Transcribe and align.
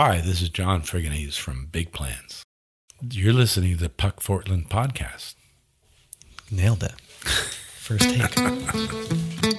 Hi, 0.00 0.20
this 0.20 0.40
is 0.40 0.48
John 0.48 0.82
Fregonese 0.82 1.36
from 1.36 1.66
Big 1.72 1.90
Plans. 1.90 2.44
You're 3.10 3.32
listening 3.32 3.76
to 3.78 3.82
the 3.82 3.88
Puckfortland 3.88 4.68
podcast. 4.68 5.34
Nailed 6.52 6.84
it. 6.84 6.94
First 7.00 8.08
take. 8.08 9.54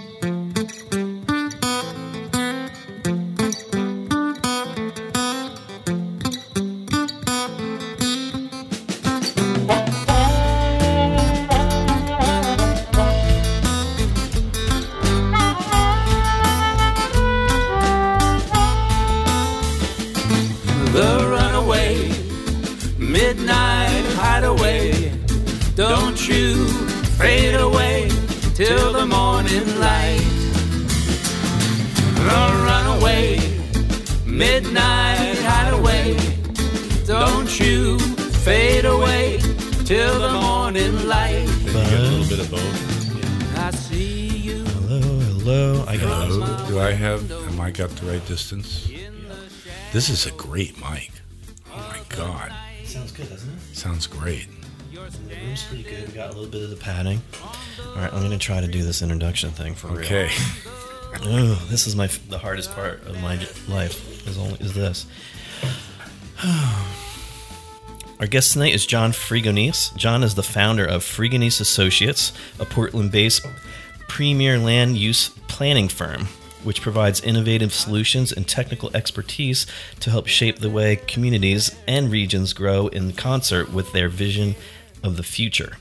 till 39.89 40.19
the 40.19 40.29
morning 40.29 41.07
light. 41.07 41.47
Then 41.63 41.65
you 41.65 41.89
get 41.89 41.99
a 41.99 42.03
little 42.03 42.29
bit 42.29 42.39
of 42.41 42.51
both. 42.51 43.57
I 43.57 43.71
see 43.71 44.27
you. 44.27 44.63
Hello, 44.63 44.99
hello. 44.99 45.85
I 45.87 45.97
got 45.97 46.27
Hello. 46.27 46.67
Do 46.67 46.79
I 46.79 46.91
have, 46.91 47.31
am 47.31 47.59
I 47.59 47.71
got 47.71 47.89
the 47.89 48.05
right 48.05 48.23
distance? 48.27 48.87
This 49.91 50.09
is 50.09 50.27
a 50.27 50.31
great 50.33 50.77
mic. 50.77 51.09
Oh 51.73 51.77
my 51.77 52.01
God. 52.15 52.53
Sounds 52.83 53.11
good, 53.11 53.29
doesn't 53.29 53.49
it? 53.49 53.59
Sounds 53.75 54.05
great. 54.05 54.47
The 54.93 55.35
room's 55.43 55.63
pretty 55.63 55.81
good. 55.81 56.07
We 56.07 56.13
got 56.13 56.29
a 56.29 56.33
little 56.33 56.51
bit 56.51 56.61
of 56.61 56.69
the 56.69 56.75
padding. 56.75 57.19
All 57.43 57.95
right, 57.95 58.13
I'm 58.13 58.21
gonna 58.21 58.37
try 58.37 58.61
to 58.61 58.67
do 58.67 58.83
this 58.83 59.01
introduction 59.01 59.49
thing 59.49 59.73
for 59.73 59.87
real. 59.87 60.01
Okay. 60.01 60.29
Oh, 61.21 61.55
this 61.71 61.87
is 61.87 61.95
my 61.95 62.05
the 62.29 62.37
hardest 62.37 62.71
part 62.75 63.01
of 63.07 63.19
my 63.19 63.35
life. 63.67 64.27
Is 64.27 64.37
only 64.37 64.59
is 64.59 64.75
this. 64.75 65.07
Our 68.19 68.27
guest 68.27 68.51
tonight 68.51 68.73
is 68.73 68.85
John 68.85 69.13
Fregonese. 69.13 69.95
John 69.95 70.23
is 70.23 70.35
the 70.35 70.43
founder 70.43 70.85
of 70.85 71.03
Fregonese 71.03 71.61
Associates, 71.61 72.33
a 72.59 72.65
Portland-based 72.65 73.45
premier 74.09 74.59
land 74.59 74.97
use 74.97 75.29
planning 75.47 75.87
firm, 75.87 76.25
which 76.65 76.81
provides 76.81 77.21
innovative 77.21 77.73
solutions 77.73 78.33
and 78.33 78.45
technical 78.45 78.91
expertise 78.93 79.65
to 80.01 80.09
help 80.09 80.27
shape 80.27 80.59
the 80.59 80.69
way 80.69 80.97
communities 80.97 81.73
and 81.87 82.11
regions 82.11 82.51
grow 82.51 82.87
in 82.87 83.13
concert 83.13 83.71
with 83.71 83.93
their 83.93 84.09
vision 84.09 84.55
of 85.01 85.15
the 85.15 85.23
future. 85.23 85.77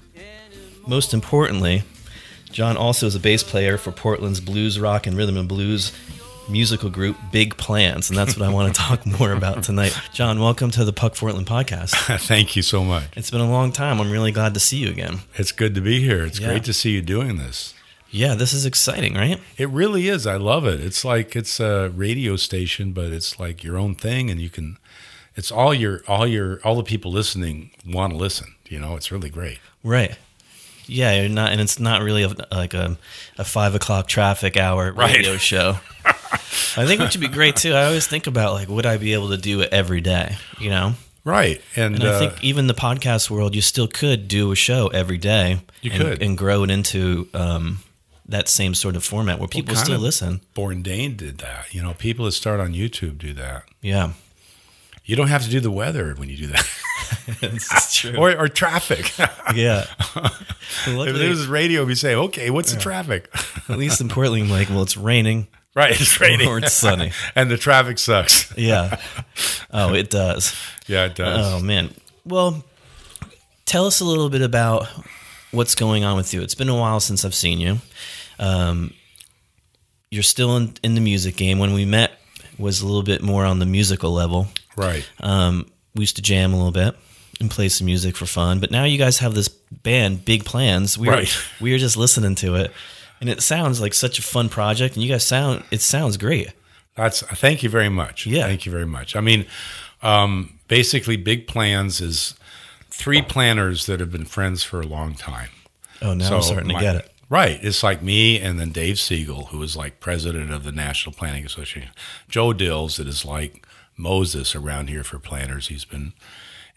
Most 0.86 1.12
importantly, 1.12 1.83
John 2.52 2.77
also 2.77 3.06
is 3.08 3.17
a 3.17 3.20
bass 3.20 3.42
player 3.42 3.77
for 3.77 3.91
Portland's 3.91 4.41
blues 4.41 4.78
rock 4.78 5.08
and 5.08 5.17
rhythm 5.17 5.36
and 5.36 5.48
blues 5.48 5.91
musical 6.48 6.91
group 6.91 7.16
Big 7.30 7.56
Plans, 7.56 8.08
and 8.08 8.18
that's 8.18 8.36
what 8.36 8.48
I 8.48 8.52
want 8.52 8.74
to 8.74 8.80
talk 8.80 9.04
more 9.06 9.32
about 9.32 9.62
tonight. 9.62 9.98
John, 10.12 10.41
welcome 10.41 10.70
to 10.72 10.84
the 10.84 10.92
Puckfortland 10.92 11.44
podcast. 11.44 11.90
Thank 12.27 12.56
you 12.56 12.62
so 12.62 12.82
much. 12.84 13.05
It's 13.16 13.30
been 13.30 13.40
a 13.40 13.50
long 13.50 13.72
time. 13.72 14.00
I'm 14.00 14.10
really 14.10 14.32
glad 14.32 14.55
to 14.55 14.60
see 14.60 14.78
you 14.78 14.88
again. 14.88 15.20
It's 15.34 15.52
good 15.52 15.74
to 15.74 15.80
be 15.80 16.00
here. 16.00 16.24
It's 16.24 16.40
Yeah. 16.40 16.48
great 16.48 16.64
to 16.64 16.72
see 16.72 16.90
you 16.90 17.02
doing 17.02 17.36
this. 17.36 17.74
Yeah, 18.10 18.34
this 18.34 18.55
is 18.55 18.64
exciting, 18.64 19.14
right? 19.14 19.38
It 19.58 19.68
really 19.68 20.08
is. 20.08 20.27
I 20.27 20.36
love 20.36 20.66
it. 20.66 20.80
It's 20.80 21.05
like 21.05 21.36
it's 21.36 21.60
a 21.60 21.90
radio 21.94 22.36
station, 22.36 22.92
but 22.92 23.12
it's 23.12 23.38
like 23.38 23.62
your 23.62 23.77
own 23.77 23.94
thing, 23.94 24.30
and 24.30 24.40
you 24.40 24.48
can. 24.48 24.78
It's 25.36 25.52
all 25.52 25.74
your 25.74 26.02
all 26.08 26.27
your 26.27 26.58
all 26.64 26.74
the 26.77 26.83
people 26.83 27.12
listening 27.12 27.70
want 27.86 28.14
to 28.14 28.16
listen. 28.16 28.55
You 28.68 28.80
know, 28.80 28.96
it's 28.96 29.12
really 29.12 29.28
great. 29.28 29.58
Right. 29.84 30.16
Yeah, 30.86 31.20
you're 31.20 31.28
not, 31.28 31.52
and 31.52 31.60
it's 31.60 31.78
not 31.78 32.00
really 32.00 32.23
a, 32.23 32.30
like 32.50 32.73
a, 32.73 32.96
a 33.36 33.44
five 33.44 33.74
o'clock 33.74 34.08
traffic 34.08 34.56
hour 34.56 34.90
Right. 34.90 35.17
radio 35.17 35.36
show. 35.36 35.77
I 36.33 36.86
think 36.86 37.00
what 37.00 37.12
would 37.12 37.20
be 37.20 37.28
great 37.28 37.56
too. 37.56 37.72
I 37.72 37.86
always 37.86 38.06
think 38.06 38.27
about 38.27 38.55
like, 38.55 38.68
would 38.68 38.86
I 38.86 38.96
be 38.96 39.14
able 39.14 39.30
to 39.30 39.36
do 39.36 39.61
it 39.61 39.72
every 39.72 40.00
day? 40.00 40.36
You 40.61 40.70
know, 40.70 40.94
Right, 41.28 41.61
and, 41.77 41.96
And 41.96 42.05
I 42.05 42.14
uh, 42.14 42.18
think 42.18 42.42
even 42.42 42.68
the 42.68 42.74
podcast 42.74 43.28
world, 43.28 43.55
you 43.55 43.61
still 43.61 43.86
could 43.86 44.28
do 44.28 44.50
a 44.50 44.56
show 44.56 44.88
every 44.88 45.18
day. 45.18 45.61
You 45.83 45.90
and, 45.90 46.00
could. 46.00 46.22
and 46.22 46.38
grow 46.38 46.62
it 46.64 46.70
into 46.70 47.28
um, 47.34 47.80
that 48.27 48.48
same 48.48 48.74
sort 48.74 48.96
of 48.96 49.05
format 49.05 49.38
where 49.38 49.46
people 49.46 49.74
kind 49.74 49.84
still 49.84 50.00
listen. 50.00 50.40
Born 50.55 50.80
Dane 50.80 51.17
did 51.17 51.36
that. 51.38 51.74
You 51.74 51.83
know, 51.83 51.92
people 51.92 52.24
that 52.24 52.33
start 52.33 52.61
on 52.61 52.72
YouTube 52.72 53.18
do 53.18 53.34
that. 53.34 53.64
Yeah, 53.83 54.12
You 55.05 55.17
don't 55.17 55.28
have 55.28 55.44
to 55.44 55.50
do 55.50 55.61
the 55.61 55.70
weather 55.70 56.14
when 56.14 56.30
you 56.30 56.36
do 56.38 56.46
that, 56.46 56.67
this 57.42 57.94
true. 57.94 58.17
or 58.17 58.34
or 58.34 58.48
traffic. 58.48 59.12
yeah, 59.55 59.84
if 60.17 60.86
Luckily, 60.86 61.27
it 61.27 61.28
was 61.28 61.46
radio, 61.46 61.84
we 61.84 61.94
say, 61.94 62.14
okay, 62.14 62.48
what's 62.48 62.72
the 62.72 62.80
traffic? 62.80 63.28
at 63.68 63.77
least 63.77 64.00
in 64.00 64.08
Portland, 64.08 64.50
like, 64.50 64.70
well, 64.70 64.83
it's 64.83 64.96
raining. 64.96 65.46
Right, 65.78 65.98
it's 66.00 66.20
raining 66.20 66.48
Or 66.48 66.58
it's 66.58 66.72
sunny. 66.74 67.12
and 67.34 67.50
the 67.50 67.56
traffic 67.56 67.98
sucks. 67.98 68.56
Yeah. 68.56 69.00
Oh, 69.70 69.94
it 69.94 70.11
does. 70.11 70.55
Yeah, 70.86 71.06
it 71.06 71.14
does. 71.14 71.55
Oh 71.55 71.61
man. 71.61 71.90
Well, 72.24 72.64
tell 73.64 73.86
us 73.86 74.00
a 74.00 74.05
little 74.05 74.28
bit 74.28 74.42
about 74.42 74.86
what's 75.50 75.74
going 75.74 76.05
on 76.05 76.17
with 76.17 76.34
you. 76.34 76.42
It's 76.42 76.55
been 76.55 76.68
a 76.68 76.77
while 76.77 77.00
since 77.00 77.24
I've 77.24 77.34
seen 77.34 77.61
you. 77.61 77.78
Um, 78.38 78.92
you're 80.11 80.22
still 80.22 80.56
in, 80.56 80.74
in 80.83 80.94
the 80.94 81.00
music 81.00 81.36
game. 81.36 81.58
When 81.58 81.72
we 81.74 81.84
met, 81.84 82.12
was 82.58 82.80
a 82.80 82.86
little 82.86 83.02
bit 83.02 83.22
more 83.22 83.44
on 83.44 83.58
the 83.58 83.67
musical 83.67 84.11
level. 84.12 84.48
right. 84.77 85.08
Um, 85.20 85.70
we 85.94 86.02
used 86.02 86.17
to 86.17 86.22
jam 86.22 86.52
a 86.52 86.56
little 86.56 86.72
bit 86.72 86.94
and 87.40 87.50
play 87.50 87.68
some 87.68 87.86
music 87.86 88.17
for 88.17 88.27
fun. 88.27 88.61
But 88.61 88.70
now 88.70 88.84
you 88.84 88.98
guys 88.98 89.18
have 89.18 89.34
this 89.34 89.48
band, 89.48 90.24
Big 90.24 90.44
Plans. 90.44 90.98
We 90.98 91.08
were, 91.08 91.24
we 91.61 91.72
were 91.72 91.78
just 91.78 91.96
listening 91.96 92.34
to 92.36 92.56
it, 92.56 92.72
and 93.20 93.29
it 93.29 93.42
sounds 93.42 93.80
like 93.80 93.95
such 93.95 94.18
a 94.18 94.23
fun 94.23 94.48
project. 94.48 94.95
And 94.95 95.02
you 95.02 95.11
guys 95.11 95.24
sound 95.24 95.64
it 95.70 95.80
sounds 95.80 96.17
great. 96.17 96.52
That's 96.95 97.23
thank 97.23 97.62
you 97.62 97.68
very 97.68 97.89
much. 97.89 98.27
Yeah. 98.27 98.46
thank 98.46 98.67
you 98.67 98.73
very 98.73 98.86
much. 98.86 99.14
I 99.14 99.20
mean, 99.20 99.46
um, 100.02 100.58
basically, 100.68 101.17
Big 101.17 101.46
Plans 101.46 102.01
is 102.01 102.34
three 102.90 103.23
planners 103.23 103.86
that 103.86 104.01
have 104.01 104.11
been 104.11 104.24
friends 104.24 104.64
for 104.64 104.80
a 104.80 104.86
long 104.86 105.14
time. 105.14 105.51
Oh, 106.02 106.14
now 106.14 106.36
I'm 106.36 106.42
starting 106.42 106.68
my- 106.68 106.74
to 106.74 106.80
get 106.80 106.96
it. 106.96 107.12
Right. 107.30 107.58
It's 107.62 107.83
like 107.83 108.02
me 108.02 108.40
and 108.40 108.58
then 108.58 108.70
Dave 108.70 108.98
Siegel, 108.98 109.46
who 109.46 109.62
is 109.62 109.77
like 109.77 110.00
president 110.00 110.50
of 110.50 110.64
the 110.64 110.73
National 110.73 111.14
Planning 111.14 111.45
Association. 111.45 111.90
Joe 112.29 112.55
Dills, 112.55 112.96
that 112.96 113.06
is 113.06 113.23
like 113.24 113.67
Moses 113.98 114.56
around 114.56 114.89
here 114.89 115.05
for 115.05 115.18
planners. 115.18 115.68
He's 115.68 115.85
been, 115.85 116.14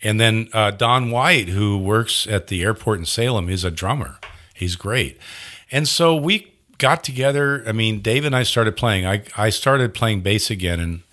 and 0.03 0.19
then 0.19 0.49
uh, 0.51 0.71
Don 0.71 1.09
White, 1.09 1.47
who 1.47 1.77
works 1.77 2.27
at 2.27 2.47
the 2.47 2.63
airport 2.63 2.99
in 2.99 3.05
Salem, 3.05 3.47
is 3.49 3.63
a 3.63 3.71
drummer. 3.71 4.19
He's 4.53 4.75
great. 4.75 5.17
And 5.71 5.87
so 5.87 6.15
we 6.15 6.53
got 6.77 7.03
together. 7.03 7.63
I 7.67 7.71
mean, 7.71 8.01
Dave 8.01 8.25
and 8.25 8.35
I 8.35 8.43
started 8.43 8.75
playing. 8.75 9.05
I, 9.05 9.23
I 9.37 9.49
started 9.49 9.93
playing 9.93 10.21
bass 10.21 10.49
again 10.49 10.79
in, 10.79 11.03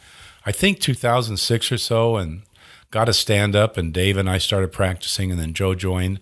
I 0.45 0.53
think, 0.53 0.81
2006 0.81 1.73
or 1.73 1.79
so, 1.79 2.17
and 2.17 2.43
got 2.91 3.09
a 3.09 3.13
stand 3.13 3.55
up. 3.55 3.77
And 3.77 3.93
Dave 3.93 4.17
and 4.17 4.29
I 4.29 4.39
started 4.39 4.73
practicing, 4.73 5.31
and 5.31 5.39
then 5.39 5.55
Joe 5.55 5.75
joined. 5.75 6.21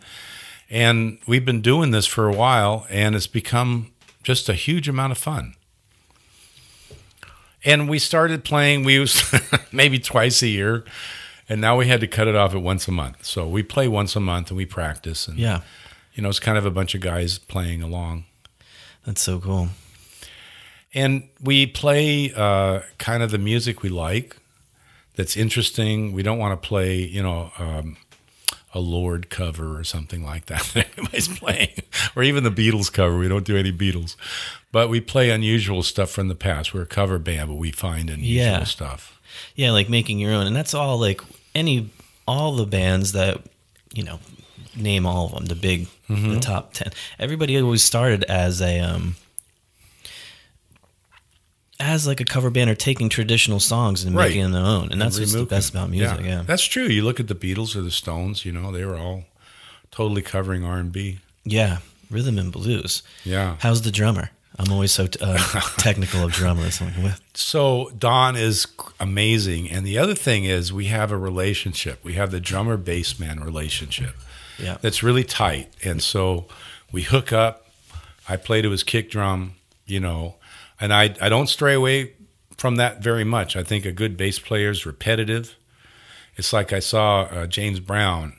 And 0.68 1.18
we've 1.26 1.44
been 1.44 1.62
doing 1.62 1.92
this 1.92 2.06
for 2.06 2.28
a 2.28 2.34
while, 2.34 2.86
and 2.90 3.14
it's 3.14 3.28
become 3.28 3.92
just 4.22 4.48
a 4.48 4.54
huge 4.54 4.88
amount 4.88 5.12
of 5.12 5.18
fun. 5.18 5.54
And 7.64 7.88
we 7.88 7.98
started 7.98 8.44
playing, 8.44 8.84
we 8.84 8.98
was 8.98 9.34
maybe 9.72 9.98
twice 9.98 10.42
a 10.42 10.48
year, 10.48 10.84
and 11.48 11.60
now 11.60 11.76
we 11.76 11.86
had 11.86 12.00
to 12.00 12.08
cut 12.08 12.26
it 12.28 12.34
off 12.34 12.54
at 12.54 12.62
once 12.62 12.88
a 12.88 12.92
month. 12.92 13.24
So 13.24 13.48
we 13.48 13.62
play 13.62 13.86
once 13.86 14.16
a 14.16 14.20
month 14.20 14.50
and 14.50 14.56
we 14.56 14.66
practice. 14.66 15.28
And, 15.28 15.38
Yeah, 15.38 15.62
you 16.16 16.22
know, 16.24 16.28
it's 16.28 16.40
kind 16.40 16.58
of 16.58 16.66
a 16.66 16.70
bunch 16.72 16.94
of 16.96 17.00
guys 17.00 17.38
playing 17.38 17.80
along. 17.82 18.24
that's 19.04 19.22
so 19.22 19.38
cool. 19.38 19.68
And 20.94 21.28
we 21.42 21.66
play 21.66 22.32
uh, 22.34 22.80
kind 22.98 23.22
of 23.22 23.30
the 23.30 23.38
music 23.38 23.82
we 23.82 23.88
like 23.90 24.36
that's 25.14 25.36
interesting. 25.36 26.12
We 26.12 26.22
don't 26.22 26.38
want 26.38 26.60
to 26.60 26.68
play, 26.68 26.96
you 27.02 27.22
know, 27.22 27.52
um, 27.58 27.96
a 28.74 28.80
Lord 28.80 29.30
cover 29.30 29.78
or 29.78 29.84
something 29.84 30.24
like 30.24 30.46
that 30.46 30.62
that 30.74 30.88
everybody's 30.92 31.28
playing, 31.28 31.70
or 32.14 32.22
even 32.22 32.44
the 32.44 32.50
Beatles 32.50 32.92
cover. 32.92 33.16
We 33.18 33.28
don't 33.28 33.44
do 33.44 33.56
any 33.56 33.72
Beatles, 33.72 34.16
but 34.72 34.88
we 34.88 35.00
play 35.00 35.30
unusual 35.30 35.82
stuff 35.82 36.10
from 36.10 36.28
the 36.28 36.34
past. 36.34 36.72
We're 36.74 36.82
a 36.82 36.86
cover 36.86 37.18
band, 37.18 37.48
but 37.48 37.56
we 37.56 37.70
find 37.70 38.10
unusual 38.10 38.34
Yeah. 38.44 38.64
stuff. 38.64 39.20
Yeah, 39.54 39.70
like 39.72 39.88
making 39.90 40.18
your 40.18 40.32
own, 40.32 40.46
and 40.46 40.56
that's 40.56 40.74
all. 40.74 40.98
Like 40.98 41.20
any, 41.54 41.90
all 42.26 42.56
the 42.56 42.66
bands 42.66 43.12
that 43.12 43.40
you 43.94 44.02
know, 44.02 44.18
name 44.76 45.06
all 45.06 45.26
of 45.26 45.32
them. 45.32 45.44
The 45.46 45.54
big, 45.54 45.88
Mm-hmm. 46.08 46.34
the 46.34 46.40
top 46.40 46.72
ten. 46.72 46.92
Everybody 47.18 47.60
always 47.60 47.82
started 47.82 48.22
as 48.24 48.60
a 48.62 48.78
um, 48.80 49.16
as 51.78 52.06
like 52.06 52.20
a 52.20 52.24
cover 52.24 52.48
band 52.50 52.70
or 52.70 52.74
taking 52.74 53.08
traditional 53.08 53.60
songs 53.60 54.04
and 54.04 54.16
Right. 54.16 54.28
making 54.28 54.42
them 54.44 54.52
their 54.52 54.62
own, 54.64 54.90
and 54.92 55.00
that's 55.00 55.18
what's 55.18 55.32
the 55.32 55.44
best 55.44 55.70
about 55.70 55.90
music. 55.90 56.20
Yeah, 56.24 56.42
that's 56.46 56.64
true. 56.64 56.84
You 56.86 57.02
look 57.02 57.20
at 57.20 57.28
the 57.28 57.34
Beatles 57.34 57.76
or 57.76 57.82
the 57.82 57.90
Stones. 57.90 58.44
You 58.44 58.52
know, 58.52 58.72
they 58.72 58.84
were 58.84 58.96
all 58.96 59.24
totally 59.90 60.22
covering 60.22 60.64
R 60.64 60.78
and 60.78 60.90
B. 60.92 61.18
yeah, 61.44 61.78
rhythm 62.10 62.38
and 62.38 62.50
blues. 62.52 63.02
Yeah. 63.24 63.56
How's 63.60 63.82
the 63.82 63.90
drummer? 63.92 64.30
I'm 64.58 64.72
always 64.72 64.90
so 64.92 65.06
uh, 65.20 65.36
technical 65.76 66.24
of 66.24 66.32
drummers. 66.32 66.80
So 67.34 67.90
Don 67.98 68.36
is 68.36 68.66
amazing, 68.98 69.70
and 69.70 69.84
the 69.86 69.98
other 69.98 70.14
thing 70.14 70.44
is 70.44 70.72
we 70.72 70.86
have 70.86 71.12
a 71.12 71.18
relationship. 71.18 72.02
We 72.02 72.14
have 72.14 72.30
the 72.30 72.40
drummer 72.40 72.78
bassman 72.78 73.44
relationship 73.44 74.14
Yeah. 74.58 74.78
that's 74.80 75.02
really 75.02 75.24
tight, 75.24 75.70
and 75.84 76.02
so 76.02 76.46
we 76.92 77.02
hook 77.02 77.32
up. 77.32 77.66
I 78.28 78.36
play 78.36 78.62
to 78.62 78.70
his 78.70 78.82
kick 78.82 79.10
drum, 79.10 79.54
you 79.86 80.00
know, 80.00 80.36
and 80.80 80.92
I 80.92 81.14
I 81.20 81.28
don't 81.28 81.48
stray 81.48 81.74
away 81.74 82.12
from 82.56 82.76
that 82.76 83.02
very 83.02 83.24
much. 83.24 83.56
I 83.56 83.62
think 83.62 83.84
a 83.84 83.92
good 83.92 84.16
bass 84.16 84.38
player 84.38 84.70
is 84.70 84.86
repetitive. 84.86 85.56
It's 86.36 86.52
like 86.52 86.72
I 86.72 86.80
saw 86.80 87.22
uh, 87.22 87.46
James 87.46 87.80
Brown 87.80 88.34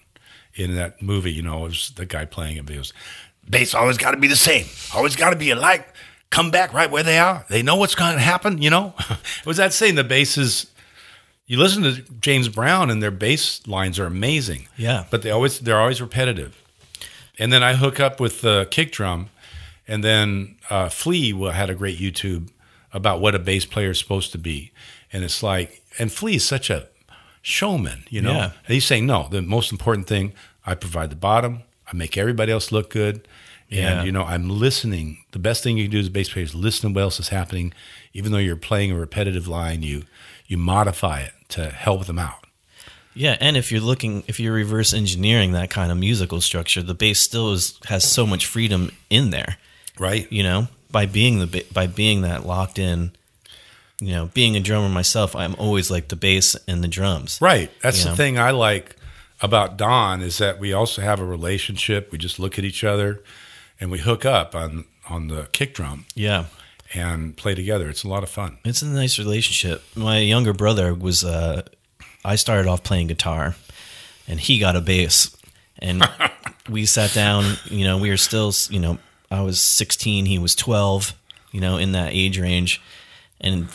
in 0.55 0.75
that 0.75 1.01
movie. 1.01 1.31
You 1.31 1.41
know, 1.43 1.65
it 1.65 1.69
was 1.69 1.91
the 1.95 2.05
guy 2.05 2.25
playing 2.25 2.57
it. 2.57 2.69
It 2.69 2.77
was 2.77 2.93
bass 3.49 3.73
always 3.73 3.97
got 3.97 4.11
to 4.11 4.17
be 4.17 4.27
the 4.27 4.35
same, 4.35 4.65
always 4.93 5.15
got 5.15 5.31
to 5.31 5.35
be 5.35 5.51
alike. 5.51 5.87
Come 6.29 6.51
back 6.51 6.73
right 6.73 6.91
where 6.91 7.03
they 7.03 7.19
are. 7.19 7.45
They 7.49 7.63
know 7.63 7.77
what's 7.77 7.95
going 7.95 8.13
to 8.13 8.19
happen. 8.19 8.61
You 8.61 8.69
know, 8.69 8.93
was 9.45 9.57
that 9.57 9.73
saying. 9.73 9.95
The 9.95 10.03
bass 10.03 10.37
is. 10.37 10.71
You 11.47 11.57
listen 11.57 11.83
to 11.83 12.01
James 12.19 12.49
Brown, 12.49 12.89
and 12.89 13.01
their 13.01 13.11
bass 13.11 13.65
lines 13.67 13.97
are 13.99 14.05
amazing. 14.05 14.67
Yeah. 14.77 15.05
but 15.09 15.21
they 15.21 15.31
always 15.31 15.59
they're 15.59 15.79
always 15.79 16.01
repetitive. 16.01 16.61
And 17.39 17.51
then 17.53 17.63
I 17.63 17.73
hook 17.75 17.99
up 17.99 18.19
with 18.19 18.41
the 18.41 18.67
kick 18.69 18.91
drum, 18.91 19.29
and 19.87 20.03
then 20.03 20.57
uh, 20.69 20.89
Flea 20.89 21.31
had 21.51 21.69
a 21.69 21.75
great 21.75 21.97
YouTube 21.99 22.49
about 22.93 23.21
what 23.21 23.33
a 23.35 23.39
bass 23.39 23.65
player 23.65 23.91
is 23.91 23.99
supposed 23.99 24.31
to 24.33 24.37
be, 24.37 24.71
and 25.13 25.23
it's 25.23 25.41
like, 25.43 25.81
and 25.99 26.11
Flea 26.11 26.35
is 26.35 26.45
such 26.45 26.69
a 26.69 26.87
showman, 27.41 28.03
you 28.09 28.21
know. 28.21 28.33
Yeah. 28.33 28.43
And 28.65 28.73
he's 28.73 28.85
saying, 28.85 29.05
no, 29.05 29.27
the 29.29 29.41
most 29.41 29.71
important 29.71 30.07
thing, 30.07 30.33
I 30.65 30.75
provide 30.75 31.09
the 31.11 31.15
bottom, 31.15 31.63
I 31.91 31.95
make 31.95 32.17
everybody 32.17 32.51
else 32.51 32.71
look 32.71 32.89
good, 32.89 33.27
and 33.69 33.79
Yeah. 33.79 34.03
you 34.03 34.11
know, 34.11 34.23
I'm 34.23 34.49
listening. 34.49 35.23
The 35.31 35.39
best 35.39 35.63
thing 35.63 35.77
you 35.77 35.85
can 35.85 35.91
do 35.91 35.99
as 35.99 36.07
a 36.07 36.11
bass 36.11 36.29
player 36.29 36.43
is 36.45 36.55
listen 36.55 36.89
to 36.89 36.95
what 36.95 37.01
else 37.03 37.19
is 37.19 37.29
happening, 37.29 37.73
even 38.13 38.31
though 38.31 38.37
you're 38.37 38.55
playing 38.55 38.91
a 38.91 38.95
repetitive 38.99 39.47
line, 39.47 39.83
you 39.83 40.03
you 40.47 40.57
modify 40.57 41.21
it 41.21 41.33
to 41.49 41.69
help 41.69 42.05
them 42.05 42.19
out. 42.19 42.45
Yeah, 43.13 43.35
and 43.39 43.57
if 43.57 43.71
you're 43.71 43.81
looking, 43.81 44.23
if 44.27 44.39
you're 44.39 44.53
reverse 44.53 44.93
engineering 44.93 45.53
that 45.53 45.69
kind 45.69 45.91
of 45.91 45.97
musical 45.97 46.39
structure, 46.39 46.83
the 46.83 46.93
bass 46.93 47.19
still 47.19 47.51
is, 47.51 47.79
has 47.85 48.03
so 48.09 48.27
much 48.27 48.45
freedom 48.45 48.91
in 49.09 49.31
there. 49.31 49.57
Right. 49.97 50.31
You 50.31 50.43
know, 50.43 50.67
by 50.91 51.07
being 51.07 51.39
the 51.39 51.65
by 51.73 51.87
being 51.87 52.21
that 52.21 52.45
locked 52.45 52.79
in. 52.79 53.11
You 53.99 54.11
know, 54.11 54.25
being 54.27 54.55
a 54.55 54.59
drummer 54.59 54.89
myself, 54.89 55.35
I'm 55.35 55.55
always 55.55 55.89
like 55.89 56.09
the 56.09 56.15
bass 56.15 56.55
and 56.67 56.83
the 56.83 56.87
drums. 56.87 57.39
Right. 57.41 57.71
That's 57.81 58.03
the 58.03 58.15
thing 58.15 58.37
I 58.37 58.51
like 58.51 58.95
about 59.41 59.75
Don 59.75 60.21
is 60.21 60.37
that 60.37 60.59
we 60.59 60.71
also 60.71 61.01
have 61.01 61.19
a 61.19 61.25
relationship. 61.25 62.11
We 62.11 62.19
just 62.19 62.37
look 62.37 62.59
at 62.59 62.63
each 62.63 62.83
other 62.83 63.23
and 63.79 63.89
we 63.89 63.97
hook 63.97 64.23
up 64.23 64.53
on 64.53 64.85
on 65.09 65.29
the 65.29 65.47
kick 65.51 65.73
drum 65.73 66.05
Yeah, 66.15 66.45
and 66.93 67.35
play 67.35 67.55
together. 67.55 67.89
It's 67.89 68.03
a 68.03 68.07
lot 68.07 68.23
of 68.23 68.29
fun. 68.29 68.57
it's 68.63 68.81
a 68.81 68.87
nice 68.87 69.17
relationship. 69.19 69.83
My 69.95 70.19
younger 70.19 70.53
brother 70.53 70.93
was. 70.93 71.23
uh 71.23 71.63
I 72.25 72.35
started 72.35 72.67
off 72.67 72.83
playing 72.83 73.07
guitar, 73.07 73.55
and 74.27 74.39
he 74.39 74.59
got 74.59 74.75
a 74.75 74.81
bass, 74.81 75.35
and 75.79 76.03
we 76.69 76.85
sat 76.85 77.13
down. 77.13 77.55
You 77.65 77.85
know, 77.85 77.97
we 77.97 78.09
were 78.09 78.17
still. 78.17 78.51
You 78.69 78.79
know, 78.79 78.97
I 79.31 79.41
was 79.41 79.61
16, 79.61 80.25
he 80.25 80.39
was 80.39 80.55
12. 80.55 81.13
You 81.51 81.61
know, 81.61 81.77
in 81.77 81.93
that 81.93 82.11
age 82.13 82.37
range, 82.39 82.81
and 83.39 83.67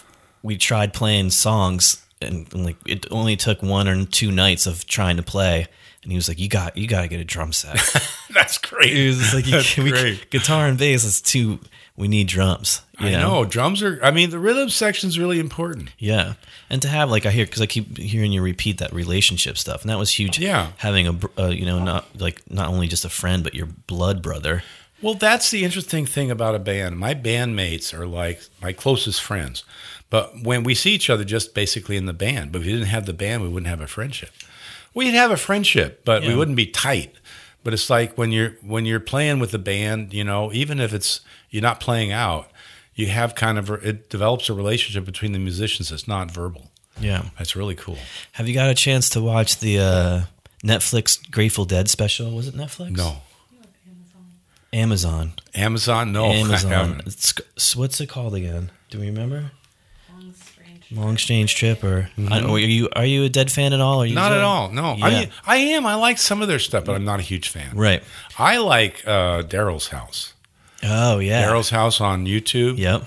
we 0.43 0.56
tried 0.58 0.93
playing 0.93 1.31
songs, 1.31 2.05
and, 2.20 2.47
and 2.53 2.65
like 2.65 2.76
it 2.87 3.06
only 3.11 3.37
took 3.37 3.62
one 3.62 3.88
or 3.88 4.05
two 4.05 4.31
nights 4.31 4.67
of 4.67 4.85
trying 4.87 5.17
to 5.17 5.23
play. 5.23 5.67
And 6.03 6.12
he 6.12 6.17
was 6.17 6.29
like, 6.29 6.38
"You 6.38 6.49
got, 6.49 6.76
you 6.76 6.87
got 6.87 7.03
to 7.03 7.08
get 7.08 7.20
a 7.20 7.25
drum 7.25 7.53
set." 7.53 7.79
That's 8.35 8.58
great. 8.58 8.93
He 8.93 9.06
was 9.06 9.32
like, 9.35 9.44
That's 9.47 9.75
great. 9.75 10.31
"Guitar 10.31 10.67
and 10.67 10.76
bass 10.76 11.05
is 11.05 11.20
too. 11.23 11.61
We 12.03 12.09
need 12.09 12.27
drums." 12.27 12.83
you 12.99 13.07
I 13.07 13.13
know 13.13 13.45
drums 13.45 13.81
are. 13.81 14.01
I 14.03 14.11
mean, 14.11 14.31
the 14.31 14.41
rhythm 14.41 14.69
section's 14.69 15.21
really 15.21 15.39
important. 15.39 15.91
Yeah, 15.99 16.35
and 16.69 16.83
to 16.83 16.89
have 16.89 17.11
like 17.11 17.27
I 17.27 17.31
hear 17.31 17.47
because 17.47 17.63
I 17.63 17.67
keep 17.67 17.97
hearing 17.97 18.33
you 18.33 18.43
repeat 18.43 18.79
that 18.79 18.93
relationship 18.93 19.57
stuff, 19.57 19.83
and 19.83 19.91
that 19.91 19.99
was 19.99 20.11
huge. 20.11 20.41
Yeah. 20.41 20.73
having 20.79 21.07
a 21.07 21.19
uh, 21.39 21.47
you 21.47 21.65
know 21.65 21.79
not 21.79 22.07
like 22.21 22.43
not 22.51 22.69
only 22.71 22.89
just 22.89 23.05
a 23.05 23.09
friend 23.09 23.45
but 23.45 23.55
your 23.55 23.67
blood 23.67 24.21
brother. 24.21 24.65
Well, 25.01 25.15
that's 25.15 25.51
the 25.53 25.65
interesting 25.65 26.05
thing 26.05 26.31
about 26.33 26.57
a 26.57 26.59
band. 26.59 26.99
My 26.99 27.15
bandmates 27.15 27.97
are 27.97 28.07
like 28.07 28.43
my 28.61 28.73
closest 28.73 29.21
friends. 29.21 29.65
But 30.11 30.43
when 30.43 30.65
we 30.65 30.75
see 30.75 30.91
each 30.91 31.09
other 31.09 31.25
just 31.25 31.55
basically 31.55 31.97
in 31.97 32.07
the 32.07 32.13
band, 32.13 32.51
but 32.53 32.61
if 32.61 32.67
we 32.67 32.73
didn't 32.73 32.89
have 32.89 33.07
the 33.07 33.13
band, 33.13 33.43
we 33.43 33.49
wouldn't 33.49 33.71
have 33.71 33.81
a 33.81 33.87
friendship. 33.87 34.31
We'd 34.93 35.15
have 35.15 35.31
a 35.31 35.39
friendship, 35.39 36.05
but 36.05 36.23
we 36.23 36.35
wouldn't 36.37 36.57
be 36.57 36.67
tight. 36.67 37.15
But 37.64 37.73
it's 37.75 37.88
like 37.88 38.19
when 38.19 38.32
you're 38.32 38.56
when 38.62 38.87
you're 38.87 39.00
playing 39.00 39.38
with 39.38 39.53
the 39.53 39.59
band, 39.59 40.12
you 40.12 40.25
know, 40.25 40.53
even 40.53 40.81
if 40.81 40.93
it's 40.93 41.20
you're 41.50 41.62
not 41.62 41.81
playing 41.81 42.12
out, 42.12 42.50
you 42.94 43.06
have 43.06 43.35
kind 43.35 43.59
of 43.59 43.70
it 43.85 44.11
develops 44.11 44.49
a 44.49 44.55
relationship 44.55 45.05
between 45.05 45.32
the 45.32 45.38
musicians 45.38 45.91
that's 45.91 46.09
not 46.09 46.31
verbal. 46.31 46.70
Yeah. 47.00 47.25
That's 47.38 47.56
really 47.56 47.75
cool. 47.75 47.99
Have 48.32 48.49
you 48.49 48.55
got 48.55 48.69
a 48.70 48.75
chance 48.75 49.11
to 49.11 49.20
watch 49.20 49.61
the 49.61 49.79
uh, 49.79 50.23
Netflix 50.64 51.19
Grateful 51.31 51.64
Dead 51.64 51.88
special? 51.88 52.31
Was 52.32 52.49
it 52.49 52.55
Netflix? 52.55 52.97
No. 52.97 53.19
Amazon. 54.73 55.35
Amazon? 55.55 56.12
No. 56.12 56.26
Amazon. 56.26 57.03
It's, 57.06 57.76
what's 57.76 58.00
it 58.00 58.08
called 58.08 58.35
again? 58.35 58.70
Do 58.91 59.00
we 59.00 59.06
remember? 59.06 59.50
Long 60.94 61.05
strange. 61.05 61.06
Long 61.06 61.17
Strange 61.19 61.55
Trip, 61.56 61.85
or 61.85 62.11
I 62.31 62.41
don't, 62.41 62.50
are 62.50 62.59
you 62.59 62.89
are 62.94 63.05
you 63.05 63.25
a 63.25 63.29
Dead 63.29 63.50
fan 63.50 63.73
at 63.73 63.81
all? 63.81 64.03
Are 64.03 64.06
you 64.06 64.15
Not 64.15 64.33
a- 64.33 64.37
at 64.37 64.41
all. 64.43 64.71
No. 64.71 64.94
Yeah. 64.97 65.06
I 65.06 65.31
I 65.47 65.56
am. 65.56 65.87
I 65.87 65.94
like 65.94 66.19
some 66.19 66.43
of 66.43 66.49
their 66.49 66.59
stuff, 66.59 66.85
but 66.85 66.94
I'm 66.94 67.05
not 67.05 67.19
a 67.21 67.23
huge 67.23 67.49
fan. 67.49 67.77
Right. 67.77 68.03
I 68.39 68.59
like 68.59 69.03
uh, 69.06 69.43
Daryl's 69.43 69.89
house. 69.89 70.35
Oh 70.83 71.19
yeah. 71.19 71.47
Daryl's 71.47 71.71
house 71.71 72.00
on 72.00 72.27
YouTube. 72.27 72.79
Yep. 72.79 73.05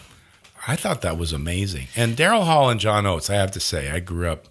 I 0.68 0.76
thought 0.76 1.02
that 1.02 1.18
was 1.18 1.32
amazing. 1.32 1.88
And 1.96 2.16
Daryl 2.18 2.46
Hall 2.46 2.70
and 2.70 2.80
John 2.80 3.06
Oates, 3.06 3.30
I 3.30 3.36
have 3.36 3.52
to 3.52 3.60
say, 3.60 3.92
I 3.92 4.00
grew 4.00 4.28
up, 4.30 4.48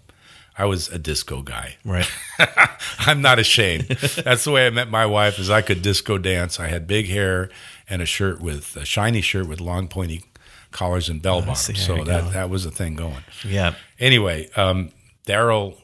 I 0.56 0.64
was 0.64 0.88
a 0.88 0.98
disco 0.98 1.42
guy. 1.42 1.74
Right. 1.84 2.08
I'm 3.00 3.20
not 3.20 3.40
ashamed. 3.40 3.84
That's 3.88 4.44
the 4.44 4.52
way 4.52 4.66
I 4.66 4.70
met 4.70 4.88
my 4.88 5.06
wife 5.06 5.40
is 5.40 5.50
I 5.50 5.60
could 5.62 5.82
disco 5.82 6.18
dance. 6.18 6.60
I 6.60 6.68
had 6.68 6.86
big 6.86 7.08
hair 7.08 7.50
and 7.90 8.00
a 8.00 8.06
shirt 8.06 8.40
with 8.40 8.76
a 8.76 8.84
shiny 8.84 9.22
shirt 9.22 9.48
with 9.48 9.60
long 9.60 9.88
pointy 9.88 10.22
collars 10.74 11.08
and 11.08 11.22
bell 11.22 11.40
bottoms. 11.40 11.80
So 11.82 12.04
that 12.04 12.24
go. 12.24 12.30
that 12.30 12.50
was 12.50 12.66
a 12.66 12.70
thing 12.70 12.94
going. 12.96 13.24
Yeah. 13.48 13.74
Anyway, 13.98 14.50
um, 14.56 14.90
Daryl 15.26 15.76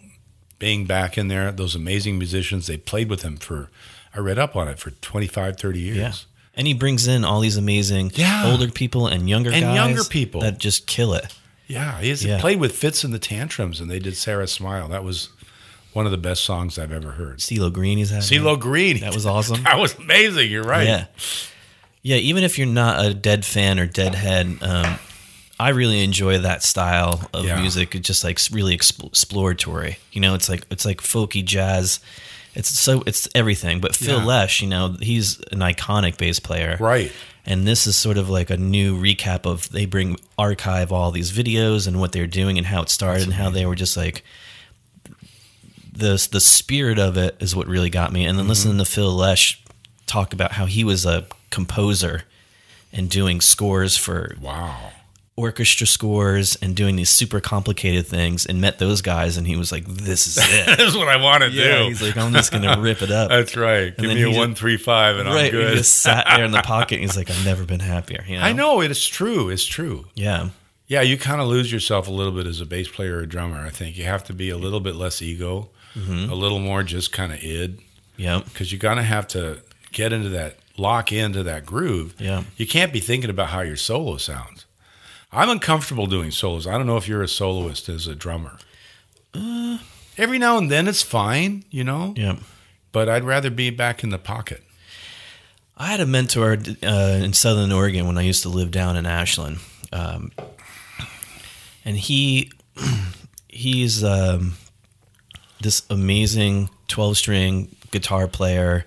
being 0.58 0.84
back 0.84 1.16
in 1.16 1.28
there, 1.28 1.50
those 1.52 1.74
amazing 1.74 2.18
musicians, 2.18 2.66
they 2.66 2.76
played 2.76 3.08
with 3.08 3.22
him 3.22 3.38
for 3.38 3.70
I 4.14 4.18
read 4.18 4.38
up 4.38 4.54
on 4.56 4.68
it 4.68 4.78
for 4.78 4.90
25, 4.90 5.56
30 5.56 5.80
years. 5.80 5.96
Yeah. 5.96 6.12
And 6.56 6.66
he 6.66 6.74
brings 6.74 7.06
in 7.06 7.24
all 7.24 7.40
these 7.40 7.56
amazing 7.56 8.10
Yeah. 8.14 8.50
older 8.50 8.68
people 8.68 9.06
and 9.06 9.28
younger 9.28 9.50
And 9.50 9.62
guys 9.62 9.74
younger 9.76 10.04
people. 10.04 10.40
that 10.42 10.58
just 10.58 10.86
kill 10.86 11.14
it. 11.14 11.32
Yeah, 11.68 12.00
he's 12.00 12.24
Yeah. 12.24 12.40
played 12.40 12.58
with 12.58 12.72
Fitz 12.76 13.04
and 13.04 13.14
the 13.14 13.20
Tantrums, 13.20 13.80
and 13.80 13.88
they 13.88 14.00
did 14.00 14.16
Sara 14.16 14.48
Smile. 14.48 14.88
That 14.88 15.04
was 15.04 15.28
one 15.92 16.04
of 16.06 16.10
the 16.12 16.18
best 16.18 16.42
songs 16.44 16.76
I've 16.78 16.90
ever 16.92 17.12
heard. 17.12 17.38
CeeLo 17.38 17.72
Green 17.72 17.98
he's 17.98 18.10
had. 18.10 18.22
CeeLo 18.22 18.58
Green. 18.58 18.98
That 19.00 19.14
was 19.14 19.24
awesome. 19.26 19.62
That 19.62 19.78
was 19.78 19.94
amazing. 19.94 20.50
You're 20.50 20.64
right. 20.64 20.86
Yeah. 20.86 21.04
Yeah, 22.02 22.16
even 22.16 22.44
if 22.44 22.56
you're 22.58 22.66
not 22.66 23.04
a 23.04 23.12
Dead 23.12 23.44
fan 23.44 23.78
or 23.78 23.86
Deadhead, 23.86 24.58
um, 24.62 24.98
I 25.58 25.68
really 25.70 26.02
enjoy 26.02 26.38
that 26.38 26.62
style 26.62 27.28
of 27.34 27.44
Yeah. 27.44 27.60
music. 27.60 27.94
It's 27.94 28.06
just 28.06 28.24
like 28.24 28.40
really 28.50 28.74
exploratory. 28.74 29.98
You 30.12 30.20
know, 30.22 30.34
it's 30.34 30.48
like 30.48 30.64
it's 30.70 30.84
like 30.86 31.02
folky 31.02 31.44
jazz. 31.44 32.00
It's 32.54 32.70
so 32.70 33.02
it's 33.06 33.28
everything. 33.34 33.80
But 33.80 33.94
Phil 33.94 34.18
Yeah. 34.20 34.24
Lesh, 34.24 34.62
you 34.62 34.68
know, 34.68 34.96
he's 35.00 35.38
an 35.52 35.58
iconic 35.58 36.16
bass 36.16 36.40
player. 36.40 36.76
Right. 36.80 37.12
And 37.46 37.66
this 37.66 37.86
is 37.86 37.96
sort 37.96 38.16
of 38.16 38.30
like 38.30 38.48
a 38.50 38.56
new 38.56 38.96
recap 39.00 39.44
of 39.44 39.68
they 39.70 39.84
bring 39.84 40.16
archive 40.38 40.92
all 40.92 41.10
these 41.10 41.30
videos 41.32 41.86
and 41.86 42.00
what 42.00 42.12
they're 42.12 42.26
doing 42.26 42.56
and 42.58 42.66
how 42.66 42.80
it 42.82 42.88
started 42.88 43.24
and 43.24 43.34
how 43.34 43.50
they 43.50 43.66
were 43.66 43.74
just 43.74 43.96
like 43.96 44.24
the 45.92 46.26
the 46.32 46.40
spirit 46.40 46.98
of 46.98 47.16
it 47.16 47.36
is 47.40 47.54
what 47.54 47.66
really 47.66 47.90
got 47.90 48.12
me. 48.12 48.24
And 48.24 48.38
then 48.38 48.48
listening 48.48 48.78
to 48.78 48.84
Phil 48.84 49.12
Lesh 49.12 49.62
talk 50.06 50.32
about 50.32 50.52
how 50.52 50.66
he 50.66 50.84
was 50.84 51.04
a 51.04 51.26
composer 51.50 52.22
and 52.92 53.08
doing 53.10 53.40
scores 53.40 53.96
for 53.96 54.34
Wow. 54.40 54.92
orchestra 55.36 55.86
scores 55.86 56.56
and 56.56 56.74
doing 56.76 56.96
these 56.96 57.08
super 57.10 57.40
complicated 57.40 58.06
things 58.06 58.44
and 58.46 58.60
met 58.60 58.78
those 58.78 59.00
guys 59.00 59.36
and 59.36 59.46
he 59.46 59.56
was 59.56 59.72
like, 59.72 59.86
This 59.86 60.26
is 60.26 60.36
it. 60.38 60.66
this 60.76 60.88
is 60.88 60.96
what 60.96 61.08
I 61.08 61.16
want 61.16 61.42
to 61.44 61.50
yeah, 61.50 61.78
do. 61.78 61.84
he's 61.88 62.02
like, 62.02 62.16
I'm 62.16 62.32
just 62.32 62.52
gonna 62.52 62.78
rip 62.80 63.00
it 63.02 63.10
up. 63.10 63.30
That's 63.30 63.56
right. 63.56 63.96
Give 63.96 64.06
then 64.08 64.16
me 64.16 64.22
a 64.22 64.26
he 64.26 64.32
just- 64.32 64.38
one 64.38 64.54
three 64.54 64.76
five, 64.76 65.16
and 65.16 65.28
I'm 65.28 65.34
right. 65.34 65.50
good. 65.50 65.70
He 65.70 65.76
just 65.76 65.96
sat 65.98 66.26
there 66.26 66.44
in 66.44 66.50
the 66.50 66.62
pocket 66.62 66.96
and 66.96 67.02
he's 67.02 67.16
like, 67.16 67.30
I've 67.30 67.44
never 67.44 67.64
been 67.64 67.80
happier. 67.80 68.24
You 68.26 68.36
know? 68.38 68.42
I 68.42 68.52
know 68.52 68.80
it 68.82 68.90
is 68.90 69.06
true. 69.06 69.48
It's 69.48 69.64
true. 69.66 70.06
Yeah. 70.14 70.50
Yeah, 70.88 71.02
you 71.02 71.16
kind 71.16 71.40
of 71.40 71.46
lose 71.46 71.70
yourself 71.72 72.08
a 72.08 72.10
little 72.10 72.32
bit 72.32 72.48
as 72.48 72.60
a 72.60 72.66
bass 72.66 72.88
player 72.88 73.18
or 73.18 73.24
drummer. 73.26 73.64
I 73.64 73.70
think 73.70 73.96
you 73.96 74.04
have 74.04 74.24
to 74.24 74.32
be 74.32 74.50
a 74.50 74.56
little 74.58 74.80
bit 74.80 74.96
less 74.96 75.22
ego, 75.22 75.70
Mm-hmm. 75.96 76.30
a 76.30 76.34
little 76.36 76.58
more 76.60 76.82
just 76.84 77.10
kind 77.12 77.32
of 77.32 77.42
id, 77.42 77.78
Yep. 78.16 78.44
because 78.44 78.70
you're 78.72 78.78
gonna 78.78 79.02
have 79.02 79.26
to 79.28 79.60
get 79.92 80.12
into 80.12 80.28
that, 80.30 80.56
lock 80.80 81.12
into 81.12 81.42
that 81.44 81.66
groove. 81.66 82.14
Yeah. 82.18 82.44
You 82.56 82.66
can't 82.66 82.92
be 82.92 83.00
thinking 83.00 83.30
about 83.30 83.48
how 83.50 83.60
your 83.60 83.76
solo 83.76 84.16
sounds. 84.16 84.64
I'm 85.32 85.48
uncomfortable 85.50 86.06
doing 86.06 86.30
solos. 86.30 86.66
I 86.66 86.76
don't 86.76 86.86
know 86.86 86.96
if 86.96 87.06
you're 87.06 87.22
a 87.22 87.28
soloist 87.28 87.88
as 87.88 88.06
a 88.08 88.14
drummer. 88.16 88.58
Every 90.18 90.38
now 90.38 90.58
and 90.58 90.70
then 90.70 90.88
it's 90.88 91.02
fine, 91.02 91.64
you 91.70 91.84
know, 91.84 92.14
Yep. 92.16 92.38
but 92.92 93.08
I'd 93.08 93.24
rather 93.24 93.48
be 93.50 93.70
back 93.70 94.02
in 94.02 94.10
the 94.10 94.18
pocket. 94.18 94.62
I 95.76 95.86
had 95.86 96.00
a 96.00 96.06
mentor 96.06 96.58
uh, 96.82 97.20
in 97.22 97.32
Southern 97.32 97.70
Oregon 97.72 98.06
when 98.06 98.18
I 98.18 98.22
used 98.22 98.42
to 98.42 98.48
live 98.48 98.70
down 98.70 98.96
in 98.96 99.06
Ashland, 99.06 99.58
um, 99.92 100.32
and 101.86 101.96
he 101.96 102.50
he's 103.48 104.04
um, 104.04 104.54
this 105.62 105.82
amazing 105.88 106.68
twelve 106.86 107.16
string 107.16 107.74
guitar 107.92 108.26
player. 108.28 108.84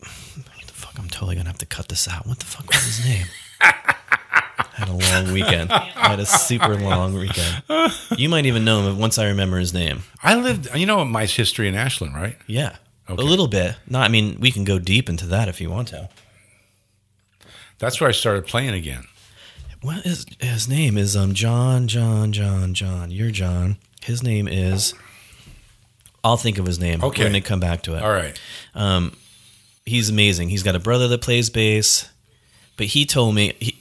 What 0.00 0.66
the 0.66 0.72
fuck? 0.72 0.98
I'm 0.98 1.08
totally 1.20 1.36
gonna 1.36 1.50
have 1.50 1.58
to 1.58 1.66
cut 1.66 1.88
this 1.88 2.08
out. 2.08 2.26
What 2.26 2.38
the 2.38 2.46
fuck 2.46 2.66
was 2.66 2.82
his 2.82 3.04
name? 3.04 3.26
had 3.60 4.88
a 4.88 4.92
long 4.92 5.34
weekend. 5.34 5.70
I 5.70 6.08
had 6.08 6.18
a 6.18 6.24
super 6.24 6.74
long 6.76 7.12
weekend. 7.12 7.62
You 8.16 8.30
might 8.30 8.46
even 8.46 8.64
know 8.64 8.88
him 8.88 8.98
once 8.98 9.18
I 9.18 9.26
remember 9.26 9.58
his 9.58 9.74
name. 9.74 10.02
I 10.22 10.34
lived, 10.34 10.74
you 10.74 10.86
know, 10.86 11.04
my 11.04 11.26
history 11.26 11.68
in 11.68 11.74
Ashland, 11.74 12.14
right? 12.14 12.38
Yeah. 12.46 12.76
Okay. 13.06 13.22
A 13.22 13.26
little 13.26 13.48
bit. 13.48 13.76
Not 13.86 14.06
I 14.06 14.08
mean, 14.08 14.38
we 14.40 14.50
can 14.50 14.64
go 14.64 14.78
deep 14.78 15.10
into 15.10 15.26
that 15.26 15.46
if 15.46 15.60
you 15.60 15.68
want 15.68 15.88
to. 15.88 16.08
That's 17.78 18.00
where 18.00 18.08
I 18.08 18.12
started 18.12 18.46
playing 18.46 18.72
again. 18.72 19.04
What 19.82 20.06
is 20.06 20.24
his 20.40 20.70
name 20.70 20.96
is 20.96 21.16
um 21.16 21.34
John 21.34 21.86
John 21.86 22.32
John 22.32 22.72
John. 22.72 23.10
You're 23.10 23.30
John. 23.30 23.76
His 24.00 24.22
name 24.22 24.48
is 24.48 24.94
I'll 26.24 26.38
think 26.38 26.56
of 26.56 26.64
his 26.64 26.78
name. 26.78 27.04
Okay. 27.04 27.24
We're 27.24 27.28
gonna 27.28 27.40
come 27.42 27.60
back 27.60 27.82
to 27.82 27.96
it. 27.96 28.02
All 28.02 28.10
right. 28.10 28.40
He's 29.86 30.10
amazing. 30.10 30.50
He's 30.50 30.62
got 30.62 30.76
a 30.76 30.80
brother 30.80 31.08
that 31.08 31.22
plays 31.22 31.50
bass. 31.50 32.08
But 32.76 32.86
he 32.86 33.04
told 33.04 33.34
me 33.34 33.54
he 33.60 33.76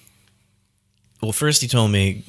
well 1.21 1.31
first 1.31 1.61
he 1.61 1.67
told 1.67 1.91
me 1.91 2.23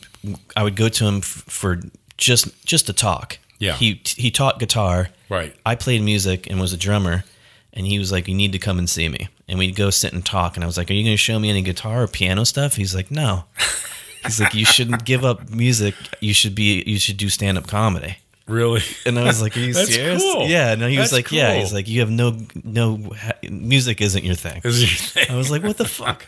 I 0.57 0.63
would 0.63 0.77
go 0.77 0.89
to 0.89 1.05
him 1.05 1.17
f- 1.17 1.45
for 1.49 1.81
just 2.17 2.65
just 2.65 2.87
to 2.87 2.93
talk. 2.93 3.39
Yeah. 3.59 3.75
He 3.75 4.01
he 4.05 4.31
taught 4.31 4.59
guitar. 4.59 5.09
Right. 5.29 5.55
I 5.67 5.75
played 5.75 6.03
music 6.03 6.49
and 6.49 6.61
was 6.61 6.73
a 6.73 6.77
drummer, 6.77 7.25
and 7.73 7.87
he 7.87 7.99
was 7.99 8.11
like, 8.13 8.29
"You 8.29 8.35
need 8.35 8.53
to 8.53 8.59
come 8.59 8.79
and 8.79 8.89
see 8.89 9.09
me." 9.09 9.29
And 9.49 9.59
we'd 9.59 9.77
go 9.77 9.91
sit 9.91 10.13
and 10.13 10.25
talk. 10.25 10.57
And 10.57 10.65
I 10.65 10.67
was 10.67 10.77
like, 10.79 10.91
"Are 10.91 10.95
you 10.95 11.03
going 11.05 11.15
to 11.15 11.19
show 11.19 11.39
me 11.39 11.51
any 11.51 11.63
guitar 11.63 12.03
or 12.03 12.07
piano 12.09 12.45
stuff?" 12.45 12.77
He's 12.77 12.95
like, 12.95 13.11
"No." 13.11 13.45
He's 14.25 14.41
like, 14.41 14.55
"You 14.55 14.65
shouldn't 14.65 15.05
give 15.05 15.25
up 15.25 15.51
music. 15.51 15.95
You 16.21 16.35
should 16.35 16.55
be. 16.55 16.83
You 16.87 16.99
should 16.99 17.17
do 17.17 17.29
stand 17.29 17.59
up 17.59 17.67
comedy." 17.67 18.19
Really? 18.51 18.83
And 19.07 19.19
I 19.19 19.25
was 19.25 19.41
like, 19.41 19.57
"Are 19.57 19.61
you 19.61 19.73
That's 19.79 19.95
serious?" 19.95 20.23
cool. 20.23 20.47
Yeah. 20.47 20.75
No, 20.75 20.89
he 20.89 20.99
was 20.99 21.11
That's 21.11 21.25
like, 21.25 21.33
"Yeah." 21.33 21.53
cool. 21.53 21.61
He's 21.61 21.73
like, 21.73 21.89
"You 21.89 22.01
have 22.01 22.11
no 22.11 22.37
no 22.65 22.99
ha- 23.17 23.39
music 23.49 24.01
isn't 24.01 24.25
your 24.25 24.35
thing." 24.35 24.61
Is 24.65 24.81
your 24.81 24.89
thing? 24.89 25.31
I 25.35 25.37
was 25.37 25.51
like, 25.51 25.63
"What 25.63 25.77
the 25.77 25.85
fuck?" 26.01 26.27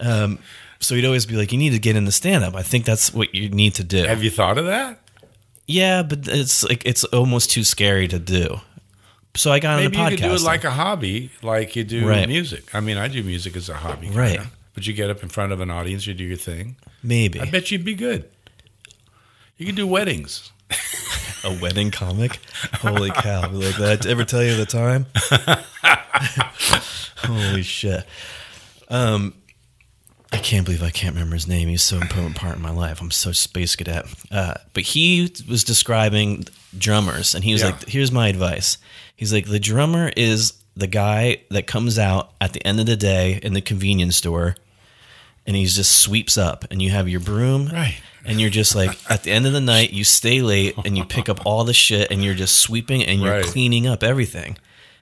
Um, 0.00 0.38
so 0.80 0.94
he'd 0.94 1.04
always 1.06 1.26
be 1.26 1.36
like, 1.36 1.50
"You 1.52 1.58
need 1.58 1.70
to 1.72 1.78
get 1.78 1.96
into 1.96 2.12
stand 2.12 2.44
up. 2.44 2.54
I 2.54 2.62
think 2.62 2.84
that's 2.84 3.12
what 3.14 3.34
you 3.34 3.48
need 3.48 3.74
to 3.76 3.84
do." 3.84 4.04
Have 4.04 4.22
you 4.22 4.30
thought 4.30 4.58
of 4.58 4.66
that? 4.66 4.98
yeah, 5.66 6.02
but 6.02 6.28
it's 6.28 6.64
like 6.64 6.82
it's 6.84 7.04
almost 7.04 7.50
too 7.50 7.64
scary 7.64 8.08
to 8.08 8.18
do. 8.18 8.60
So 9.34 9.50
I 9.50 9.60
got 9.60 9.78
Maybe 9.80 9.96
on 9.96 10.04
you 10.04 10.10
the 10.10 10.22
could 10.22 10.28
do 10.28 10.34
it 10.34 10.42
like 10.42 10.64
a 10.64 10.70
hobby, 10.70 11.30
like 11.42 11.74
you 11.76 11.84
do 11.84 12.06
Right. 12.06 12.28
music. 12.28 12.74
I 12.74 12.80
mean, 12.80 12.98
I 12.98 13.08
do 13.08 13.22
music 13.22 13.56
as 13.56 13.70
a 13.70 13.74
hobby, 13.74 14.08
kinda. 14.08 14.20
Right. 14.20 14.40
But 14.74 14.86
you 14.86 14.92
get 14.92 15.08
up 15.08 15.22
in 15.22 15.30
front 15.30 15.52
of 15.52 15.60
an 15.60 15.70
audience, 15.70 16.06
you 16.06 16.12
do 16.12 16.24
your 16.24 16.36
thing. 16.36 16.76
Maybe 17.02 17.40
I 17.40 17.46
bet 17.46 17.70
you'd 17.70 17.84
be 17.84 17.94
good. 17.94 18.28
You 19.56 19.64
could 19.66 19.76
do 19.76 19.86
weddings. 19.86 20.50
A 21.44 21.52
wedding 21.60 21.90
comic. 21.90 22.38
Holy 22.74 23.10
cow! 23.10 23.50
Like 23.50 23.76
that. 23.76 24.06
Ever 24.06 24.24
tell 24.24 24.42
you 24.42 24.56
the 24.56 24.66
time? 24.66 25.06
Holy 27.24 27.62
shit. 27.62 28.04
Um, 28.88 29.34
I 30.32 30.38
can't 30.38 30.64
believe 30.64 30.82
I 30.82 30.90
can't 30.90 31.14
remember 31.14 31.34
his 31.34 31.46
name. 31.46 31.68
He's 31.68 31.82
so 31.82 31.98
important 32.00 32.36
part 32.36 32.56
in 32.56 32.62
my 32.62 32.70
life. 32.70 33.00
I'm 33.00 33.10
so 33.10 33.32
space 33.32 33.76
cadet. 33.76 34.06
Uh, 34.30 34.54
but 34.72 34.82
he 34.82 35.32
was 35.48 35.62
describing 35.64 36.46
drummers, 36.76 37.34
and 37.34 37.44
he 37.44 37.52
was 37.52 37.62
Yeah. 37.62 37.68
like, 37.70 37.88
"Here's 37.88 38.10
my 38.12 38.28
advice." 38.28 38.78
He's 39.14 39.32
like, 39.32 39.46
"The 39.46 39.60
drummer 39.60 40.10
is 40.16 40.54
the 40.76 40.86
guy 40.86 41.38
that 41.50 41.66
comes 41.66 41.98
out 41.98 42.32
at 42.40 42.54
the 42.54 42.66
end 42.66 42.80
of 42.80 42.86
the 42.86 42.96
day 42.96 43.38
in 43.42 43.52
the 43.52 43.60
convenience 43.60 44.16
store." 44.16 44.56
And 45.46 45.56
he 45.56 45.64
just 45.66 46.00
sweeps 46.00 46.38
up, 46.38 46.64
and 46.70 46.80
you 46.80 46.90
have 46.90 47.08
your 47.08 47.18
broom, 47.20 47.66
Right. 47.72 47.96
and 48.24 48.40
you're 48.40 48.48
just 48.50 48.76
like 48.76 48.96
at 49.10 49.24
the 49.24 49.32
end 49.32 49.44
of 49.46 49.52
the 49.52 49.60
night 49.60 49.92
you 49.92 50.04
stay 50.04 50.40
late 50.40 50.74
and 50.84 50.96
you 50.96 51.04
pick 51.04 51.28
up 51.28 51.40
all 51.46 51.64
the 51.64 51.74
shit 51.74 52.12
and 52.12 52.22
you're 52.22 52.34
just 52.34 52.60
sweeping 52.60 53.02
and 53.04 53.20
you're 53.20 53.32
Right. 53.38 53.44
cleaning 53.44 53.88
up 53.88 54.04
everything 54.04 54.56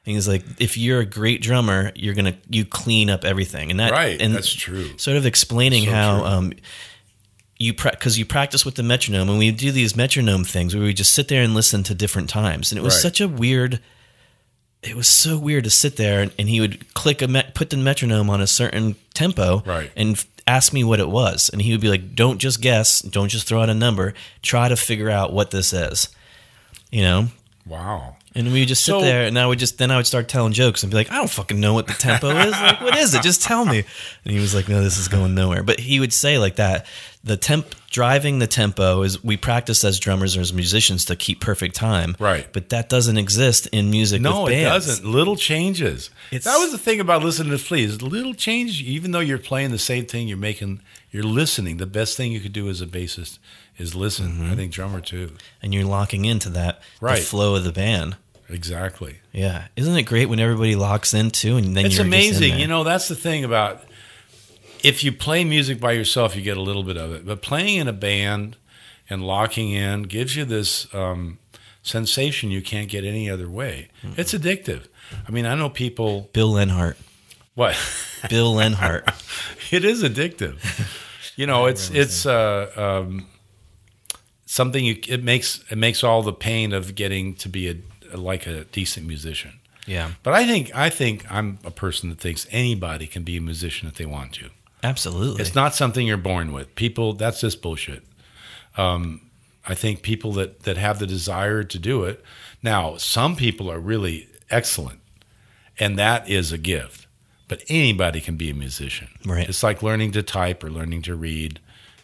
and 0.06 0.14
he's 0.14 0.26
like 0.26 0.42
if 0.58 0.78
you're 0.78 1.00
a 1.00 1.04
great 1.04 1.42
drummer 1.42 1.92
you're 1.94 2.14
gonna 2.14 2.34
you 2.48 2.64
clean 2.64 3.10
up 3.10 3.22
everything 3.26 3.70
and 3.70 3.78
that 3.80 3.92
Right. 3.92 4.18
and 4.18 4.34
That's 4.34 4.50
true. 4.50 4.96
sort 4.96 5.18
of 5.18 5.26
explaining 5.26 5.84
So 5.84 5.90
how 5.90 6.24
um 6.24 6.52
you 7.58 7.74
because 7.74 8.18
you 8.18 8.24
practice 8.24 8.64
with 8.64 8.76
the 8.76 8.82
metronome 8.82 9.28
and 9.28 9.38
we 9.38 9.50
do 9.50 9.70
these 9.70 9.94
metronome 9.94 10.44
things 10.44 10.74
where 10.74 10.84
we 10.84 10.94
just 10.94 11.12
sit 11.14 11.28
there 11.28 11.42
and 11.42 11.54
listen 11.54 11.82
to 11.82 11.94
different 11.94 12.30
times 12.30 12.72
and 12.72 12.78
it 12.78 12.82
was 12.82 12.94
Right. 12.94 13.02
such 13.02 13.20
a 13.20 13.28
weird 13.28 13.78
it 14.82 14.96
was 14.96 15.08
so 15.08 15.38
weird 15.38 15.64
to 15.64 15.70
sit 15.70 15.96
there 15.96 16.20
and, 16.22 16.32
and 16.38 16.48
he 16.48 16.60
would 16.60 16.94
click 16.94 17.20
a 17.22 17.28
met, 17.28 17.54
put 17.54 17.70
the 17.70 17.76
metronome 17.76 18.30
on 18.30 18.40
a 18.40 18.46
certain 18.46 18.96
tempo 19.14 19.62
Right. 19.66 19.90
and 19.96 20.16
f- 20.16 20.26
ask 20.46 20.72
me 20.72 20.82
what 20.84 21.00
it 21.00 21.08
was. 21.08 21.50
And 21.50 21.60
he 21.60 21.72
would 21.72 21.80
be 21.82 21.88
like 21.88 22.14
don't 22.14 22.38
just 22.38 22.60
guess. 22.62 23.00
Don't 23.02 23.28
just 23.28 23.46
throw 23.46 23.60
out 23.62 23.68
a 23.68 23.74
number. 23.74 24.14
Try 24.42 24.68
to 24.68 24.76
figure 24.76 25.10
out 25.10 25.32
what 25.32 25.50
this 25.50 25.72
is. 25.72 26.08
You 26.90 27.02
know? 27.02 27.26
Wow. 27.66 28.16
and 28.34 28.52
we 28.52 28.60
would 28.60 28.68
just 28.68 28.82
sit 28.84 28.92
So- 28.92 29.00
there 29.02 29.26
and 29.26 29.38
I 29.38 29.46
would 29.46 29.58
just 29.58 29.76
then 29.78 29.90
I 29.90 29.96
would 29.96 30.06
start 30.06 30.28
telling 30.28 30.52
jokes 30.54 30.82
and 30.82 30.90
be 30.90 30.96
like 30.96 31.10
I 31.12 31.16
don't 31.16 31.30
fucking 31.30 31.60
know 31.60 31.74
what 31.74 31.86
the 31.86 31.92
tempo 31.92 32.30
is. 32.30 32.52
Like 32.52 32.80
what 32.80 32.96
is 32.96 33.14
it? 33.14 33.22
Just 33.22 33.42
tell 33.42 33.64
me. 33.64 33.84
And 34.24 34.32
he 34.34 34.40
was 34.40 34.54
like 34.54 34.68
no 34.68 34.82
this 34.82 34.96
is 34.98 35.08
going 35.08 35.34
nowhere. 35.34 35.62
But 35.62 35.78
he 35.78 36.00
would 36.00 36.12
say 36.12 36.38
like 36.38 36.56
that 36.56 36.86
the 37.22 37.36
temp 37.36 37.74
driving 37.90 38.38
the 38.38 38.46
tempo 38.46 39.02
is 39.02 39.22
we 39.22 39.36
practice 39.36 39.84
as 39.84 39.98
drummers 39.98 40.36
or 40.36 40.40
as 40.40 40.52
musicians 40.54 41.04
to 41.04 41.14
keep 41.16 41.40
perfect 41.40 41.74
time 41.74 42.16
Right. 42.18 42.50
but 42.52 42.70
that 42.70 42.88
doesn't 42.88 43.18
exist 43.18 43.66
in 43.72 43.90
music 43.90 44.22
No, 44.22 44.46
it 44.46 44.62
doesn't. 44.62 45.04
Little 45.04 45.36
changes. 45.36 46.08
It's- 46.30 46.44
that 46.44 46.58
was 46.58 46.72
the 46.72 46.78
thing 46.78 46.98
about 47.00 47.22
listening 47.22 47.50
to 47.50 47.58
Flea 47.58 47.82
is 47.84 48.00
little 48.00 48.32
changes. 48.34 48.80
Even 48.80 49.10
though 49.10 49.20
you're 49.20 49.38
playing 49.38 49.70
the 49.70 49.78
same 49.78 50.06
thing, 50.06 50.28
you're 50.28 50.38
making, 50.38 50.80
you're 51.10 51.22
listening. 51.24 51.76
The 51.76 51.86
best 51.86 52.16
thing 52.16 52.32
you 52.32 52.40
could 52.40 52.52
do 52.54 52.68
as 52.70 52.80
a 52.80 52.86
bassist 52.86 53.38
is 53.76 53.94
listen. 53.94 54.28
Mm-hmm. 54.32 54.52
I 54.52 54.54
think 54.56 54.72
drummer 54.72 55.00
too. 55.00 55.32
and 55.62 55.74
you're 55.74 55.84
locking 55.84 56.24
into 56.24 56.48
that 56.50 56.80
Right. 57.00 57.16
the 57.18 57.22
flow 57.22 57.54
of 57.56 57.64
the 57.64 57.72
band. 57.72 58.16
Exactly. 58.48 59.16
Yeah, 59.32 59.64
isn't 59.76 59.96
it 59.96 60.02
great 60.04 60.28
when 60.28 60.40
everybody 60.40 60.74
locks 60.74 61.14
into 61.14 61.56
and 61.56 61.76
then 61.76 61.86
It's 61.86 61.98
in 61.98 62.06
amazing. 62.06 62.58
You 62.58 62.66
know, 62.66 62.82
that's 62.82 63.08
the 63.08 63.14
thing 63.14 63.44
about 63.44 63.84
if 64.84 65.04
you 65.04 65.12
play 65.12 65.44
music 65.44 65.80
by 65.80 65.92
yourself, 65.92 66.36
you 66.36 66.42
get 66.42 66.56
a 66.56 66.62
little 66.62 66.82
bit 66.82 66.96
of 66.96 67.12
it. 67.12 67.26
But 67.26 67.42
playing 67.42 67.78
in 67.78 67.88
a 67.88 67.92
band 67.92 68.56
and 69.08 69.26
locking 69.26 69.70
in 69.70 70.04
gives 70.04 70.36
you 70.36 70.44
this 70.44 70.92
um, 70.94 71.38
sensation 71.82 72.50
you 72.50 72.62
can't 72.62 72.88
get 72.88 73.04
any 73.04 73.28
other 73.28 73.48
way. 73.48 73.88
Mm-hmm. 74.02 74.20
It's 74.20 74.32
addictive. 74.32 74.86
I 75.26 75.30
mean, 75.30 75.46
I 75.46 75.54
know 75.54 75.68
people. 75.68 76.30
Bill 76.32 76.52
Lenhart. 76.52 76.96
What? 77.54 77.76
Bill 78.28 78.54
Lenhart. 78.54 79.10
it 79.70 79.84
is 79.84 80.02
addictive. 80.02 80.58
You 81.36 81.46
know, 81.46 81.66
it's 81.66 81.88
it's 81.90 82.26
uh, 82.26 82.70
um, 82.76 83.26
something 84.44 84.84
you. 84.84 84.98
It 85.08 85.24
makes 85.24 85.64
it 85.70 85.78
makes 85.78 86.04
all 86.04 86.22
the 86.22 86.34
pain 86.34 86.74
of 86.74 86.94
getting 86.94 87.34
to 87.36 87.48
be 87.48 87.70
a 87.70 88.16
like 88.16 88.46
a 88.46 88.64
decent 88.64 89.06
musician. 89.06 89.60
Yeah, 89.86 90.10
But 90.22 90.34
I 90.34 90.46
think 90.46 90.74
I 90.74 90.90
think 90.90 91.24
I'm 91.32 91.58
a 91.64 91.70
person 91.70 92.10
that 92.10 92.20
thinks 92.20 92.46
anybody 92.50 93.06
can 93.06 93.22
be 93.22 93.38
a 93.38 93.40
musician 93.40 93.88
if 93.88 93.94
they 93.94 94.04
want 94.04 94.34
to. 94.34 94.50
Absolutely. 94.82 95.42
It's 95.42 95.54
not 95.54 95.74
something 95.74 96.06
you're 96.06 96.16
born 96.16 96.52
with. 96.52 96.74
People, 96.74 97.12
that's 97.14 97.40
just 97.40 97.62
bullshit. 97.62 98.02
Um, 98.76 99.30
I 99.66 99.74
think 99.74 100.02
people 100.02 100.32
that 100.32 100.60
that 100.64 100.76
have 100.76 100.98
the 100.98 101.06
desire 101.06 101.62
to 101.64 101.78
do 101.78 102.04
it. 102.04 102.22
Now, 102.62 102.96
some 102.96 103.36
people 103.36 103.70
are 103.70 103.78
really 103.80 104.28
excellent, 104.50 105.00
and 105.78 105.98
that 105.98 106.28
is 106.28 106.52
a 106.52 106.58
gift. 106.58 107.06
But 107.48 107.62
anybody 107.68 108.20
can 108.20 108.36
be 108.36 108.48
a 108.50 108.54
musician. 108.54 109.08
Right. 109.26 109.48
It's 109.48 109.62
like 109.62 109.82
learning 109.82 110.12
to 110.12 110.22
type 110.22 110.62
or 110.62 110.70
learning 110.70 111.02
to 111.02 111.16
read. 111.16 111.58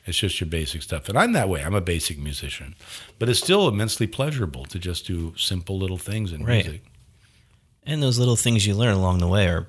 It's 0.05 0.19
just 0.19 0.41
your 0.41 0.49
basic 0.49 0.83
stuff. 0.83 1.09
And 1.09 1.17
I'm 1.19 1.33
that 1.33 1.49
way. 1.49 1.63
I'm 1.63 1.75
a 1.75 1.81
basic 1.81 2.19
musician. 2.19 2.75
But 3.19 3.29
it's 3.29 3.41
still 3.41 3.69
immensely 3.69 4.07
pleasurable 4.09 4.65
to 4.67 4.79
just 4.79 5.07
do 5.07 5.35
simple 5.37 5.79
little 5.79 5.99
things 5.99 6.33
in 6.33 6.45
Right. 6.45 6.65
music. 6.65 6.83
And 7.85 8.03
those 8.03 8.19
little 8.19 8.35
things 8.37 8.67
you 8.67 8.75
learn 8.75 8.95
along 8.95 9.19
the 9.19 9.29
way 9.29 9.47
are 9.47 9.69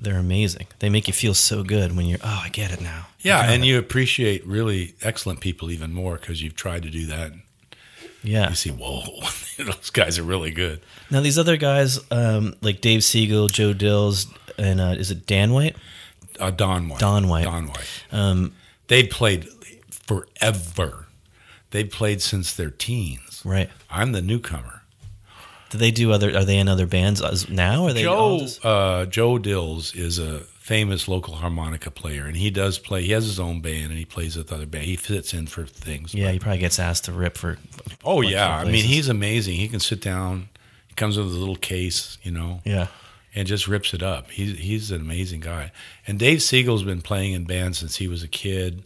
they're 0.00 0.18
amazing. 0.18 0.66
They 0.78 0.88
make 0.88 1.06
you 1.08 1.14
feel 1.14 1.34
so 1.34 1.62
good 1.62 1.96
when 1.96 2.06
you're 2.06 2.18
oh, 2.22 2.42
I 2.44 2.48
get 2.50 2.72
it 2.72 2.80
now. 2.80 3.06
Yeah, 3.20 3.50
and 3.50 3.64
it. 3.64 3.66
you 3.66 3.78
appreciate 3.78 4.46
really 4.46 4.94
excellent 5.02 5.40
people 5.40 5.70
even 5.70 5.92
more 5.92 6.16
because 6.16 6.42
you've 6.42 6.54
tried 6.56 6.82
to 6.84 6.90
do 6.90 7.06
that. 7.06 7.32
yeah. 8.22 8.48
You 8.50 8.54
see, 8.54 8.70
whoa, 8.70 9.02
those 9.58 9.90
guys 9.90 10.18
are 10.18 10.22
really 10.22 10.50
good. 10.52 10.80
Now 11.10 11.20
these 11.20 11.38
other 11.38 11.56
guys, 11.56 11.98
um, 12.10 12.54
like 12.60 12.80
Dave 12.80 13.02
Siegel, 13.04 13.48
Joe 13.48 13.72
Dills, 13.72 14.26
and 14.56 14.80
uh, 14.80 14.94
is 14.98 15.10
it 15.10 15.26
Dan 15.26 15.52
White? 15.52 15.76
Uh, 16.38 16.50
Don 16.52 16.88
White. 16.88 17.00
Don 17.00 17.28
White. 17.28 17.44
Don 17.44 17.66
White. 17.68 17.88
Um, 18.12 18.54
They 18.86 19.02
played 19.04 19.48
forever. 19.90 21.06
They 21.70 21.84
played 21.84 22.22
since 22.22 22.52
their 22.54 22.70
teens. 22.70 23.42
right. 23.44 23.68
I'm 23.90 24.12
the 24.12 24.22
newcomer. 24.22 24.77
Do 25.70 25.78
they 25.78 25.90
do 25.90 26.12
other? 26.12 26.34
Are 26.36 26.44
they 26.44 26.58
in 26.58 26.68
other 26.68 26.86
bands 26.86 27.20
now? 27.48 27.86
Are 27.86 27.92
they 27.92 28.02
Joe 28.02 28.38
just- 28.40 28.64
uh, 28.64 29.06
Joe 29.06 29.38
Dills 29.38 29.94
is 29.94 30.18
a 30.18 30.40
famous 30.58 31.08
local 31.08 31.36
harmonica 31.36 31.90
player, 31.90 32.26
and 32.26 32.36
he 32.36 32.50
does 32.50 32.78
play. 32.78 33.02
He 33.02 33.12
has 33.12 33.24
his 33.24 33.38
own 33.40 33.60
band, 33.60 33.86
and 33.90 33.98
he 33.98 34.04
plays 34.04 34.36
with 34.36 34.52
other 34.52 34.66
band. 34.66 34.84
He 34.84 34.96
fits 34.96 35.32
in 35.34 35.46
for 35.46 35.64
things. 35.66 36.14
yeah, 36.14 36.30
he 36.30 36.38
probably 36.38 36.58
gets 36.58 36.78
asked 36.78 37.04
to 37.04 37.12
rip 37.12 37.36
for. 37.36 37.58
Oh 38.04 38.20
yeah, 38.22 38.56
I 38.58 38.64
mean 38.64 38.84
he's 38.84 39.08
amazing. 39.08 39.56
He 39.56 39.68
can 39.68 39.80
sit 39.80 40.00
down. 40.00 40.48
He 40.88 40.94
comes 40.94 41.16
with 41.18 41.26
a 41.26 41.30
little 41.36 41.56
case, 41.56 42.18
you 42.22 42.30
know. 42.30 42.60
Yeah. 42.64 42.86
and 43.34 43.46
just 43.46 43.68
rips 43.68 43.92
it 43.94 44.02
up. 44.02 44.30
He's 44.30 44.58
he's 44.58 44.90
an 44.90 45.00
amazing 45.02 45.40
guy. 45.40 45.70
And 46.06 46.18
Dave 46.18 46.42
Siegel's 46.42 46.82
been 46.82 47.02
playing 47.02 47.32
in 47.34 47.44
bands 47.44 47.78
since 47.78 47.96
he 47.96 48.08
was 48.08 48.22
a 48.22 48.28
kid. 48.28 48.84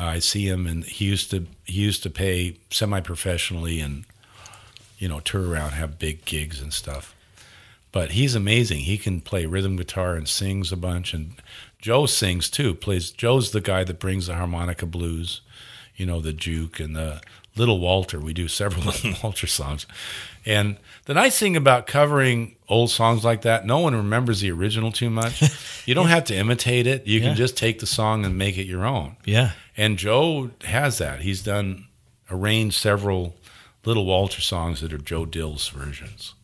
Uh, 0.00 0.04
I 0.04 0.18
see 0.18 0.46
him, 0.48 0.66
and 0.66 0.84
he 0.84 1.04
used 1.06 1.30
to 1.30 1.46
he 1.64 1.80
used 1.80 2.02
to 2.02 2.10
pay 2.10 2.56
semi 2.70 3.00
professionally 3.00 3.80
and 3.80 4.04
you 4.98 5.08
know 5.08 5.20
tour 5.20 5.48
around, 5.48 5.70
have 5.72 5.98
big 5.98 6.24
gigs 6.24 6.60
and 6.60 6.72
stuff. 6.72 7.14
But 7.90 8.10
he's 8.12 8.34
amazing. 8.34 8.80
He 8.80 8.98
can 8.98 9.20
play 9.20 9.46
rhythm 9.46 9.76
guitar 9.76 10.14
and 10.14 10.28
sings 10.28 10.70
a 10.72 10.76
bunch. 10.76 11.14
And 11.14 11.32
Joe 11.80 12.04
sings 12.06 12.50
too. 12.50 12.74
Plays 12.74 13.10
Joe's 13.10 13.52
the 13.52 13.62
guy 13.62 13.82
that 13.84 13.98
brings 13.98 14.26
the 14.26 14.34
harmonica 14.34 14.84
blues, 14.84 15.40
you 15.96 16.04
know, 16.04 16.20
the 16.20 16.34
juke 16.34 16.80
and 16.80 16.94
the 16.94 17.22
Little 17.56 17.78
Walter. 17.80 18.20
We 18.20 18.34
do 18.34 18.46
several 18.46 18.84
Little 18.86 19.14
Walter 19.22 19.46
songs. 19.46 19.86
And 20.44 20.76
the 21.06 21.14
nice 21.14 21.38
thing 21.38 21.56
about 21.56 21.86
covering 21.86 22.56
old 22.68 22.90
songs 22.90 23.24
like 23.24 23.42
that, 23.42 23.64
no 23.66 23.78
one 23.78 23.94
remembers 23.94 24.40
the 24.40 24.50
original 24.52 24.92
too 24.92 25.10
much. 25.10 25.42
You 25.88 25.94
don't 25.94 26.08
have 26.08 26.24
to 26.24 26.36
imitate 26.36 26.86
it. 26.86 27.06
You 27.06 27.18
Yeah. 27.18 27.28
can 27.28 27.36
just 27.36 27.56
take 27.56 27.78
the 27.78 27.86
song 27.86 28.26
and 28.26 28.36
make 28.36 28.58
it 28.58 28.66
your 28.66 28.84
own. 28.84 29.16
Yeah. 29.24 29.52
And 29.74 29.96
Joe 29.96 30.50
has 30.64 30.98
that. 30.98 31.22
He's 31.22 31.42
done 31.42 31.86
arranged 32.30 32.76
several 32.76 33.34
Little 33.88 34.04
Walter 34.04 34.42
songs 34.42 34.82
that 34.82 34.92
are 34.92 34.98
Joe 34.98 35.24
Dill's 35.24 35.66
versions. 35.68 36.34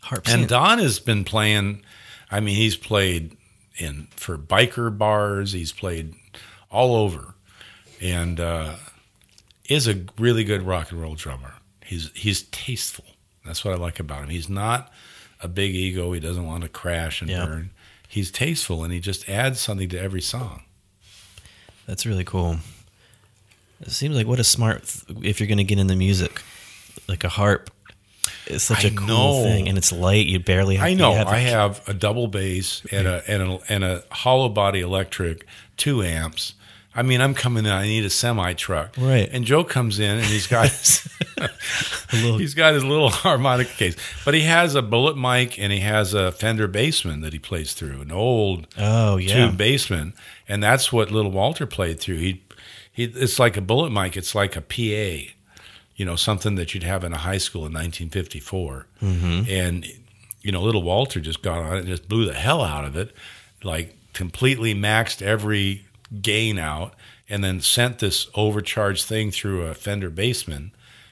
Harp. 0.00 0.26
And 0.26 0.48
Don 0.48 0.78
has 0.78 0.98
been 0.98 1.22
playing. 1.22 1.82
I 2.30 2.40
mean, 2.40 2.56
he's 2.56 2.76
played 2.76 3.36
in 3.76 4.08
for 4.12 4.38
biker 4.38 4.96
bars. 4.96 5.52
He's 5.52 5.70
played 5.70 6.14
all 6.70 6.96
over, 6.96 7.34
and 8.00 8.40
uh, 8.40 8.76
is 9.68 9.86
a 9.86 10.06
really 10.18 10.44
good 10.44 10.62
rock 10.62 10.90
and 10.90 11.02
roll 11.02 11.14
drummer. 11.14 11.56
He's 11.84 12.10
he's 12.14 12.44
tasteful. 12.44 13.04
That's 13.44 13.62
what 13.62 13.74
I 13.74 13.76
like 13.76 14.00
about 14.00 14.22
him. 14.22 14.30
He's 14.30 14.48
not 14.48 14.90
a 15.42 15.48
big 15.48 15.74
ego. 15.74 16.12
He 16.12 16.20
doesn't 16.20 16.46
want 16.46 16.62
to 16.62 16.70
crash 16.70 17.20
and 17.20 17.28
Yeah. 17.28 17.44
burn. 17.44 17.70
He's 18.08 18.30
tasteful, 18.30 18.82
and 18.82 18.94
he 18.94 19.00
just 19.00 19.28
adds 19.28 19.60
something 19.60 19.90
to 19.90 20.00
every 20.00 20.22
song. 20.22 20.62
That's 21.84 22.06
really 22.06 22.24
cool. 22.24 22.60
It 23.80 23.90
seems 23.90 24.16
like 24.16 24.26
what 24.26 24.40
a 24.40 24.44
smart 24.44 24.84
th- 24.84 25.18
if 25.24 25.40
you're 25.40 25.46
going 25.46 25.58
to 25.58 25.64
get 25.64 25.78
into 25.78 25.94
music, 25.96 26.42
like 27.08 27.24
a 27.24 27.28
harp. 27.28 27.70
It's 28.46 28.64
such 28.64 28.84
a 28.84 28.88
I 28.88 28.90
cool 28.90 29.06
know. 29.06 29.42
thing, 29.44 29.68
and 29.68 29.76
it's 29.78 29.92
light. 29.92 30.26
You 30.26 30.38
barely. 30.40 30.76
Have, 30.76 30.86
to 30.86 30.90
I 30.90 30.94
know. 30.94 31.12
have 31.12 31.28
I 31.28 31.38
have 31.38 31.86
a 31.88 31.94
double 31.94 32.28
bass 32.28 32.82
and 32.90 33.06
a 33.06 33.22
and 33.28 33.42
a 33.42 33.58
and 33.68 33.84
a 33.84 34.04
hollow 34.10 34.48
body 34.48 34.80
electric, 34.80 35.46
two 35.76 36.02
amps. 36.02 36.54
I 36.94 37.02
mean, 37.02 37.20
I'm 37.20 37.34
coming 37.34 37.64
in. 37.66 37.70
I 37.70 37.82
need 37.86 38.04
a 38.04 38.10
semi 38.10 38.54
truck, 38.54 38.94
Right. 38.98 39.28
And 39.30 39.44
Joe 39.44 39.62
comes 39.62 39.98
in 40.00 40.16
and 40.16 40.24
he's 40.24 40.46
got 40.48 40.68
his, 40.68 41.08
little, 42.12 42.38
he's 42.38 42.54
got 42.54 42.74
his 42.74 42.84
little 42.84 43.10
harmonica 43.24 43.70
case, 43.72 43.96
but 44.24 44.34
he 44.34 44.40
has 44.42 44.74
a 44.74 44.82
bullet 44.82 45.16
mic 45.16 45.58
and 45.58 45.72
he 45.72 45.80
has 45.80 46.14
a 46.14 46.32
Fender 46.32 46.66
Bassman 46.68 47.22
that 47.22 47.32
he 47.32 47.38
plays 47.38 47.72
through, 47.74 48.00
an 48.00 48.10
old 48.10 48.66
Oh 48.76 49.16
yeah. 49.16 49.46
tube 49.48 49.58
Bassman, 49.58 50.12
and 50.48 50.62
that's 50.62 50.92
what 50.92 51.10
Little 51.10 51.30
Walter 51.30 51.66
played 51.66 52.00
through. 52.00 52.16
He, 52.16 52.42
it's 52.98 53.38
like 53.38 53.56
a 53.56 53.60
bullet 53.60 53.90
mic. 53.90 54.16
It's 54.16 54.34
like 54.34 54.56
a 54.56 54.60
PA, 54.60 55.32
you 55.96 56.04
know, 56.04 56.16
something 56.16 56.56
that 56.56 56.74
you'd 56.74 56.82
have 56.82 57.04
in 57.04 57.12
a 57.12 57.18
high 57.18 57.38
school 57.38 57.60
in 57.60 57.72
1954. 57.72 58.86
Mm-hmm. 59.02 59.42
And 59.48 59.86
you 60.42 60.52
know, 60.52 60.62
Little 60.62 60.82
Walter 60.82 61.20
just 61.20 61.42
got 61.42 61.58
on 61.58 61.76
it 61.76 61.80
and 61.80 61.88
just 61.88 62.08
blew 62.08 62.24
the 62.24 62.34
hell 62.34 62.62
out 62.62 62.84
of 62.84 62.96
it, 62.96 63.12
like 63.62 63.96
completely 64.12 64.74
maxed 64.74 65.22
every 65.22 65.86
gain 66.22 66.58
out, 66.58 66.94
and 67.28 67.44
then 67.44 67.60
sent 67.60 67.98
this 67.98 68.28
overcharged 68.34 69.04
thing 69.04 69.30
through 69.30 69.62
a 69.62 69.74
Fender 69.74 70.10
Bassman, 70.10 70.70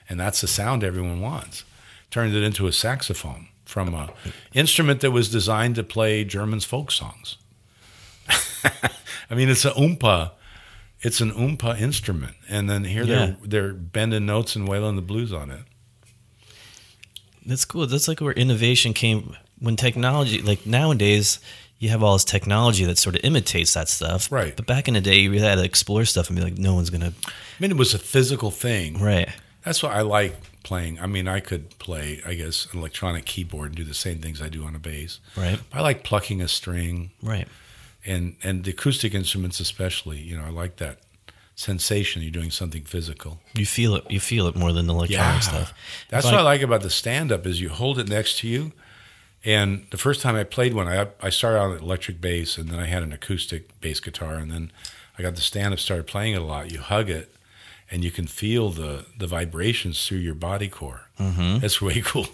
and 0.08 0.18
that's 0.18 0.40
the 0.40 0.48
sound 0.48 0.82
everyone 0.82 1.20
wants. 1.20 1.64
Turned 2.10 2.34
it 2.34 2.42
into 2.42 2.66
a 2.66 2.72
saxophone 2.72 3.48
from 3.64 3.92
a 3.94 4.12
instrument 4.54 5.00
that 5.00 5.10
was 5.10 5.28
designed 5.28 5.74
to 5.74 5.82
play 5.82 6.24
German's 6.24 6.64
folk 6.64 6.90
songs. 6.90 7.36
I 9.28 9.34
mean, 9.34 9.48
it's 9.48 9.64
a 9.64 9.72
oompa. 9.72 10.30
It's 11.02 11.20
an 11.20 11.30
oompa 11.32 11.78
instrument, 11.80 12.36
and 12.48 12.68
then 12.70 12.84
here 12.84 13.04
Yeah. 13.04 13.14
they're 13.16 13.36
they're 13.42 13.72
bending 13.74 14.26
notes 14.26 14.56
and 14.56 14.66
wailing 14.66 14.96
the 14.96 15.02
blues 15.02 15.32
on 15.32 15.50
it. 15.50 15.60
That's 17.44 17.64
cool. 17.64 17.86
That's 17.86 18.08
like 18.08 18.20
where 18.20 18.32
innovation 18.32 18.92
came 18.92 19.36
when 19.58 19.76
technology, 19.76 20.42
like 20.42 20.66
nowadays, 20.66 21.38
you 21.78 21.90
have 21.90 22.02
all 22.02 22.14
this 22.14 22.24
technology 22.24 22.84
that 22.84 22.98
sort 22.98 23.14
of 23.14 23.20
imitates 23.24 23.74
that 23.74 23.88
stuff. 23.88 24.30
Right. 24.32 24.56
But 24.56 24.66
back 24.66 24.88
in 24.88 24.94
the 24.94 25.00
day, 25.00 25.18
you 25.18 25.30
really 25.30 25.46
had 25.46 25.56
to 25.56 25.64
explore 25.64 26.04
stuff 26.04 26.28
and 26.28 26.36
be 26.36 26.42
like, 26.42 26.58
no 26.58 26.74
one's 26.74 26.90
gonna. 26.90 27.12
I 27.26 27.32
mean, 27.60 27.70
it 27.70 27.76
was 27.76 27.94
a 27.94 27.98
physical 27.98 28.50
thing. 28.50 28.98
Right. 29.00 29.28
That's 29.64 29.82
why 29.82 29.90
I 29.94 30.00
like 30.02 30.36
playing. 30.62 30.98
I 31.00 31.06
mean, 31.06 31.28
I 31.28 31.40
could 31.40 31.78
play, 31.78 32.20
I 32.26 32.34
guess, 32.34 32.66
an 32.72 32.78
electronic 32.80 33.24
keyboard 33.26 33.68
and 33.68 33.76
do 33.76 33.84
the 33.84 33.94
same 33.94 34.18
things 34.18 34.40
I 34.42 34.48
do 34.48 34.64
on 34.64 34.74
a 34.74 34.78
bass. 34.78 35.20
Right. 35.36 35.60
I 35.72 35.80
like 35.82 36.02
plucking 36.02 36.40
a 36.40 36.48
string 36.48 37.10
Right. 37.22 37.46
And 38.06 38.36
and 38.42 38.64
the 38.64 38.70
acoustic 38.70 39.14
instruments 39.14 39.60
especially. 39.60 40.18
You 40.18 40.36
know, 40.36 40.44
I 40.44 40.50
like 40.50 40.76
that 40.76 40.98
sensation. 41.54 42.22
You're 42.22 42.30
doing 42.30 42.50
something 42.50 42.82
physical. 42.82 43.40
You 43.54 43.66
feel 43.66 43.96
it. 43.96 44.10
You 44.10 44.20
feel 44.20 44.46
it 44.46 44.56
more 44.56 44.72
than 44.72 44.86
the 44.86 44.94
electronic 44.94 45.42
stuff. 45.42 45.74
That's 46.08 46.24
what 46.24 46.34
I 46.34 46.42
like 46.42 46.62
about 46.62 46.82
the 46.82 46.90
stand 46.90 47.32
up 47.32 47.46
is 47.46 47.60
you 47.60 47.70
hold 47.70 47.98
it 47.98 48.08
next 48.08 48.38
to 48.38 48.48
you. 48.48 48.72
And 49.44 49.86
the 49.90 49.96
first 49.96 50.22
time 50.22 50.34
I 50.34 50.44
played 50.44 50.74
one, 50.74 50.88
I 50.88 51.08
I 51.20 51.30
started 51.30 51.60
on 51.60 51.78
electric 51.78 52.20
bass, 52.20 52.58
and 52.58 52.68
then 52.68 52.78
I 52.78 52.86
had 52.86 53.02
an 53.02 53.12
acoustic 53.12 53.80
bass 53.80 54.00
guitar, 54.00 54.34
and 54.34 54.50
then 54.50 54.72
I 55.18 55.22
got 55.22 55.34
the 55.36 55.42
stand 55.42 55.72
up, 55.72 55.80
started 55.80 56.06
playing 56.06 56.34
it 56.34 56.42
a 56.42 56.44
lot. 56.44 56.72
You 56.72 56.80
hug 56.80 57.08
it, 57.08 57.34
and 57.90 58.04
you 58.04 58.10
can 58.10 58.26
feel 58.26 58.70
the 58.70 59.06
the 59.16 59.26
vibrations 59.26 60.06
through 60.06 60.18
your 60.18 60.34
body 60.34 60.68
core. 60.68 61.08
Mm-hmm. 61.18 61.64
It's 61.64 61.80
way 61.80 62.00
cool. 62.04 62.26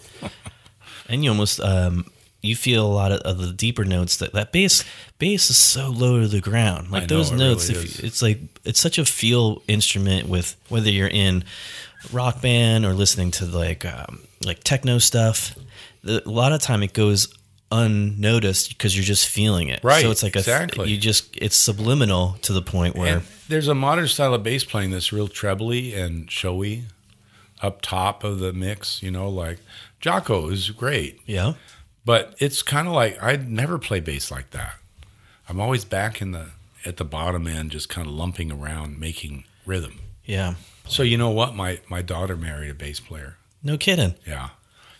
and 1.07 1.23
you 1.23 1.29
almost 1.29 1.59
um, 1.59 2.05
you 2.43 2.55
feel 2.55 2.85
a 2.85 2.93
lot 2.93 3.11
of, 3.11 3.21
of 3.21 3.37
the 3.39 3.53
deeper 3.53 3.85
notes 3.85 4.17
that 4.17 4.33
that 4.33 4.51
bass 4.51 4.83
bass 5.17 5.49
is 5.49 5.57
so 5.57 5.89
low 5.89 6.21
to 6.21 6.27
the 6.27 6.41
ground. 6.41 6.91
Like 6.91 7.03
I 7.03 7.05
know, 7.05 7.15
those 7.15 7.31
it 7.31 7.37
notes 7.37 7.69
really 7.69 7.85
if 7.85 8.03
it's 8.03 8.21
like 8.21 8.39
it's 8.63 8.79
such 8.79 8.99
a 8.99 9.05
feel 9.05 9.63
instrument 9.67 10.29
with 10.29 10.55
whether 10.69 10.91
you're 10.91 11.07
in 11.07 11.43
rock 12.11 12.41
band 12.41 12.85
or 12.85 12.93
listening 12.93 13.31
to 13.31 13.45
like 13.45 13.85
um, 13.85 14.19
like 14.43 14.63
techno 14.63 14.99
stuff 14.99 15.55
the, 16.03 16.21
a 16.27 16.29
lot 16.29 16.51
of 16.51 16.61
time 16.61 16.83
it 16.83 16.93
goes 16.93 17.33
unnoticed 17.71 18.69
because 18.69 18.95
you're 18.95 19.05
just 19.05 19.27
feeling 19.27 19.69
it. 19.69 19.83
Right, 19.83 20.03
so 20.03 20.11
it's 20.11 20.21
like 20.21 20.35
a 20.35 20.39
exactly. 20.39 20.91
you 20.91 20.97
just 20.97 21.35
it's 21.37 21.55
subliminal 21.55 22.33
to 22.43 22.53
the 22.53 22.61
point 22.61 22.95
where 22.95 23.17
And 23.17 23.25
there's 23.47 23.67
a 23.67 23.75
modern 23.75 24.07
style 24.07 24.33
of 24.33 24.43
bass 24.43 24.63
playing 24.63 24.91
that's 24.91 25.11
real 25.11 25.27
trebly 25.27 25.93
and 25.93 26.29
showy 26.29 26.83
up 27.61 27.81
top 27.81 28.23
of 28.23 28.39
the 28.39 28.51
mix, 28.53 29.01
you 29.01 29.09
know, 29.09 29.29
like 29.29 29.59
Jaco 30.01 30.51
is 30.51 30.69
great, 30.69 31.21
yeah 31.25 31.53
but 32.05 32.35
it's 32.39 32.61
kind 32.61 32.87
of 32.87 32.93
like 32.93 33.21
I'd 33.21 33.49
never 33.49 33.77
play 33.79 33.99
bass 33.99 34.31
like 34.31 34.51
that. 34.51 34.75
I'm 35.49 35.59
always 35.59 35.85
back 35.85 36.21
in 36.21 36.31
the 36.31 36.51
at 36.85 36.97
the 36.97 37.05
bottom 37.05 37.47
end, 37.47 37.71
just 37.71 37.89
kind 37.89 38.07
of 38.07 38.13
lumping 38.13 38.51
around, 38.51 38.99
making 38.99 39.45
rhythm. 39.65 39.99
yeah 40.25 40.55
So 40.87 41.03
you 41.03 41.17
know 41.17 41.29
what? 41.29 41.55
My 41.55 41.79
my 41.89 42.01
daughter 42.01 42.35
married 42.35 42.69
a 42.71 42.73
bass 42.73 42.99
player. 42.99 43.37
no 43.63 43.77
kidding 43.77 44.15
Yeah. 44.27 44.49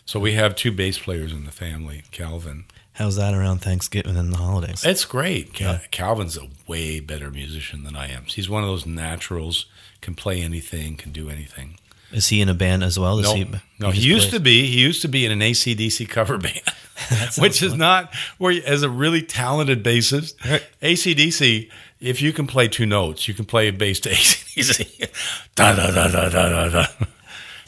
So 0.06 0.20
we 0.20 0.32
have 0.32 0.54
two 0.54 0.70
bass 0.72 0.98
players 0.98 1.32
in 1.32 1.44
the 1.46 1.50
family, 1.52 2.04
Calvin. 2.10 2.64
how's 2.94 3.16
that 3.16 3.32
around 3.34 3.58
thanksgiving 3.60 4.16
and 4.16 4.32
the 4.32 4.36
holidays 4.38 4.84
It's 4.84 5.04
great. 5.04 5.52
Cal- 5.54 5.72
Yeah. 5.74 5.78
Calvin's 5.90 6.36
a 6.36 6.48
way 6.66 7.00
better 7.00 7.30
musician 7.30 7.84
than 7.84 7.96
I 7.96 8.08
am. 8.08 8.24
He's 8.26 8.48
one 8.48 8.62
of 8.62 8.68
those 8.68 8.84
naturals, 8.86 9.66
can 10.02 10.14
play 10.14 10.40
anything, 10.42 10.96
can 10.96 11.10
do 11.12 11.28
anything. 11.30 11.78
is 12.12 12.28
he 12.28 12.40
in 12.42 12.48
a 12.50 12.54
band 12.54 12.84
as 12.84 12.98
well 12.98 13.16
Does 13.16 13.26
No, 13.30 13.34
he, 13.34 13.44
no, 13.78 13.90
he 13.90 13.94
just 14.00 14.06
used 14.06 14.28
plays? 14.28 14.32
to 14.34 14.40
be. 14.40 14.66
He 14.66 14.78
used 14.80 15.02
to 15.02 15.08
be 15.08 15.24
in 15.26 15.32
an 15.32 15.40
ACDC 15.40 16.06
cover 16.08 16.36
band, 16.46 16.60
which 17.38 17.62
is 17.62 17.74
not 17.74 18.14
where, 18.38 18.52
you- 18.52 18.62
as 18.64 18.82
a 18.82 18.88
really 18.88 19.22
talented 19.22 19.82
bassist, 19.84 20.34
ACDC. 20.82 21.70
If 22.00 22.20
you 22.20 22.32
can 22.34 22.46
play 22.46 22.68
two 22.68 22.84
notes, 22.86 23.26
you 23.28 23.34
can 23.34 23.46
play 23.46 23.68
a 23.68 23.72
bass 23.72 24.00
to 24.00 24.10
ACDC. 24.10 25.08
da 25.54 25.74
da 25.74 25.90
da 25.90 26.08
da 26.08 26.28
da 26.28 26.48
da 26.48 26.68
da. 26.68 26.86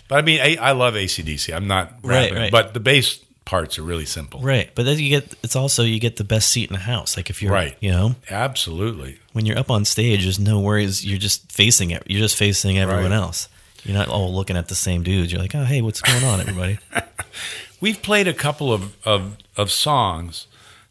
But 0.09 0.19
I 0.19 0.23
mean, 0.23 0.41
I, 0.41 0.57
I 0.61 0.73
love 0.73 0.95
ACDC. 0.95 1.55
I'm 1.55 1.67
not 1.67 1.93
Right, 2.03 2.25
rapping, 2.31 2.39
right. 2.39 2.53
but 2.53 2.75
the 2.75 2.81
bass 2.81 3.19
parts 3.47 3.79
are 3.79 3.83
really 3.83 4.05
simple. 4.05 4.41
Right, 4.41 4.71
but 4.75 4.85
then 4.85 4.99
you 4.99 5.09
get 5.09 5.35
it's 5.43 5.57
also 5.57 5.83
you 5.85 5.99
get 6.01 6.17
the 6.17 6.25
best 6.25 6.51
seat 6.51 6.69
in 6.69 6.75
the 6.75 6.81
house. 6.81 7.17
Like 7.17 7.31
if 7.31 7.41
you're 7.43 7.53
Right. 7.53 7.77
you 7.81 7.91
know, 7.93 8.15
Absolutely. 8.31 9.19
when 9.33 9.47
you're 9.47 9.59
up 9.59 9.71
on 9.71 9.85
stage, 9.85 10.25
there's 10.25 10.39
no 10.39 10.61
worries. 10.61 11.05
You're 11.07 11.19
just 11.19 11.51
facing 11.51 11.91
it. 11.91 12.03
You're 12.07 12.21
just 12.21 12.37
facing 12.37 12.79
everyone 12.79 13.05
Right. 13.11 13.17
else. 13.17 13.49
You're 13.85 13.97
not 13.97 14.09
all 14.09 14.35
looking 14.35 14.57
at 14.57 14.69
the 14.69 14.75
same 14.75 15.03
dudes. 15.03 15.33
You're 15.33 15.41
like, 15.41 15.55
oh 15.55 15.65
hey, 15.65 15.81
what's 15.81 16.01
going 16.03 16.25
on, 16.25 16.41
everybody? 16.41 16.79
We've 17.81 18.01
played 18.01 18.27
a 18.27 18.35
couple 18.35 18.73
of, 18.73 18.97
of, 19.07 19.37
of 19.57 19.71
songs 19.71 20.47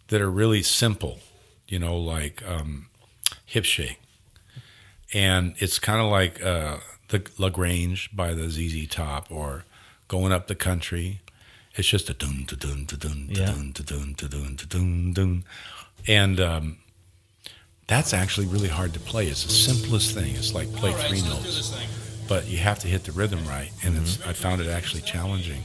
that 0.10 0.22
are 0.22 0.30
really 0.30 0.62
simple, 0.62 1.20
you 1.68 1.80
know, 1.80 1.98
like 1.98 2.48
um, 2.48 2.88
Hip 3.46 3.66
Shake. 3.66 4.00
And 5.14 5.56
it's 5.58 5.80
kind 5.80 6.02
of 6.02 6.12
like 6.12 6.44
uh, 6.44 6.78
the 7.10 7.28
La 7.38 7.50
Grange 7.50 8.16
by 8.16 8.34
the 8.34 8.50
ZZ 8.50 8.88
Top 8.88 9.32
or 9.32 9.66
Going 10.08 10.32
Up 10.32 10.48
the 10.48 10.56
Country. 10.56 11.22
It's 11.76 11.88
just 11.88 12.10
a 12.10 12.14
dun 12.14 12.46
dun 12.48 12.60
dun 12.60 12.86
dun 12.86 13.28
dun 13.34 13.72
dun 13.74 14.14
dun 14.14 14.16
dun 14.16 14.58
dun 14.70 15.14
dun. 15.14 15.44
And 16.08 16.40
um, 16.40 16.78
that's 17.88 18.14
actually 18.14 18.48
really 18.48 18.70
hard 18.70 18.94
to 18.94 19.00
play. 19.00 19.28
It's 19.28 19.44
the 19.44 19.50
simplest 19.50 20.14
thing. 20.14 20.36
It's 20.36 20.54
like 20.54 20.72
play 20.74 20.94
three 20.94 21.22
notes. 21.22 21.76
But 22.28 22.48
you 22.48 22.58
have 22.58 22.80
to 22.80 22.88
hit 22.88 23.04
the 23.04 23.12
rhythm 23.12 23.46
right. 23.48 23.72
And 23.84 23.98
it's 23.98 24.20
I 24.26 24.34
found 24.34 24.62
it 24.62 24.68
actually 24.68 25.02
challenging. 25.02 25.64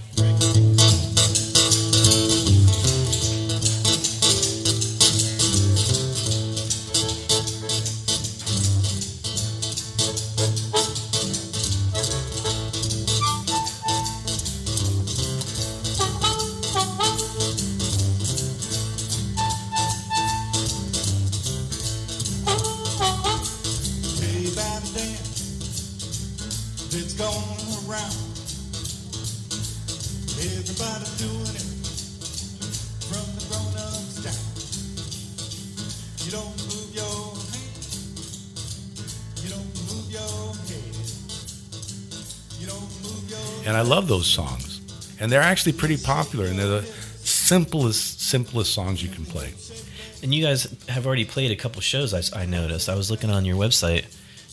I 43.81 43.83
love 43.83 44.09
those 44.09 44.27
songs. 44.27 44.83
And 45.21 45.33
they're 45.33 45.41
actually 45.41 45.73
pretty 45.73 45.97
popular 45.97 46.45
and 46.45 46.59
they're 46.59 46.83
the 46.83 46.83
simplest, 46.83 48.21
simplest 48.21 48.75
songs 48.75 49.03
you 49.03 49.09
can 49.09 49.25
play. 49.25 49.55
And 50.23 50.35
you 50.35 50.45
guys 50.45 50.65
have 50.91 51.07
already 51.07 51.25
played 51.25 51.51
a 51.51 51.57
couple 51.57 51.81
shows. 51.81 52.13
I, 52.13 52.43
I 52.43 52.45
noticed. 52.45 52.91
I 52.91 52.95
was 52.95 53.11
looking 53.11 53.31
on 53.31 53.47
your 53.47 53.57
website. 53.57 54.05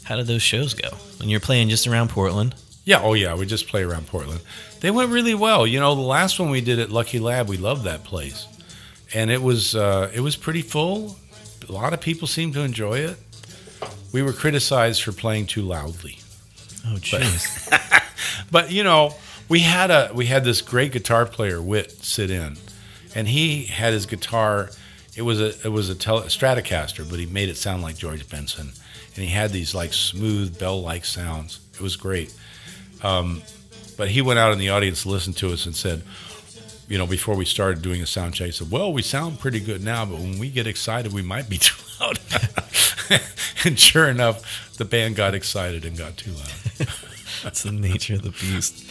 How 0.03 0.15
did 0.15 0.27
those 0.27 0.41
shows 0.41 0.73
go? 0.73 0.87
When 1.19 1.27
you're 1.27 1.41
playing 1.41 1.67
just 1.67 1.87
around 1.87 2.09
Portland. 2.09 2.55
Yeah, 2.85 3.01
oh 3.03 3.15
yeah, 3.15 3.35
we 3.35 3.45
just 3.45 3.67
play 3.67 3.83
around 3.83 4.07
Portland. 4.07 4.39
They 4.79 4.91
went 4.91 5.11
really 5.11 5.35
well. 5.35 5.67
You 5.67 5.81
know, 5.81 5.93
the 5.93 5.99
last 5.99 6.39
one 6.39 6.49
we 6.49 6.61
did 6.61 6.79
at 6.79 6.89
Lucky 6.89 7.19
Lab, 7.19 7.49
we 7.49 7.57
loved 7.57 7.83
that 7.83 8.05
place, 8.05 8.47
and 9.13 9.29
it 9.29 9.41
was 9.41 9.75
uh, 9.75 10.09
it 10.13 10.21
was 10.21 10.37
pretty 10.37 10.61
full. 10.61 11.17
A 11.67 11.71
lot 11.73 11.91
of 11.91 11.99
people 11.99 12.29
seemed 12.29 12.53
to 12.53 12.61
enjoy 12.61 12.99
it. 12.99 13.17
We 14.13 14.21
were 14.21 14.31
criticized 14.31 15.03
for 15.03 15.11
playing 15.11 15.47
too 15.47 15.63
loudly, 15.63 16.19
Oh, 16.89 16.95
jeez. 16.97 18.03
but 18.51 18.71
you 18.71 18.83
know, 18.83 19.15
we 19.49 19.59
had 19.59 19.91
a 19.91 20.11
we 20.13 20.25
had 20.25 20.43
this 20.43 20.61
great 20.61 20.91
guitar 20.91 21.25
player, 21.25 21.61
Wit, 21.61 21.91
sit 22.03 22.29
in, 22.29 22.57
and 23.15 23.27
he 23.27 23.65
had 23.65 23.93
his 23.93 24.05
guitar. 24.05 24.69
It 25.15 25.23
was 25.23 25.41
a 25.41 25.47
it 25.65 25.71
was 25.71 25.89
a 25.89 25.95
tele, 25.95 26.23
Stratocaster, 26.23 27.09
but 27.09 27.19
he 27.19 27.25
made 27.25 27.49
it 27.49 27.57
sound 27.57 27.81
like 27.81 27.97
George 27.97 28.27
Benson, 28.29 28.71
and 29.15 29.23
he 29.23 29.27
had 29.27 29.51
these 29.51 29.73
like 29.73 29.93
smooth 29.93 30.57
bell 30.59 30.81
like 30.81 31.05
sounds. 31.05 31.59
It 31.73 31.81
was 31.81 31.95
great. 31.95 32.33
Um, 33.03 33.41
but 33.97 34.09
he 34.09 34.21
went 34.21 34.39
out 34.39 34.53
in 34.53 34.59
the 34.59 34.69
audience, 34.69 35.05
listened 35.05 35.37
to 35.37 35.51
us, 35.51 35.65
and 35.65 35.75
said, 35.75 36.03
you 36.87 36.97
know, 36.97 37.07
before 37.07 37.35
we 37.35 37.45
started 37.45 37.81
doing 37.81 38.01
a 38.01 38.05
sound 38.05 38.33
check, 38.33 38.45
he 38.47 38.51
said, 38.51 38.71
"Well, 38.71 38.93
we 38.93 39.01
sound 39.01 39.39
pretty 39.39 39.59
good 39.59 39.83
now, 39.83 40.05
but 40.05 40.19
when 40.19 40.39
we 40.39 40.49
get 40.49 40.67
excited, 40.67 41.13
we 41.13 41.21
might 41.21 41.49
be 41.49 41.57
too 41.59 41.75
loud." 41.99 42.19
and 43.65 43.79
sure 43.79 44.07
enough, 44.07 44.75
the 44.77 44.85
band 44.85 45.15
got 45.15 45.33
excited 45.33 45.85
and 45.85 45.97
got 45.97 46.17
too 46.17 46.31
loud. 46.31 46.87
That's 47.43 47.63
the 47.63 47.71
nature 47.71 48.15
of 48.15 48.23
the 48.23 48.31
beast. 48.31 48.83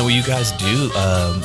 Now, 0.00 0.06
will 0.06 0.12
you 0.12 0.22
guys 0.22 0.52
do 0.52 0.90
um, 0.94 1.42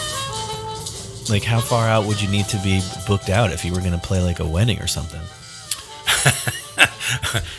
like 1.30 1.44
how 1.44 1.60
far 1.60 1.90
out 1.90 2.06
would 2.06 2.22
you 2.22 2.30
need 2.30 2.46
to 2.46 2.58
be 2.60 2.80
booked 3.06 3.30
out 3.30 3.52
if 3.52 3.66
you 3.66 3.74
were 3.74 3.82
going 3.82 3.92
to 3.92 3.98
play 3.98 4.24
like 4.24 4.40
a 4.40 4.48
wedding 4.48 4.80
or 4.80 4.88
something? 4.88 5.20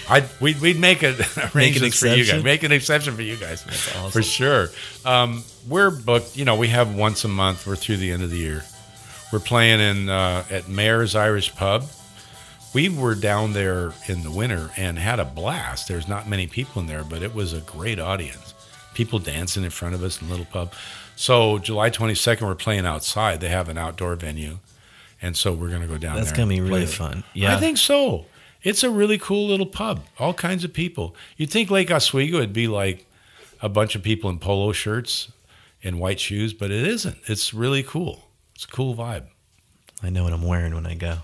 I'd, 0.09 0.25
we'd, 0.41 0.59
we'd 0.59 0.81
make 0.81 1.03
an 1.03 1.17
for 1.17 1.61
you 1.61 1.85
exception? 1.85 2.37
guys. 2.37 2.45
Make 2.45 2.63
an 2.63 2.73
exception 2.73 3.15
for 3.15 3.21
you 3.21 3.37
guys. 3.37 3.63
awesome. 3.67 4.11
For 4.11 4.23
sure. 4.23 4.71
Um, 5.05 5.45
we're 5.69 5.91
booked. 5.91 6.35
You 6.35 6.47
know, 6.47 6.57
we 6.57 6.69
have 6.69 6.95
once 6.95 7.27
a 7.27 7.29
month. 7.29 7.67
We're 7.67 7.77
through 7.77 7.99
the 7.99 8.11
end 8.11 8.23
of 8.23 8.31
the 8.31 8.39
year. 8.39 8.65
We're 9.31 9.41
playing 9.41 9.81
in 9.81 10.09
uh, 10.09 10.45
at 10.51 10.67
Maher's 10.67 11.15
Irish 11.15 11.55
Pub. 11.55 11.85
We 12.73 12.89
were 12.89 13.15
down 13.15 13.53
there 13.53 13.93
in 14.09 14.23
the 14.23 14.31
winter 14.31 14.71
and 14.79 14.99
had 14.99 15.21
a 15.21 15.27
blast. 15.27 15.89
There's 15.89 16.09
not 16.09 16.27
many 16.27 16.47
people 16.47 16.81
in 16.81 16.89
there, 16.89 17.05
but 17.05 17.23
it 17.23 17.35
was 17.35 17.53
a 17.53 17.61
great 17.61 17.99
audience. 17.99 18.55
People 18.97 19.19
dancing 19.19 19.63
in 19.63 19.69
front 19.69 19.95
of 19.95 20.03
us 20.03 20.23
in 20.23 20.27
the 20.27 20.33
little 20.33 20.47
pub. 20.47 20.73
So 21.17 21.59
July 21.59 21.91
22nd, 21.91 22.41
we're 22.41 22.55
playing 22.55 22.87
outside. 22.87 23.41
They 23.41 23.51
have 23.51 23.69
an 23.69 23.77
outdoor 23.77 24.17
venue, 24.17 24.59
and 25.21 25.37
so 25.37 25.53
we're 25.53 25.69
going 25.69 25.83
to 25.83 25.87
go 25.87 25.99
down 25.99 26.17
That's 26.17 26.33
there. 26.33 26.37
That's 26.37 26.39
gonna 26.39 26.49
be 26.49 26.63
really 26.63 26.87
fun. 26.87 27.23
I 27.37 27.61
think 27.61 27.77
so. 27.77 28.25
It's 28.63 28.83
a 28.83 28.89
really 28.89 29.19
cool 29.19 29.49
little 29.49 29.67
pub. 29.67 30.05
All 30.19 30.33
kinds 30.33 30.65
of 30.65 30.73
people. 30.73 31.15
You'd 31.37 31.51
think 31.51 31.71
Lake 31.71 31.91
Oswego 31.91 32.39
would 32.39 32.55
be 32.55 32.69
like 32.69 33.05
a 33.61 33.69
bunch 33.69 33.97
of 33.97 34.03
people 34.03 34.31
in 34.31 34.39
polo 34.39 34.73
shirts 34.73 35.31
and 35.85 36.01
white 36.01 36.19
shoes, 36.19 36.55
but 36.55 36.71
it 36.71 36.87
isn't. 36.87 37.19
It's 37.27 37.53
really 37.53 37.83
cool. 37.83 38.25
It's 38.55 38.65
a 38.65 38.69
cool 38.69 38.97
vibe. 38.97 39.25
I 40.03 40.09
know 40.09 40.25
what 40.25 40.33
I'm 40.33 40.43
wearing 40.43 40.75
when 40.75 40.87
I 40.87 40.95
go. 40.95 41.19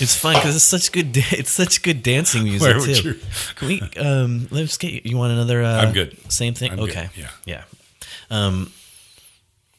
It's 0.00 0.16
fun 0.16 0.34
because 0.34 0.56
it's 0.56 0.64
such 0.64 0.90
good. 0.92 1.12
Da- 1.12 1.22
it's 1.32 1.50
such 1.50 1.82
good 1.82 2.02
dancing 2.02 2.44
music 2.44 2.62
Where 2.62 2.78
would 2.78 2.94
too. 2.96 3.08
you- 3.10 3.20
Can 3.56 3.68
we? 3.68 3.80
Um, 3.98 4.48
let's 4.50 4.76
get. 4.78 5.04
You 5.06 5.16
want 5.16 5.32
another? 5.32 5.62
Uh, 5.62 5.82
I'm 5.82 5.92
good. 5.92 6.16
Same 6.32 6.54
thing. 6.54 6.72
I'm 6.72 6.78
good, 6.78 6.90
okay. 6.90 7.08
yeah. 7.14 7.28
Yeah. 7.44 7.64
Um, 8.30 8.72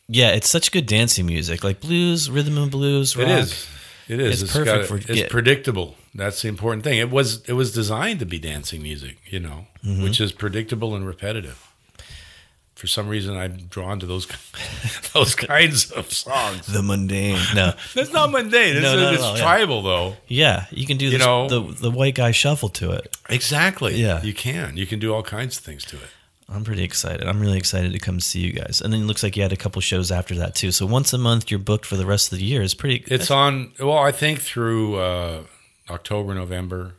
yeah. 0.07 0.29
It's 0.31 0.47
such 0.49 0.71
good 0.71 0.85
dancing 0.85 1.25
music, 1.25 1.63
like 1.63 1.79
blues, 1.81 2.29
rhythm 2.29 2.57
and 2.57 2.69
blues. 2.71 3.15
It 3.15 3.23
rock. 3.23 3.39
is. 3.43 3.67
It 4.07 4.19
is. 4.19 4.43
It's 4.43 4.53
got 4.53 4.65
perfect 4.65 4.83
a- 4.83 4.87
for- 4.87 5.11
It's 5.11 5.21
yeah. 5.21 5.27
predictable. 5.29 5.95
That's 6.13 6.41
the 6.43 6.47
important 6.47 6.83
thing. 6.83 6.99
It 6.99 7.09
was. 7.09 7.43
It 7.49 7.53
was 7.53 7.73
designed 7.73 8.19
to 8.19 8.25
be 8.25 8.37
dancing 8.39 8.81
music. 8.83 9.17
You 9.29 9.39
know, 9.39 9.67
Mm-hmm. 9.83 10.03
which 10.03 10.21
is 10.21 10.31
predictable 10.31 10.95
and 10.95 11.05
repetitive. 11.05 11.67
For 12.75 12.87
some 12.87 13.07
reason, 13.07 13.37
I'm 13.37 13.57
drawn 13.69 13.99
to 13.99 14.05
those 14.05 14.27
those 15.13 15.35
kinds 15.35 15.91
of 15.91 16.11
songs. 16.11 16.65
The 16.67 16.81
mundane. 16.81 17.39
No. 17.55 17.73
That's 17.93 18.11
not 18.11 18.31
mundane. 18.31 18.75
It's, 18.75 18.81
No, 18.83 18.95
no, 18.95 19.11
it's 19.13 19.21
no, 19.21 19.35
yeah. 19.35 19.41
tribal, 19.41 19.81
though. 19.83 20.15
Yeah, 20.27 20.65
you 20.71 20.85
can 20.85 20.97
do 20.97 21.05
You 21.05 21.11
this, 21.11 21.19
know- 21.19 21.47
the 21.47 21.61
the 21.61 21.91
white 21.91 22.15
guy 22.15 22.31
shuffle 22.31 22.69
to 22.69 22.91
it. 22.91 23.15
Exactly. 23.29 23.95
Yeah. 23.95 24.21
You 24.23 24.33
can. 24.33 24.75
You 24.75 24.85
can 24.85 24.99
do 24.99 25.13
all 25.13 25.23
kinds 25.23 25.57
of 25.57 25.63
things 25.63 25.85
to 25.85 25.97
it. 25.97 26.09
I'm 26.49 26.63
pretty 26.65 26.83
excited. 26.83 27.25
I'm 27.25 27.39
really 27.39 27.57
excited 27.57 27.93
to 27.93 27.99
come 27.99 28.19
see 28.19 28.41
you 28.41 28.51
guys. 28.51 28.81
And 28.81 28.91
then 28.91 29.01
it 29.01 29.05
looks 29.05 29.23
like 29.23 29.37
you 29.37 29.43
had 29.43 29.53
a 29.53 29.57
couple 29.57 29.79
shows 29.81 30.11
after 30.11 30.35
that 30.35 30.55
too. 30.55 30.71
So 30.71 30.85
once 30.85 31.13
a 31.13 31.17
month, 31.17 31.49
you're 31.49 31.59
booked 31.59 31.85
for 31.85 31.95
the 31.95 32.05
rest 32.05 32.31
of 32.33 32.37
the 32.39 32.43
year. 32.43 32.61
It's 32.61 32.73
pretty. 32.73 33.03
It's 33.07 33.31
on. 33.31 33.71
Well, 33.79 33.97
I 33.97 34.11
think 34.11 34.41
through 34.41 34.97
uh, 34.97 35.43
October, 35.89 36.33
November. 36.35 36.95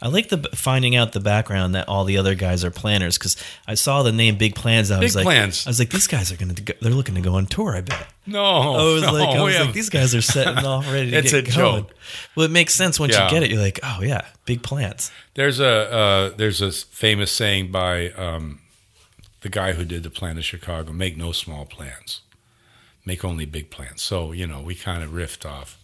I 0.00 0.08
like 0.08 0.28
the 0.28 0.38
finding 0.54 0.94
out 0.94 1.12
the 1.12 1.18
background 1.20 1.74
that 1.74 1.88
all 1.88 2.04
the 2.04 2.18
other 2.18 2.34
guys 2.36 2.64
are 2.64 2.70
planners 2.70 3.18
because 3.18 3.36
I 3.66 3.74
saw 3.74 4.04
the 4.04 4.12
name 4.12 4.36
Big 4.36 4.54
Plans. 4.54 4.90
I 4.92 5.00
was 5.00 5.16
like, 5.16 5.24
Plans. 5.24 5.66
I 5.66 5.70
was 5.70 5.78
like, 5.80 5.90
these 5.90 6.06
guys 6.06 6.30
are 6.30 6.36
gonna 6.36 6.54
go, 6.54 6.72
they're 6.80 6.92
looking 6.92 7.16
to 7.16 7.20
go 7.20 7.34
on 7.34 7.46
tour. 7.46 7.76
I 7.76 7.80
bet. 7.80 8.06
No, 8.24 8.44
I 8.44 8.82
was 8.92 9.02
no, 9.02 9.12
like, 9.12 9.28
I 9.36 9.42
was 9.42 9.58
like, 9.58 9.72
these 9.72 9.88
guys 9.90 10.14
are 10.14 10.22
setting 10.22 10.64
off 10.64 10.86
ready 10.92 11.10
to 11.10 11.16
It's 11.18 11.32
get 11.32 11.48
a 11.48 11.56
going. 11.56 11.82
joke. 11.84 11.94
Well, 12.36 12.46
it 12.46 12.50
makes 12.52 12.74
sense 12.74 13.00
once 13.00 13.14
Yeah. 13.14 13.24
you 13.24 13.30
get 13.30 13.42
it. 13.42 13.50
You're 13.50 13.60
like, 13.60 13.80
oh 13.82 13.98
yeah, 14.02 14.26
Big 14.44 14.62
Plans. 14.62 15.10
There's 15.34 15.58
a 15.58 15.66
uh, 15.92 16.28
there's 16.36 16.60
a 16.62 16.70
famous 16.70 17.32
saying 17.32 17.72
by 17.72 18.10
um, 18.10 18.60
the 19.40 19.48
guy 19.48 19.72
who 19.72 19.84
did 19.84 20.04
the 20.04 20.10
plan 20.10 20.38
of 20.38 20.44
Chicago: 20.44 20.92
"Make 20.92 21.16
no 21.16 21.32
small 21.32 21.64
plans, 21.64 22.20
make 23.04 23.24
only 23.24 23.46
big 23.46 23.70
plans." 23.70 24.02
So 24.02 24.30
you 24.32 24.46
know, 24.46 24.60
we 24.60 24.74
kind 24.76 25.02
of 25.02 25.10
riffed 25.10 25.44
off 25.44 25.78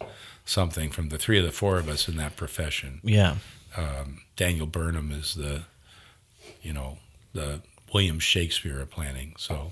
something 0.45 0.91
from 0.91 1.09
the 1.09 1.19
three 1.19 1.39
of 1.39 1.45
the 1.45 1.51
four 1.53 1.79
of 1.79 1.89
us 1.89 2.09
in 2.09 2.17
that 2.19 2.37
profession. 2.37 3.01
Yeah, 3.03 3.37
Daniel 4.37 4.67
Burnham 4.67 5.11
is 5.13 5.35
the, 5.35 5.63
you 6.63 6.73
know, 6.73 6.99
the 7.33 7.61
William 7.93 8.19
Shakespeare 8.19 8.81
of 8.81 8.91
planning. 8.91 9.35
So 9.39 9.71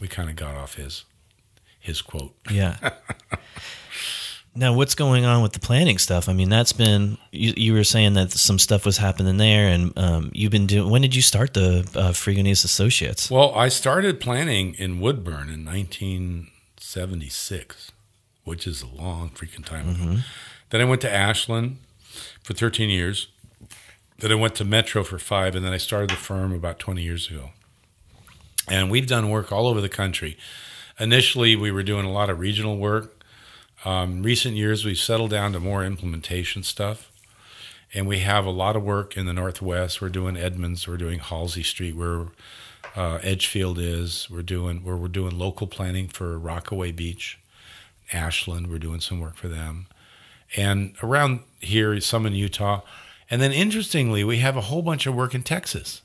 we 0.00 0.08
kind 0.08 0.28
of 0.28 0.36
got 0.36 0.54
off 0.54 0.74
his 0.74 1.04
his 1.78 2.02
quote. 2.02 2.34
yeah. 2.50 2.76
now, 4.54 4.74
what's 4.74 4.94
going 4.94 5.24
on 5.24 5.42
with 5.42 5.52
the 5.52 5.60
planning 5.60 5.96
stuff? 5.98 6.28
I 6.28 6.34
mean, 6.34 6.50
that's 6.50 6.72
been 6.72 7.16
you, 7.32 7.54
you 7.56 7.72
were 7.72 7.84
saying 7.84 8.14
that 8.14 8.32
some 8.32 8.58
stuff 8.58 8.84
was 8.84 8.98
happening 8.98 9.36
there, 9.38 9.68
and 9.68 9.96
um, 9.98 10.30
you've 10.34 10.52
been 10.52 10.66
doing. 10.66 10.90
When 10.90 11.02
did 11.02 11.14
you 11.14 11.22
start 11.22 11.54
the 11.54 11.88
uh, 11.94 12.10
Fregonese 12.12 12.64
Associates? 12.64 13.30
Well, 13.30 13.54
I 13.54 13.68
started 13.68 14.20
planning 14.20 14.74
in 14.74 15.00
Woodburn 15.00 15.48
in 15.48 15.64
1976, 15.64 17.92
which 18.44 18.66
is 18.66 18.82
a 18.82 18.88
long 18.88 19.30
freaking 19.30 19.64
time 19.64 19.88
ago. 19.88 20.16
Then 20.68 20.82
I 20.82 20.84
went 20.84 21.00
to 21.00 21.12
Ashland 21.12 21.78
for 22.42 22.54
13 22.54 22.90
years. 22.90 23.28
Then 24.18 24.32
I 24.32 24.34
went 24.34 24.54
to 24.56 24.64
Metro 24.64 25.02
for 25.02 25.18
five, 25.18 25.54
and 25.54 25.64
then 25.64 25.72
I 25.72 25.78
started 25.78 26.10
the 26.10 26.16
firm 26.16 26.52
about 26.52 26.78
20 26.78 27.02
years 27.02 27.30
ago. 27.30 27.50
And 28.68 28.90
we've 28.90 29.06
done 29.06 29.30
work 29.30 29.50
all 29.50 29.66
over 29.66 29.80
the 29.80 29.88
country. 29.88 30.36
Initially, 30.98 31.56
we 31.56 31.70
were 31.70 31.82
doing 31.82 32.04
a 32.04 32.12
lot 32.12 32.28
of 32.28 32.38
regional 32.38 32.76
work. 32.76 33.24
Um, 33.84 34.22
recent 34.22 34.56
years, 34.56 34.84
we've 34.84 34.98
settled 34.98 35.30
down 35.30 35.52
to 35.52 35.60
more 35.60 35.82
implementation 35.82 36.62
stuff. 36.62 37.10
And 37.92 38.06
we 38.06 38.20
have 38.20 38.44
a 38.44 38.50
lot 38.50 38.76
of 38.76 38.84
work 38.84 39.16
in 39.16 39.26
the 39.26 39.32
Northwest. 39.32 40.00
We're 40.00 40.10
doing 40.10 40.36
Edmonds. 40.36 40.86
We're 40.86 40.96
doing 40.96 41.18
Halsey 41.18 41.64
Street, 41.64 41.96
where 41.96 42.26
uh, 42.94 43.18
Edgefield 43.22 43.78
is. 43.78 44.28
We're 44.30 44.42
doing 44.42 44.84
where 44.84 44.96
we're 44.96 45.08
doing 45.08 45.36
local 45.38 45.66
planning 45.66 46.08
for 46.08 46.38
Rockaway 46.38 46.92
Beach, 46.92 47.38
Ashland. 48.12 48.68
We're 48.68 48.78
doing 48.78 49.00
some 49.00 49.18
work 49.18 49.36
for 49.36 49.48
them, 49.48 49.86
and 50.56 50.94
around 51.02 51.40
here, 51.60 52.00
some 52.00 52.26
in 52.26 52.34
Utah, 52.34 52.80
and 53.30 53.40
then 53.40 53.52
interestingly, 53.52 54.24
we 54.24 54.38
have 54.38 54.56
a 54.56 54.62
whole 54.62 54.82
bunch 54.82 55.06
of 55.06 55.14
work 55.14 55.34
in 55.34 55.42
Texas, 55.42 56.02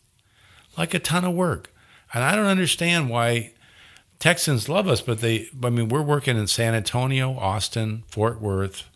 like 0.77 0.93
a 0.93 0.99
ton 0.99 1.25
of 1.25 1.33
work, 1.33 1.71
and 2.13 2.23
I 2.23 2.35
don't 2.35 2.45
understand 2.45 3.09
why 3.09 3.53
Texans 4.19 4.69
love 4.69 4.87
us, 4.87 5.01
but 5.01 5.19
they, 5.19 5.49
I 5.63 5.69
mean, 5.69 5.89
we're 5.89 6.01
working 6.01 6.37
in 6.37 6.47
San 6.47 6.73
Antonio, 6.73 7.37
Austin, 7.37 8.03
Fort 8.07 8.41
Worth, 8.41 8.89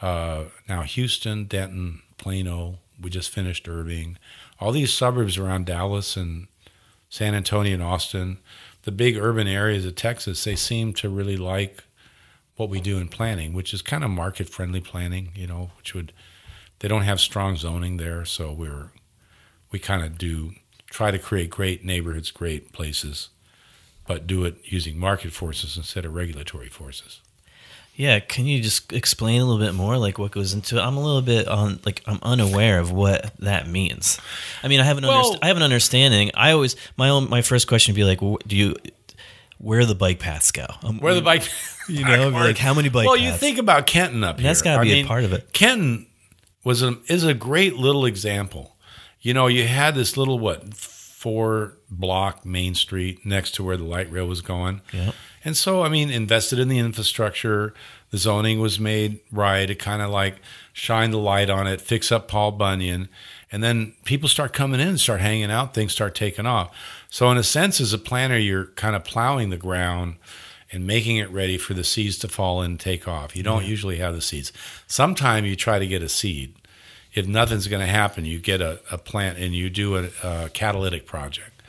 uh, 0.00 0.44
now 0.68 0.82
Houston, 0.82 1.44
Denton, 1.44 2.02
Plano. 2.18 2.78
We 3.00 3.10
just 3.10 3.30
finished 3.30 3.68
Irving. 3.68 4.18
All 4.58 4.72
these 4.72 4.92
suburbs 4.92 5.36
around 5.36 5.66
Dallas 5.66 6.16
and 6.16 6.48
San 7.10 7.34
Antonio 7.34 7.74
and 7.74 7.82
Austin, 7.82 8.38
the 8.82 8.92
big 8.92 9.16
urban 9.16 9.46
areas 9.46 9.84
of 9.84 9.94
Texas, 9.96 10.44
they 10.44 10.56
seem 10.56 10.92
to 10.94 11.08
really 11.08 11.36
like 11.36 11.84
what 12.56 12.68
we 12.68 12.80
do 12.80 12.98
in 12.98 13.08
planning, 13.08 13.52
which 13.52 13.72
is 13.74 13.82
kind 13.82 14.02
of 14.02 14.10
market 14.10 14.48
friendly 14.48 14.80
planning, 14.80 15.30
you 15.34 15.46
know, 15.46 15.70
which 15.76 15.94
would, 15.94 16.12
they 16.78 16.88
don't 16.88 17.02
have 17.02 17.20
strong 17.20 17.56
zoning 17.56 17.96
there. 17.98 18.24
So 18.24 18.52
we're, 18.52 18.90
we 19.70 19.78
kind 19.78 20.02
of 20.02 20.16
do 20.18 20.52
try 20.90 21.10
to 21.10 21.18
create 21.18 21.50
great 21.50 21.84
neighborhoods, 21.84 22.30
great 22.30 22.72
places, 22.72 23.28
but 24.06 24.26
do 24.26 24.44
it 24.44 24.56
using 24.64 24.98
market 24.98 25.32
forces 25.32 25.76
instead 25.76 26.04
of 26.04 26.14
regulatory 26.14 26.68
forces. 26.68 27.20
Yeah, 27.94 28.20
can 28.20 28.44
you 28.44 28.60
just 28.62 28.92
explain 28.92 29.40
a 29.40 29.44
little 29.46 29.64
bit 29.64 29.74
more, 29.74 29.96
like 29.96 30.18
what 30.18 30.30
goes 30.30 30.52
into 30.52 30.76
it? 30.76 30.80
I'm 30.82 30.98
a 30.98 31.02
little 31.02 31.22
bit 31.22 31.48
on, 31.48 31.80
like 31.86 32.02
I'm 32.06 32.18
unaware 32.22 32.78
of 32.78 32.92
what 32.92 33.34
that 33.38 33.68
means. 33.68 34.20
I 34.62 34.68
mean, 34.68 34.80
I 34.80 34.84
have 34.84 34.98
an 34.98 35.06
Well- 35.06 35.32
underst- 35.32 35.38
I 35.42 35.48
have 35.48 35.56
an 35.56 35.62
understanding. 35.62 36.30
I 36.34 36.52
always 36.52 36.76
my 36.98 37.08
own 37.08 37.30
my 37.30 37.40
first 37.40 37.66
question 37.68 37.92
would 37.94 37.96
be 37.96 38.04
like, 38.04 38.20
do 38.46 38.54
you 38.54 38.76
where 39.58 39.84
the 39.84 39.94
bike 39.94 40.18
paths 40.18 40.52
go? 40.52 40.66
Um, 40.82 40.98
Where 41.00 41.14
the 41.14 41.22
bike, 41.22 41.48
you 41.88 42.04
know, 42.04 42.28
like 42.28 42.58
how 42.58 42.74
many 42.74 42.88
bike 42.88 43.06
Well, 43.06 43.16
paths? 43.16 43.24
you 43.26 43.32
think 43.32 43.58
about 43.58 43.86
Kenton 43.86 44.22
up 44.24 44.38
here. 44.38 44.48
That's 44.48 44.62
gotta 44.62 44.80
I 44.80 44.84
be 44.84 44.92
a 45.00 45.04
part 45.06 45.24
of 45.24 45.32
it. 45.32 45.52
Kenton 45.52 46.06
was 46.64 46.82
a 46.82 46.98
is 47.08 47.24
a 47.24 47.34
great 47.34 47.76
little 47.76 48.04
example. 48.04 48.76
You 49.20 49.34
know, 49.34 49.46
you 49.46 49.66
had 49.66 49.94
this 49.94 50.16
little 50.16 50.38
what 50.38 50.74
four 50.74 51.78
block 51.90 52.44
main 52.44 52.74
street 52.74 53.24
next 53.24 53.54
to 53.56 53.64
where 53.64 53.76
the 53.76 53.84
light 53.84 54.10
rail 54.10 54.26
was 54.26 54.40
going. 54.42 54.82
Yeah. 54.92 55.12
And 55.44 55.56
so, 55.56 55.82
I 55.82 55.88
mean, 55.88 56.10
invested 56.10 56.58
in 56.58 56.68
the 56.68 56.78
infrastructure. 56.78 57.72
The 58.10 58.18
zoning 58.18 58.60
was 58.60 58.78
made 58.78 59.20
right. 59.32 59.68
It 59.68 59.76
kind 59.78 60.02
of 60.02 60.10
like 60.10 60.36
shine 60.72 61.10
the 61.10 61.18
light 61.18 61.50
on 61.50 61.66
it, 61.66 61.80
fix 61.80 62.12
up 62.12 62.28
Paul 62.28 62.52
Bunyan. 62.52 63.08
And 63.50 63.62
then 63.62 63.94
people 64.04 64.28
start 64.28 64.52
coming 64.52 64.80
in, 64.80 64.98
start 64.98 65.20
hanging 65.20 65.50
out, 65.50 65.72
things 65.72 65.92
start 65.92 66.14
taking 66.14 66.46
off. 66.46 66.76
So, 67.10 67.30
in 67.30 67.38
a 67.38 67.42
sense, 67.42 67.80
as 67.80 67.92
a 67.92 67.98
planner, 67.98 68.36
you're 68.36 68.66
kind 68.66 68.96
of 68.96 69.04
plowing 69.04 69.50
the 69.50 69.56
ground 69.56 70.16
and 70.72 70.86
making 70.86 71.16
it 71.16 71.30
ready 71.30 71.56
for 71.58 71.74
the 71.74 71.84
seeds 71.84 72.18
to 72.18 72.28
fall 72.28 72.62
in 72.62 72.72
and 72.72 72.80
take 72.80 73.06
off. 73.06 73.36
You 73.36 73.42
don't 73.42 73.64
usually 73.64 73.96
have 73.98 74.14
the 74.14 74.20
seeds. 74.20 74.52
Sometimes 74.86 75.48
you 75.48 75.56
try 75.56 75.78
to 75.78 75.86
get 75.86 76.02
a 76.02 76.08
seed. 76.08 76.54
If 77.14 77.26
nothing's 77.26 77.68
going 77.68 77.80
to 77.80 77.90
happen, 77.90 78.24
you 78.24 78.38
get 78.38 78.60
a, 78.60 78.80
a 78.90 78.98
plant 78.98 79.38
and 79.38 79.54
you 79.54 79.70
do 79.70 79.96
a, 79.96 80.08
a 80.22 80.50
catalytic 80.50 81.06
project. 81.06 81.62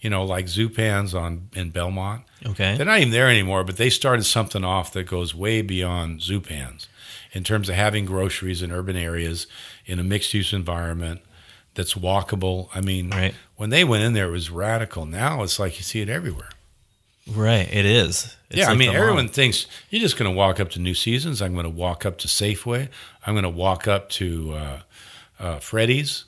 You 0.00 0.10
know, 0.10 0.24
like 0.24 0.46
Zupans 0.46 1.18
on 1.18 1.48
in 1.54 1.70
Belmont. 1.70 2.22
okay, 2.44 2.76
They're 2.76 2.86
not 2.86 2.98
even 2.98 3.12
there 3.12 3.28
anymore, 3.30 3.64
but 3.64 3.76
they 3.76 3.88
started 3.88 4.24
something 4.24 4.64
off 4.64 4.92
that 4.92 5.04
goes 5.04 5.34
way 5.34 5.62
beyond 5.62 6.20
Zupans 6.20 6.88
in 7.32 7.44
terms 7.44 7.68
of 7.68 7.76
having 7.76 8.04
groceries 8.04 8.62
in 8.62 8.72
urban 8.72 8.96
areas 8.96 9.46
in 9.86 9.98
a 9.98 10.04
mixed 10.04 10.34
use 10.34 10.52
environment 10.52 11.22
that's 11.74 11.94
walkable. 11.94 12.68
I 12.74 12.80
mean, 12.80 13.10
Right. 13.10 13.34
when 13.56 13.70
they 13.70 13.84
went 13.84 14.04
in 14.04 14.12
there, 14.12 14.28
it 14.28 14.32
was 14.32 14.50
radical. 14.50 15.06
Now 15.06 15.42
it's 15.42 15.58
like 15.58 15.78
you 15.78 15.82
see 15.84 16.00
it 16.00 16.08
everywhere. 16.08 16.50
right? 17.34 17.68
It 17.72 17.86
is. 17.86 18.36
It's 18.50 18.58
yeah, 18.58 18.68
I 18.70 18.74
mean, 18.74 18.90
everyone 18.94 19.28
thinks 19.28 19.66
you're 19.90 20.00
just 20.00 20.18
going 20.18 20.30
to 20.30 20.36
walk 20.36 20.58
up 20.60 20.70
to 20.70 20.78
New 20.80 20.94
Seasons. 20.94 21.40
I'm 21.40 21.52
going 21.54 21.64
to 21.64 21.70
walk 21.70 22.04
up 22.04 22.18
to 22.18 22.28
Safeway. 22.28 22.88
I'm 23.26 23.34
going 23.34 23.44
to 23.44 23.48
walk 23.48 23.86
up 23.88 24.08
to 24.10 24.52
uh, 24.54 24.80
uh, 25.38 25.58
Freddy's. 25.60 26.24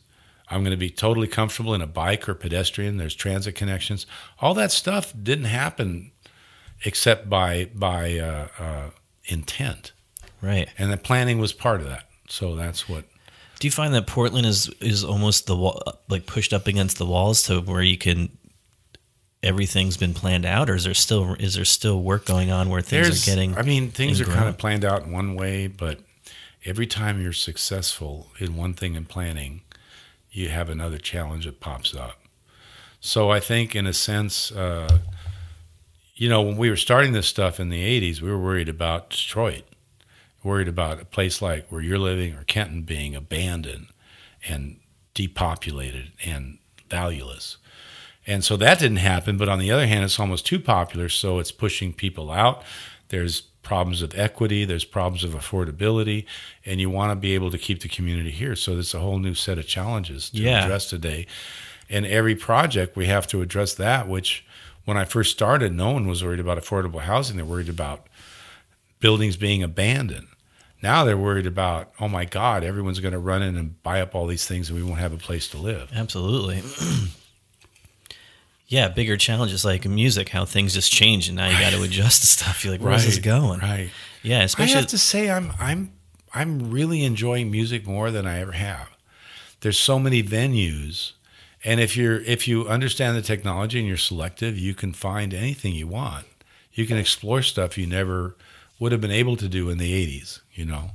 I'm 0.48 0.60
going 0.60 0.70
to 0.70 0.76
be 0.76 0.90
totally 0.90 1.26
comfortable 1.26 1.74
in 1.74 1.82
a 1.82 1.86
bike 1.86 2.28
or 2.28 2.34
pedestrian. 2.34 2.96
There's 2.96 3.14
transit 3.14 3.54
connections. 3.56 4.06
All 4.40 4.54
that 4.54 4.70
stuff 4.72 5.12
didn't 5.20 5.46
happen 5.46 6.12
except 6.84 7.28
by 7.28 7.70
by 7.74 8.18
uh, 8.18 8.48
uh, 8.58 8.90
intent, 9.26 9.92
right. 10.42 10.68
and 10.78 10.92
the 10.92 10.96
planning 10.96 11.38
was 11.38 11.52
part 11.52 11.80
of 11.80 11.88
that. 11.88 12.04
So 12.28 12.54
that's 12.56 12.88
what. 12.88 13.04
Do 13.64 13.68
you 13.68 13.72
find 13.72 13.94
that 13.94 14.06
Portland 14.06 14.44
is 14.44 14.68
is 14.82 15.04
almost 15.04 15.46
the 15.46 15.56
wall, 15.56 15.82
like 16.10 16.26
pushed 16.26 16.52
up 16.52 16.66
against 16.66 16.98
the 16.98 17.06
walls 17.06 17.44
to 17.44 17.62
where 17.62 17.80
you 17.80 17.96
can 17.96 18.28
everything's 19.42 19.96
been 19.96 20.12
planned 20.12 20.44
out, 20.44 20.68
or 20.68 20.74
is 20.74 20.84
there 20.84 20.92
still 20.92 21.34
is 21.40 21.54
there 21.54 21.64
still 21.64 22.02
work 22.02 22.26
going 22.26 22.50
on 22.50 22.68
where 22.68 22.82
things 22.82 23.06
There's, 23.06 23.26
are 23.26 23.30
getting? 23.30 23.56
I 23.56 23.62
mean, 23.62 23.90
things 23.90 24.20
are 24.20 24.26
kind 24.26 24.50
of 24.50 24.58
planned 24.58 24.84
out 24.84 25.04
in 25.04 25.12
one 25.12 25.34
way, 25.34 25.66
but 25.66 26.00
every 26.66 26.86
time 26.86 27.22
you're 27.22 27.32
successful 27.32 28.26
in 28.38 28.54
one 28.54 28.74
thing 28.74 28.96
in 28.96 29.06
planning, 29.06 29.62
you 30.30 30.50
have 30.50 30.68
another 30.68 30.98
challenge 30.98 31.46
that 31.46 31.60
pops 31.60 31.96
up. 31.96 32.20
So 33.00 33.30
I 33.30 33.40
think, 33.40 33.74
in 33.74 33.86
a 33.86 33.94
sense, 33.94 34.52
uh, 34.52 34.98
you 36.14 36.28
know, 36.28 36.42
when 36.42 36.58
we 36.58 36.68
were 36.68 36.76
starting 36.76 37.14
this 37.14 37.28
stuff 37.28 37.58
in 37.58 37.70
the 37.70 37.82
'80s, 37.82 38.20
we 38.20 38.28
were 38.28 38.38
worried 38.38 38.68
about 38.68 39.08
Detroit, 39.08 39.64
worried 40.44 40.68
about 40.68 41.00
a 41.00 41.04
place 41.04 41.40
like 41.42 41.70
where 41.70 41.80
you're 41.80 41.98
living 41.98 42.34
or 42.34 42.44
Kenton 42.44 42.82
being 42.82 43.14
abandoned 43.14 43.86
and 44.46 44.78
depopulated 45.14 46.12
and 46.24 46.58
valueless. 46.90 47.56
And 48.26 48.44
so 48.44 48.56
that 48.58 48.78
didn't 48.78 48.98
happen. 48.98 49.36
But 49.36 49.48
on 49.48 49.58
the 49.58 49.70
other 49.70 49.86
hand, 49.86 50.04
it's 50.04 50.20
almost 50.20 50.46
too 50.46 50.60
popular. 50.60 51.08
So 51.08 51.38
it's 51.38 51.52
pushing 51.52 51.92
people 51.92 52.30
out. 52.30 52.62
There's 53.08 53.42
problems 53.62 54.02
of 54.02 54.14
equity, 54.18 54.66
there's 54.66 54.84
problems 54.84 55.24
of 55.24 55.30
affordability, 55.32 56.26
and 56.66 56.80
you 56.80 56.90
want 56.90 57.10
to 57.10 57.16
be 57.16 57.34
able 57.34 57.50
to 57.50 57.56
keep 57.56 57.80
the 57.80 57.88
community 57.88 58.30
here. 58.30 58.54
So 58.54 58.74
there's 58.74 58.92
a 58.94 58.98
whole 59.00 59.18
new 59.18 59.32
set 59.34 59.56
of 59.58 59.66
challenges 59.66 60.28
to 60.30 60.42
Yeah. 60.42 60.64
address 60.64 60.90
today. 60.90 61.26
And 61.88 62.04
every 62.04 62.34
project, 62.34 62.94
we 62.96 63.06
have 63.06 63.26
to 63.28 63.40
address 63.40 63.74
that, 63.74 64.06
which 64.06 64.44
when 64.84 64.96
I 64.98 65.06
first 65.06 65.30
started, 65.32 65.72
no 65.72 65.92
one 65.92 66.06
was 66.06 66.22
worried 66.22 66.40
about 66.40 66.58
affordable 66.58 67.00
housing. 67.00 67.36
They're 67.36 67.44
worried 67.44 67.70
about 67.70 68.06
buildings 69.00 69.36
being 69.36 69.62
abandoned. 69.62 70.28
Now 70.84 71.04
they're 71.04 71.16
worried 71.16 71.46
about, 71.46 71.92
oh 71.98 72.08
my 72.08 72.26
God, 72.26 72.62
everyone's 72.62 73.00
going 73.00 73.12
to 73.12 73.18
run 73.18 73.40
in 73.40 73.56
and 73.56 73.82
buy 73.82 74.02
up 74.02 74.14
all 74.14 74.26
these 74.26 74.46
things 74.46 74.68
and 74.68 74.78
we 74.78 74.84
won't 74.84 75.00
have 75.00 75.14
a 75.14 75.16
place 75.16 75.48
to 75.48 75.56
live. 75.56 75.90
Absolutely. 75.94 76.62
yeah, 78.68 78.88
bigger 78.88 79.16
challenges 79.16 79.64
like 79.64 79.86
music, 79.86 80.28
how 80.28 80.44
things 80.44 80.74
just 80.74 80.92
change, 80.92 81.26
and 81.26 81.36
now 81.36 81.48
you 81.48 81.58
got 81.58 81.72
to 81.72 81.82
adjust 81.82 82.20
to 82.20 82.26
stuff. 82.26 82.62
You're 82.62 82.74
like, 82.74 82.82
where's 82.82 83.06
this 83.06 83.18
going? 83.18 83.60
Right. 83.60 83.90
Yeah, 84.22 84.42
especially. 84.42 84.74
I 84.74 84.76
have 84.80 84.88
to 84.88 84.98
say 84.98 85.30
I'm 85.30 85.54
I'm 85.58 85.92
I'm 86.34 86.70
really 86.70 87.02
enjoying 87.02 87.50
music 87.50 87.86
more 87.86 88.10
than 88.10 88.26
I 88.26 88.40
ever 88.40 88.52
have. 88.52 88.90
There's 89.62 89.78
so 89.78 89.98
many 89.98 90.22
venues 90.22 91.12
and 91.64 91.80
if 91.80 91.96
you're 91.96 92.20
if 92.20 92.46
you 92.46 92.68
understand 92.68 93.16
the 93.16 93.22
technology 93.22 93.78
and 93.78 93.88
you're 93.88 93.96
selective, 93.96 94.58
you 94.58 94.74
can 94.74 94.92
find 94.92 95.32
anything 95.32 95.74
you 95.74 95.86
want. 95.86 96.26
You 96.74 96.86
can 96.86 96.98
explore 96.98 97.40
stuff 97.40 97.78
you 97.78 97.86
never 97.86 98.36
would 98.78 98.92
have 98.92 99.00
been 99.00 99.10
able 99.10 99.36
to 99.36 99.48
do 99.48 99.70
in 99.70 99.78
the 99.78 99.92
80s, 100.20 100.40
you 100.52 100.64
know. 100.64 100.90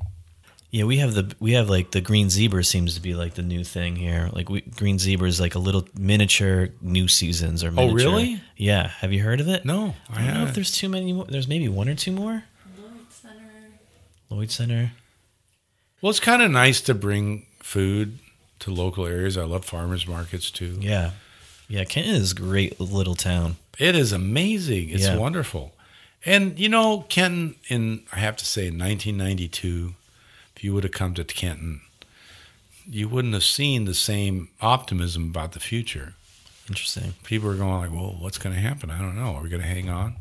yeah, 0.71 0.83
we 0.83 0.97
have 0.97 1.13
the 1.15 1.33
we 1.39 1.53
have 1.53 1.69
like 1.69 1.91
the 1.91 2.01
green 2.01 2.29
zebra 2.29 2.63
seems 2.63 2.93
to 2.95 3.01
be 3.01 3.13
like 3.15 3.33
the 3.35 3.41
new 3.41 3.63
thing 3.63 3.95
here. 3.95 4.29
Like 4.33 4.49
we, 4.49 4.61
green 4.61 4.99
zebra 4.99 5.27
is 5.27 5.39
like 5.39 5.55
a 5.55 5.59
little 5.59 5.87
miniature 5.97 6.69
new 6.81 7.07
seasons 7.07 7.63
or 7.63 7.69
oh, 7.69 7.71
miniature. 7.71 8.09
Oh, 8.09 8.11
really? 8.11 8.41
Yeah, 8.57 8.87
have 8.87 9.11
you 9.13 9.23
heard 9.23 9.39
of 9.39 9.47
it? 9.47 9.65
No, 9.65 9.95
I 10.09 10.23
I 10.23 10.27
don't 10.27 10.33
know 10.35 10.43
if 10.45 10.53
there's 10.53 10.71
too 10.71 10.89
many 10.89 11.13
more. 11.13 11.25
There's 11.25 11.47
maybe 11.47 11.67
one 11.69 11.89
or 11.89 11.95
two 11.95 12.11
more. 12.11 12.43
Lloyd 12.77 13.11
Center. 13.11 13.45
Lloyd 14.29 14.51
Center. 14.51 14.91
Well, 16.01 16.09
it's 16.11 16.19
kind 16.19 16.41
of 16.41 16.51
nice 16.51 16.81
to 16.81 16.93
bring 16.93 17.45
food 17.59 18.19
to 18.59 18.71
local 18.71 19.05
areas. 19.05 19.37
I 19.37 19.43
love 19.45 19.65
farmers 19.65 20.05
markets 20.07 20.51
too. 20.51 20.77
Yeah, 20.79 21.11
yeah. 21.67 21.83
Kenton 21.85 22.15
is 22.15 22.33
a 22.33 22.35
great 22.35 22.79
little 22.79 23.15
town. 23.15 23.55
It 23.79 23.95
is 23.95 24.11
amazing. 24.11 24.89
It's 24.89 25.05
Yeah. 25.05 25.15
wonderful. 25.17 25.73
And 26.25 26.59
you 26.59 26.69
know, 26.69 27.05
Kenton 27.09 27.55
in 27.67 28.03
I 28.11 28.19
have 28.19 28.35
to 28.37 28.45
say 28.45 28.67
in 28.67 28.77
1992, 28.77 29.93
if 30.55 30.63
you 30.63 30.73
would 30.73 30.83
have 30.83 30.91
come 30.91 31.13
to 31.13 31.23
Kenton, 31.23 31.81
you 32.87 33.07
wouldn't 33.07 33.33
have 33.33 33.43
seen 33.43 33.85
the 33.85 33.93
same 33.93 34.49
optimism 34.61 35.29
about 35.29 35.53
the 35.53 35.59
future. 35.59 36.15
Interesting. 36.67 37.13
People 37.23 37.49
are 37.49 37.55
going 37.55 37.79
like, 37.79 37.91
"Well, 37.91 38.15
what's 38.19 38.37
going 38.37 38.55
to 38.55 38.61
happen? 38.61 38.91
I 38.91 38.99
don't 38.99 39.15
know. 39.15 39.35
Are 39.35 39.43
we 39.43 39.49
going 39.49 39.61
to 39.61 39.67
hang 39.67 39.89
on?" 39.89 40.17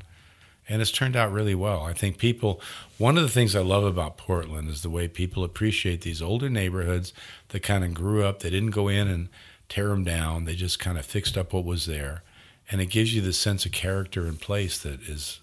And 0.69 0.83
it's 0.83 0.91
turned 0.91 1.17
out 1.17 1.33
really 1.33 1.55
well. 1.55 1.83
I 1.83 1.95
think 1.95 2.19
people 2.19 2.61
one 2.99 3.17
of 3.17 3.23
the 3.23 3.29
things 3.29 3.57
I 3.57 3.61
love 3.61 3.85
about 3.85 4.19
Portland 4.19 4.69
is 4.69 4.83
the 4.83 4.91
way 4.91 5.09
people 5.09 5.43
appreciate 5.45 6.03
these 6.03 6.23
older 6.23 6.49
neighborhoods 6.49 7.13
that 7.49 7.63
kind 7.63 7.85
of 7.85 7.95
grew 7.95 8.25
up. 8.25 8.41
They 8.41 8.51
didn't 8.51 8.71
go 8.71 8.89
in 8.89 9.09
and 9.09 9.29
tear 9.69 9.89
them 9.89 10.05
down. 10.05 10.45
They 10.45 10.55
just 10.55 10.79
kind 10.79 10.99
of 10.99 11.07
fixed 11.07 11.37
up 11.37 11.53
what 11.53 11.65
was 11.65 11.87
there. 11.87 12.23
And 12.71 12.81
it 12.81 12.87
gives 12.87 13.15
you 13.15 13.23
the 13.23 13.33
sense 13.33 13.65
of 13.65 13.73
character 13.73 14.27
and 14.27 14.41
place 14.41 14.79
that 14.79 15.01
is 15.03 15.41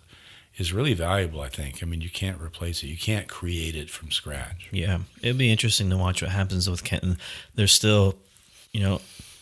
is 0.57 0.73
really 0.73 0.93
valuable, 0.93 1.41
I 1.41 1.49
think. 1.49 1.81
I 1.81 1.85
mean, 1.85 2.01
you 2.01 2.09
can't 2.09 2.41
replace 2.41 2.83
it. 2.83 2.87
You 2.87 2.97
can't 2.97 3.27
create 3.27 3.75
it 3.75 3.89
from 3.89 4.11
scratch. 4.11 4.69
Yeah, 4.71 4.99
it'd 5.21 5.37
be 5.37 5.51
interesting 5.51 5.89
to 5.89 5.97
watch 5.97 6.21
what 6.21 6.31
happens 6.31 6.69
with 6.69 6.83
Kenton. 6.83 7.17
There's 7.55 7.71
still, 7.71 8.15
you 8.71 8.81
know, 8.81 9.01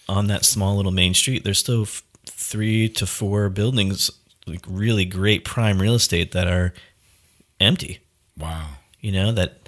on 0.10 0.28
that 0.28 0.46
small 0.46 0.76
little 0.76 0.92
main 0.92 1.14
street, 1.14 1.44
there's 1.44 1.60
still 1.60 1.84
f- 1.84 2.04
three 2.26 2.90
to 2.90 3.06
four 3.06 3.50
buildings, 3.50 4.12
like 4.48 4.66
really 4.68 5.06
great 5.06 5.46
prime 5.46 5.82
real 5.82 5.96
estate 5.96 6.32
that 6.32 6.48
are 6.48 6.74
empty. 7.60 8.00
Wow. 8.38 8.68
You 9.00 9.12
know 9.12 9.32
that 9.34 9.63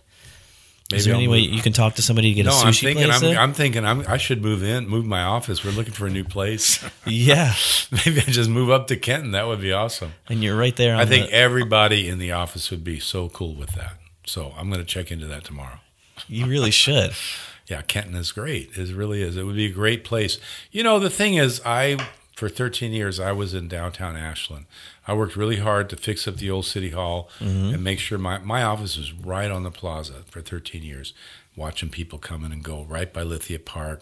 Maybe 0.91 0.99
Is 0.99 1.05
there 1.05 1.15
I'll 1.15 1.19
any 1.19 1.27
way 1.27 1.41
move- 1.41 1.51
you 1.55 1.61
can 1.63 1.73
talk 1.73 1.95
to 1.95 2.01
somebody 2.03 2.29
to 2.29 2.35
get 2.35 2.45
No, 2.45 2.51
a 2.51 2.55
I'm 2.61 2.67
sushi 2.73 2.81
thinking. 2.83 3.05
place? 3.05 3.23
I'm? 3.23 3.37
I'm 3.37 3.53
thinking. 3.53 3.85
I'm, 3.85 4.05
I 4.07 4.17
should 4.17 4.43
move 4.43 4.63
in, 4.63 4.87
move 4.87 5.03
my 5.05 5.23
office. 5.23 5.63
We're 5.65 5.71
looking 5.71 5.93
for 5.93 6.05
a 6.05 6.11
new 6.11 6.23
place. 6.23 6.83
yeah, 7.07 7.53
Maybe 7.91 8.19
I 8.19 8.23
just 8.25 8.49
move 8.51 8.69
up 8.69 8.85
to 8.87 8.95
Kenton. 8.95 9.31
That 9.31 9.47
would 9.47 9.61
be 9.61 9.71
awesome. 9.73 10.13
and 10.29 10.43
you're 10.43 10.55
right 10.57 10.75
there. 10.75 10.93
On 10.93 10.99
I 11.01 11.05
think 11.05 11.29
the- 11.31 11.35
everybody 11.35 12.07
in 12.07 12.19
the 12.19 12.31
office 12.33 12.69
would 12.69 12.83
be 12.83 12.99
so 12.99 13.29
cool 13.29 13.55
with 13.55 13.71
that. 13.71 13.93
So 14.27 14.53
I'm 14.57 14.69
going 14.69 14.79
to 14.79 14.85
check 14.85 15.11
into 15.11 15.25
that 15.27 15.43
tomorrow. 15.43 15.79
you 16.27 16.45
really 16.45 16.71
should. 16.71 17.11
Yeah, 17.67 17.81
Kenton 17.81 18.13
is 18.13 18.31
great. 18.31 18.77
It 18.77 18.93
really 18.95 19.23
is. 19.23 19.37
It 19.37 19.43
would 19.43 19.55
be 19.55 19.65
a 19.65 19.71
great 19.71 20.03
place. 20.03 20.37
You 20.71 20.83
know, 20.83 20.99
the 20.99 21.09
thing 21.09 21.33
is, 21.33 21.59
I 21.65 21.97
for 22.35 22.49
13 22.49 22.91
years 22.91 23.19
I 23.19 23.31
was 23.31 23.53
in 23.53 23.67
downtown 23.67 24.17
Ashland. 24.17 24.65
I 25.07 25.13
worked 25.13 25.37
really 25.37 25.57
hard 25.57 25.89
to 25.89 25.95
fix 25.95 26.27
up 26.27 26.35
the 26.35 26.51
old 26.51 26.65
city 26.65 26.89
hall 26.89 27.29
mm-hmm. 27.39 27.73
and 27.73 27.83
make 27.83 27.99
sure 27.99 28.17
my 28.17 28.39
my 28.39 28.61
office 28.61 28.97
was 28.97 29.13
right 29.13 29.49
on 29.49 29.63
the 29.63 29.71
plaza 29.71 30.23
for 30.29 30.41
13 30.41 30.83
years, 30.83 31.13
watching 31.55 31.89
people 31.89 32.19
come 32.19 32.43
in 32.43 32.51
and 32.51 32.63
go 32.63 32.83
right 32.83 33.11
by 33.11 33.23
Lithia 33.23 33.59
Park. 33.59 34.01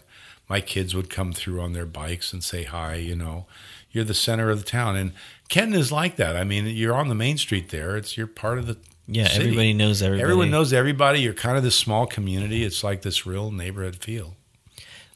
My 0.49 0.59
kids 0.59 0.93
would 0.93 1.09
come 1.09 1.31
through 1.31 1.61
on 1.61 1.73
their 1.73 1.85
bikes 1.85 2.33
and 2.33 2.43
say 2.43 2.63
hi. 2.63 2.95
You 2.95 3.15
know, 3.15 3.45
you're 3.91 4.03
the 4.03 4.13
center 4.13 4.49
of 4.49 4.59
the 4.59 4.69
town, 4.69 4.95
and 4.95 5.13
Kenton 5.47 5.79
is 5.79 5.91
like 5.91 6.15
that. 6.15 6.35
I 6.35 6.43
mean, 6.43 6.65
you're 6.65 6.95
on 6.95 7.09
the 7.09 7.15
main 7.15 7.37
street 7.37 7.69
there. 7.69 7.95
It's 7.95 8.17
you're 8.17 8.27
part 8.27 8.57
of 8.57 8.65
the 8.65 8.77
Yeah, 9.07 9.27
city. 9.27 9.45
everybody 9.45 9.73
knows 9.73 10.01
everybody. 10.01 10.23
Everyone 10.23 10.49
knows 10.49 10.73
everybody. 10.73 11.21
You're 11.21 11.33
kind 11.33 11.55
of 11.55 11.63
this 11.63 11.75
small 11.75 12.07
community. 12.07 12.63
It's 12.63 12.83
like 12.83 13.03
this 13.03 13.25
real 13.25 13.51
neighborhood 13.51 13.97
feel. 13.97 14.35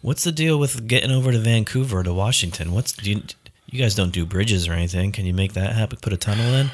What's 0.07 0.23
the 0.23 0.31
deal 0.31 0.57
with 0.57 0.87
getting 0.87 1.11
over 1.11 1.33
to 1.33 1.37
Vancouver 1.37 2.01
to 2.01 2.13
Washington? 2.13 2.71
What's 2.71 2.93
do 2.93 3.11
you, 3.11 3.23
you 3.69 3.77
guys 3.77 3.93
don't 3.93 4.13
do 4.13 4.25
bridges 4.25 4.65
or 4.65 4.71
anything? 4.71 5.11
Can 5.11 5.25
you 5.25 5.33
make 5.33 5.51
that 5.51 5.73
happen? 5.75 5.99
Put 6.01 6.13
a 6.13 6.17
tunnel 6.17 6.53
in? 6.53 6.71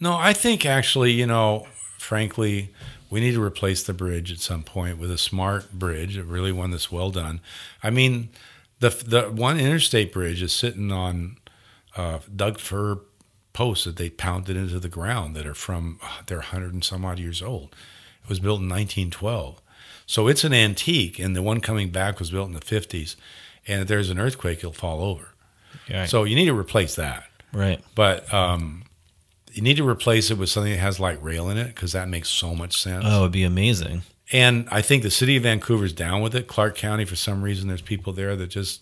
No, 0.00 0.16
I 0.16 0.32
think 0.32 0.66
actually, 0.66 1.12
you 1.12 1.24
know, 1.24 1.68
frankly, 1.98 2.74
we 3.10 3.20
need 3.20 3.34
to 3.34 3.40
replace 3.40 3.84
the 3.84 3.92
bridge 3.94 4.32
at 4.32 4.40
some 4.40 4.64
point 4.64 4.98
with 4.98 5.12
a 5.12 5.18
smart 5.18 5.72
bridge, 5.72 6.16
a 6.16 6.24
really 6.24 6.50
one 6.50 6.72
that's 6.72 6.90
well 6.90 7.12
done. 7.12 7.40
I 7.80 7.90
mean, 7.90 8.30
the 8.80 8.88
the 8.88 9.30
one 9.30 9.60
interstate 9.60 10.12
bridge 10.12 10.42
is 10.42 10.52
sitting 10.52 10.90
on 10.90 11.36
uh, 11.96 12.18
Doug 12.34 12.58
fir 12.58 12.98
posts 13.52 13.84
that 13.84 13.98
they 13.98 14.10
pounded 14.10 14.56
into 14.56 14.80
the 14.80 14.88
ground 14.88 15.36
that 15.36 15.46
are 15.46 15.54
from 15.54 16.00
they're 16.26 16.40
hundred 16.40 16.72
and 16.72 16.82
some 16.82 17.04
odd 17.04 17.20
years 17.20 17.40
old. 17.40 17.76
It 18.24 18.28
was 18.28 18.40
built 18.40 18.58
in 18.58 18.68
1912, 18.68 19.62
so 20.08 20.26
it's 20.26 20.42
an 20.42 20.54
antique, 20.54 21.18
and 21.18 21.36
the 21.36 21.42
one 21.42 21.60
coming 21.60 21.90
back 21.90 22.18
was 22.18 22.30
built 22.30 22.48
in 22.48 22.54
the 22.54 22.60
50s. 22.60 23.14
And 23.66 23.82
if 23.82 23.88
there's 23.88 24.08
an 24.08 24.18
earthquake, 24.18 24.58
it'll 24.58 24.72
fall 24.72 25.02
over. 25.02 25.34
Right. 25.88 26.08
So 26.08 26.24
you 26.24 26.34
need 26.34 26.46
to 26.46 26.58
replace 26.58 26.94
that 26.94 27.28
right. 27.52 27.82
but 27.94 28.32
um, 28.32 28.84
you 29.52 29.60
need 29.60 29.76
to 29.76 29.86
replace 29.86 30.30
it 30.30 30.38
with 30.38 30.48
something 30.48 30.72
that 30.72 30.78
has 30.78 30.98
light 30.98 31.22
rail 31.22 31.50
in 31.50 31.58
it 31.58 31.68
because 31.68 31.92
that 31.92 32.08
makes 32.08 32.30
so 32.30 32.54
much 32.54 32.80
sense. 32.80 33.04
Oh, 33.06 33.20
it'd 33.20 33.32
be 33.32 33.44
amazing. 33.44 34.02
And 34.32 34.66
I 34.70 34.80
think 34.80 35.02
the 35.02 35.10
city 35.10 35.36
of 35.36 35.42
Vancouver's 35.42 35.92
down 35.92 36.22
with 36.22 36.34
it. 36.34 36.46
Clark 36.48 36.74
County, 36.74 37.04
for 37.04 37.16
some 37.16 37.42
reason, 37.42 37.68
there's 37.68 37.82
people 37.82 38.14
there 38.14 38.34
that 38.34 38.48
just 38.48 38.80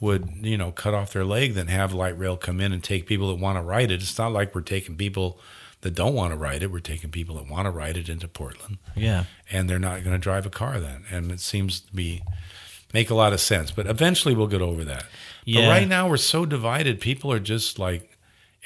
would, 0.00 0.28
you 0.40 0.56
know, 0.56 0.70
cut 0.70 0.94
off 0.94 1.12
their 1.12 1.24
leg, 1.24 1.54
then 1.54 1.66
have 1.66 1.92
light 1.92 2.16
rail 2.16 2.36
come 2.36 2.60
in 2.60 2.72
and 2.72 2.82
take 2.82 3.06
people 3.06 3.28
that 3.28 3.42
want 3.42 3.58
to 3.58 3.62
ride 3.62 3.90
it. 3.90 4.02
It's 4.02 4.18
not 4.18 4.32
like 4.32 4.54
we're 4.54 4.60
taking 4.60 4.96
people 4.96 5.40
that 5.84 5.94
don't 5.94 6.14
want 6.14 6.32
to 6.32 6.36
ride 6.36 6.62
it. 6.62 6.70
We're 6.72 6.80
taking 6.80 7.10
people 7.10 7.36
that 7.36 7.48
want 7.48 7.66
to 7.66 7.70
ride 7.70 7.96
it 7.96 8.08
into 8.08 8.26
Portland, 8.26 8.78
Yeah. 8.96 9.24
and 9.50 9.70
they're 9.70 9.78
not 9.78 10.02
going 10.02 10.12
to 10.16 10.18
drive 10.18 10.44
a 10.44 10.50
car 10.50 10.80
then. 10.80 11.04
And 11.10 11.30
it 11.30 11.38
seems 11.40 11.80
to 11.80 11.94
be 11.94 12.22
make 12.92 13.08
a 13.10 13.14
lot 13.14 13.32
of 13.32 13.40
sense. 13.40 13.70
But 13.70 13.86
eventually, 13.86 14.34
we'll 14.34 14.46
get 14.48 14.60
over 14.62 14.84
that. 14.84 15.06
Yeah. 15.44 15.62
But 15.62 15.68
right 15.68 15.88
now, 15.88 16.08
we're 16.08 16.16
so 16.16 16.44
divided. 16.44 17.00
People 17.00 17.30
are 17.32 17.38
just 17.40 17.78
like 17.78 18.18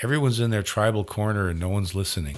everyone's 0.03 0.41
in 0.41 0.51
their 0.51 0.63
tribal 0.63 1.05
corner, 1.05 1.49
and 1.49 1.61
no 1.61 1.69
one's 1.69 1.95
listening. 1.95 2.37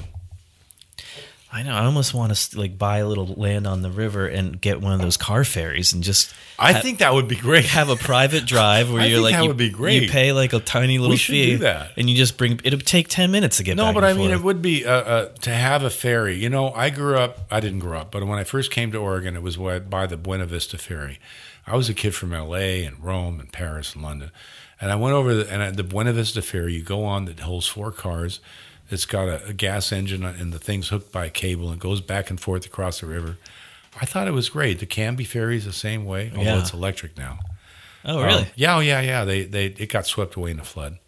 I 1.53 1.65
know. 1.65 1.75
I 1.75 1.85
almost 1.85 2.15
want 2.15 2.33
to 2.33 2.59
like 2.59 2.79
buy 2.79 2.99
a 2.99 3.09
little 3.09 3.27
land 3.27 3.67
on 3.67 3.83
the 3.83 3.91
river 3.91 4.29
and 4.29 4.61
get 4.61 4.81
one 4.81 4.93
of 4.93 5.01
those 5.01 5.17
car 5.17 5.43
ferries 5.43 5.93
and 5.93 6.05
just 6.05 6.33
I 6.61 6.75
ha- 6.75 6.81
think 6.81 7.01
that 7.01 7.13
would 7.13 7.27
be 7.27 7.35
great. 7.35 7.65
have 7.65 7.89
a 7.89 7.97
private 7.97 8.47
drive 8.47 8.93
where 8.93 9.05
you're 9.09 9.21
like 9.21 9.35
that 9.35 9.43
you, 9.43 9.49
would 9.49 9.57
be 9.57 9.69
great. 9.71 10.03
You 10.03 10.09
pay 10.11 10.33
like 10.33 10.53
a 10.53 10.61
tiny 10.61 10.99
little 10.99 11.15
We 11.15 11.17
should 11.17 11.33
fee, 11.33 11.47
do 11.53 11.59
that. 11.59 11.91
and 11.97 12.09
you 12.09 12.17
just 12.17 12.37
bring. 12.39 12.61
It'll 12.63 12.79
take 12.79 13.09
ten 13.09 13.33
minutes 13.33 13.57
to 13.57 13.65
get. 13.65 13.77
No, 13.77 13.93
but 13.93 14.05
I 14.05 14.13
mean, 14.13 14.31
it 14.31 14.43
would 14.43 14.63
be 14.63 14.87
uh, 14.87 14.93
uh, 14.93 15.29
to 15.41 15.51
have 15.51 15.83
a 15.83 15.91
ferry. 15.91 16.37
You 16.37 16.51
know, 16.51 16.71
I 16.73 16.91
grew 16.91 17.17
up. 17.17 17.41
I 17.51 17.59
didn't 17.59 17.81
grow 17.81 17.99
up, 17.99 18.13
but 18.13 18.25
when 18.25 18.39
I 18.39 18.45
first 18.45 18.71
came 18.71 18.93
to 18.93 18.99
Oregon, 18.99 19.35
it 19.35 19.43
was 19.43 19.57
by 19.57 20.07
the 20.07 20.17
Buena 20.17 20.47
Vista 20.47 20.79
Ferry. 20.79 21.19
I 21.67 21.75
was 21.77 21.89
a 21.89 21.95
kid 21.95 22.15
from 22.15 22.33
L.A. 22.33 22.85
and 22.85 23.03
Rome 23.03 23.41
and 23.41 23.53
Paris 23.53 23.95
and 23.95 24.05
London, 24.05 24.31
and 24.81 24.93
I 24.93 24.95
went 24.95 25.15
over 25.15 25.35
the, 25.35 25.53
and 25.53 25.63
at 25.63 25.77
the 25.77 25.85
Buena 25.85 26.13
Vista 26.13 26.43
Ferry. 26.43 26.75
You 26.75 26.83
go 26.85 27.05
on 27.05 27.25
that 27.25 27.41
holds 27.41 27.67
four 27.67 27.91
cars. 27.91 28.39
It's 28.91 29.05
got 29.07 29.29
a, 29.29 29.45
a 29.47 29.53
gas 29.53 29.93
engine 29.93 30.25
and 30.25 30.53
the 30.53 30.59
thing's 30.59 30.89
hooked 30.89 31.13
by 31.13 31.27
a 31.27 31.31
cable 31.31 31.71
and 31.71 31.81
goes 31.81 32.01
back 32.01 32.31
and 32.31 32.41
forth 32.41 32.67
across 32.67 33.01
the 33.01 33.07
river. 33.07 33.37
I 34.01 34.07
thought 34.07 34.29
it 34.29 34.33
was 34.33 34.49
great. 34.49 34.79
The 34.79 34.87
Canby 34.87 35.25
ferry 35.25 35.57
is 35.57 35.65
the 35.65 35.73
same 35.73 36.05
way, 36.05 36.31
although 36.37 36.51
Yeah. 36.51 36.61
it's 36.61 36.73
electric 36.73 37.17
now. 37.19 37.39
oh, 38.05 38.23
really? 38.23 38.43
Um, 38.43 38.47
yeah, 38.57 38.77
oh, 38.77 38.81
yeah, 38.81 39.01
yeah. 39.01 39.25
They 39.25 39.45
they 39.45 39.67
it 39.67 39.89
got 39.89 40.07
swept 40.07 40.35
away 40.37 40.51
in 40.53 40.57
the 40.57 40.65
flood, 40.65 40.99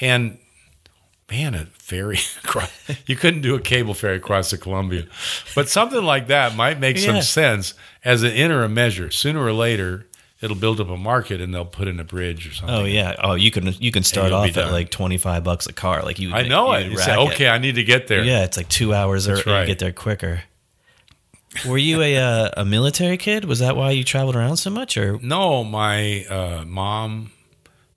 and 0.00 0.38
man, 1.30 1.54
a 1.54 1.66
ferry 1.66 2.18
across, 2.44 2.70
you 3.06 3.16
couldn't 3.16 3.40
do 3.42 3.54
a 3.54 3.60
cable 3.60 3.94
ferry 3.94 4.16
across 4.16 4.50
the 4.50 4.58
Columbia, 4.58 5.06
but 5.54 5.68
something 5.68 6.02
like 6.02 6.26
that 6.26 6.56
might 6.56 6.78
make 6.80 6.96
Yeah. 6.98 7.06
some 7.06 7.22
sense 7.22 7.74
as 8.04 8.22
an 8.22 8.32
interim 8.32 8.74
measure. 8.74 9.10
Sooner 9.10 9.40
or 9.42 9.52
later, 9.52 10.06
it'll 10.42 10.56
build 10.56 10.80
up 10.80 10.88
a 10.88 10.96
market, 10.96 11.40
and 11.40 11.54
they'll 11.54 11.64
put 11.64 11.88
in 11.88 11.98
a 12.00 12.04
bridge 12.04 12.46
or 12.46 12.52
something. 12.52 12.74
Oh 12.74 12.84
yeah. 12.84 13.14
Oh, 13.18 13.34
you 13.34 13.50
can 13.50 13.72
you 13.80 13.90
can 13.92 14.02
start 14.02 14.32
off 14.32 14.56
at 14.56 14.70
like 14.72 14.90
twenty 14.90 15.16
five 15.18 15.44
bucks 15.44 15.66
a 15.66 15.72
car. 15.72 16.02
Like 16.02 16.18
you. 16.18 16.32
I 16.32 16.42
know 16.46 16.72
it. 16.72 16.86
you'd 16.90 16.98
say, 16.98 17.16
rack 17.16 17.30
it. 17.30 17.32
okay, 17.34 17.48
I 17.48 17.58
need 17.58 17.76
to 17.76 17.84
get 17.84 18.08
there. 18.08 18.22
Yeah, 18.24 18.44
it's 18.44 18.56
like 18.56 18.68
two 18.68 18.92
hours 18.92 19.24
That's 19.26 19.46
early. 19.46 19.56
right. 19.56 19.66
Get 19.66 19.78
there 19.78 19.92
quicker. 19.92 20.42
Were 21.68 21.78
you 21.78 22.00
a 22.00 22.16
uh, 22.16 22.50
a 22.56 22.64
military 22.64 23.16
kid? 23.18 23.44
Was 23.44 23.58
that 23.60 23.76
why 23.76 23.90
you 23.90 24.04
traveled 24.04 24.36
around 24.36 24.56
so 24.56 24.70
much, 24.70 24.96
or 24.96 25.18
No, 25.22 25.62
my 25.62 26.24
uh, 26.24 26.64
mom 26.66 27.30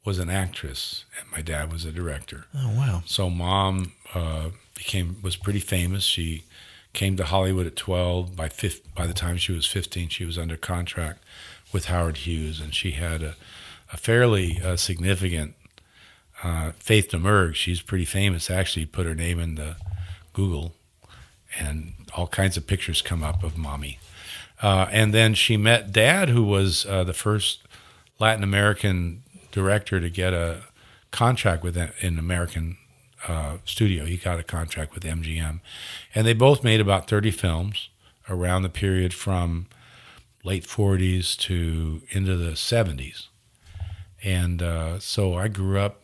was 0.03 0.19
an 0.19 0.29
actress, 0.29 1.05
and 1.19 1.31
my 1.31 1.41
dad 1.41 1.71
was 1.71 1.85
a 1.85 1.91
director. 1.91 2.45
oh 2.53 2.73
wow, 2.75 3.01
So 3.05 3.29
mom 3.29 3.93
uh, 4.13 4.49
became 4.75 5.17
was 5.23 5.35
pretty 5.37 5.61
famous. 5.61 6.03
She 6.03 6.43
came 6.91 7.15
to 7.15 7.23
Hollywood 7.23 7.65
at 7.65 7.77
twelve. 7.77 8.35
By 8.35 8.49
fif- 8.49 8.93
by 8.93 9.07
the 9.07 9.13
time 9.13 9.37
she 9.37 9.53
was 9.53 9.65
fifteen, 9.65 10.09
she 10.09 10.25
was 10.25 10.37
under 10.37 10.57
contract 10.57 11.23
with 11.71 11.85
Howard 11.85 12.17
Hughes, 12.17 12.59
and 12.59 12.73
she 12.73 12.91
had 12.91 13.21
a, 13.21 13.35
a 13.91 13.97
fairly 13.97 14.59
uh, 14.63 14.75
significant 14.75 15.55
uh, 16.43 16.71
Faith 16.77 17.09
Domergue. 17.11 17.55
She's 17.55 17.81
pretty 17.81 18.05
famous. 18.05 18.49
Actually, 18.49 18.85
put 18.85 19.05
her 19.05 19.15
name 19.15 19.39
in 19.39 19.55
the 19.55 19.75
Google, 20.33 20.73
and 21.59 21.93
all 22.15 22.27
kinds 22.27 22.57
of 22.57 22.67
pictures 22.67 23.01
come 23.01 23.23
up 23.23 23.43
of 23.43 23.57
mommy. 23.57 23.99
Uh, 24.61 24.87
and 24.91 25.13
then 25.13 25.33
she 25.33 25.57
met 25.57 25.91
Dad, 25.91 26.29
who 26.29 26.43
was 26.43 26.85
uh, 26.85 27.03
the 27.03 27.13
first 27.13 27.61
Latin 28.19 28.43
American 28.43 29.23
director 29.51 29.99
to 29.99 30.09
get 30.09 30.33
a 30.33 30.63
contract 31.11 31.63
with 31.63 31.77
an 31.77 32.19
American 32.19 32.77
uh, 33.27 33.57
studio. 33.65 34.05
He 34.05 34.17
got 34.17 34.39
a 34.39 34.43
contract 34.43 34.93
with 34.93 35.03
MGM, 35.03 35.59
and 36.13 36.27
they 36.27 36.33
both 36.33 36.63
made 36.63 36.79
about 36.79 37.07
thirty 37.07 37.31
films 37.31 37.89
around 38.29 38.63
the 38.63 38.69
period 38.69 39.13
from 39.13 39.67
late 40.45 40.65
'40s 40.65 41.35
to 41.39 42.01
into 42.11 42.37
the 42.37 42.51
'70s. 42.51 43.27
And 44.23 44.61
uh, 44.61 44.99
so 44.99 45.35
I 45.35 45.47
grew 45.49 45.79
up 45.79 46.01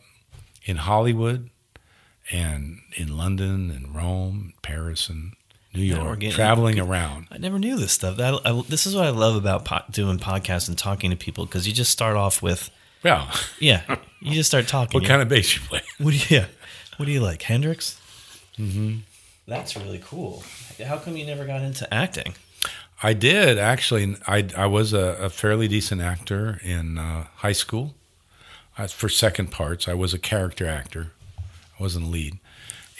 in 0.64 0.76
Hollywood 0.76 1.50
and 2.30 2.78
in 2.96 3.16
London 3.16 3.70
and 3.70 3.94
Rome, 3.94 4.52
Paris, 4.62 5.08
and 5.08 5.32
New 5.74 5.82
York, 5.82 6.20
getting- 6.20 6.34
traveling 6.36 6.78
around. 6.78 7.26
I 7.30 7.38
never 7.38 7.58
knew 7.58 7.76
this 7.78 7.92
stuff. 7.92 8.16
That 8.18 8.40
I, 8.44 8.62
this 8.68 8.86
is 8.86 8.94
what 8.94 9.06
I 9.06 9.10
love 9.10 9.34
about 9.36 9.64
po- 9.64 9.82
doing 9.90 10.18
podcasts 10.18 10.68
and 10.68 10.76
talking 10.78 11.10
to 11.10 11.16
people 11.16 11.46
because 11.46 11.66
you 11.66 11.72
just 11.72 11.90
start 11.90 12.16
off 12.16 12.42
with 12.42 12.70
Yeah. 13.02 13.32
yeah, 13.58 13.96
you 14.20 14.34
just 14.34 14.50
start 14.50 14.68
talking. 14.68 14.92
What 15.00 15.08
kind 15.08 15.22
of 15.22 15.28
bass 15.28 15.54
you 15.56 15.62
play? 15.62 15.80
What 15.98 16.10
do 16.12 16.16
you? 16.18 16.24
Yeah. 16.28 16.46
What 16.98 17.06
do 17.06 17.12
you 17.12 17.20
like, 17.20 17.42
Hendrix? 17.42 17.98
Mm-hmm. 18.58 18.98
That's 19.48 19.76
really 19.76 20.00
cool. 20.04 20.44
How 20.86 20.98
come 20.98 21.16
you 21.16 21.26
never 21.26 21.46
got 21.46 21.62
into 21.62 21.92
acting? 21.92 22.34
I 23.02 23.14
did 23.14 23.58
actually. 23.58 24.16
I 24.26 24.48
I 24.56 24.66
was 24.66 24.92
a, 24.92 25.16
a 25.20 25.30
fairly 25.30 25.68
decent 25.68 26.00
actor 26.00 26.60
in 26.62 26.98
uh, 26.98 27.26
high 27.36 27.52
school. 27.52 27.94
Uh, 28.78 28.86
for 28.86 29.08
second 29.08 29.50
parts, 29.50 29.86
I 29.86 29.94
was 29.94 30.14
a 30.14 30.18
character 30.18 30.66
actor. 30.66 31.12
I 31.38 31.82
wasn't 31.82 32.06
a 32.06 32.08
lead, 32.08 32.38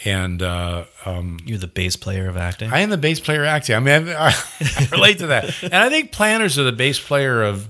and 0.05 0.41
uh, 0.41 0.85
um, 1.05 1.39
You're 1.45 1.57
the 1.57 1.67
bass 1.67 1.95
player 1.95 2.29
of 2.29 2.37
acting. 2.37 2.71
I 2.71 2.79
am 2.79 2.89
the 2.89 2.97
bass 2.97 3.19
player 3.19 3.43
acting. 3.43 3.75
I 3.75 3.79
mean, 3.79 4.09
I, 4.09 4.33
I 4.61 4.87
relate 4.91 5.19
to 5.19 5.27
that, 5.27 5.63
and 5.63 5.75
I 5.75 5.89
think 5.89 6.11
planners 6.11 6.59
are 6.59 6.63
the 6.63 6.71
bass 6.71 6.99
player 6.99 7.41
of 7.41 7.69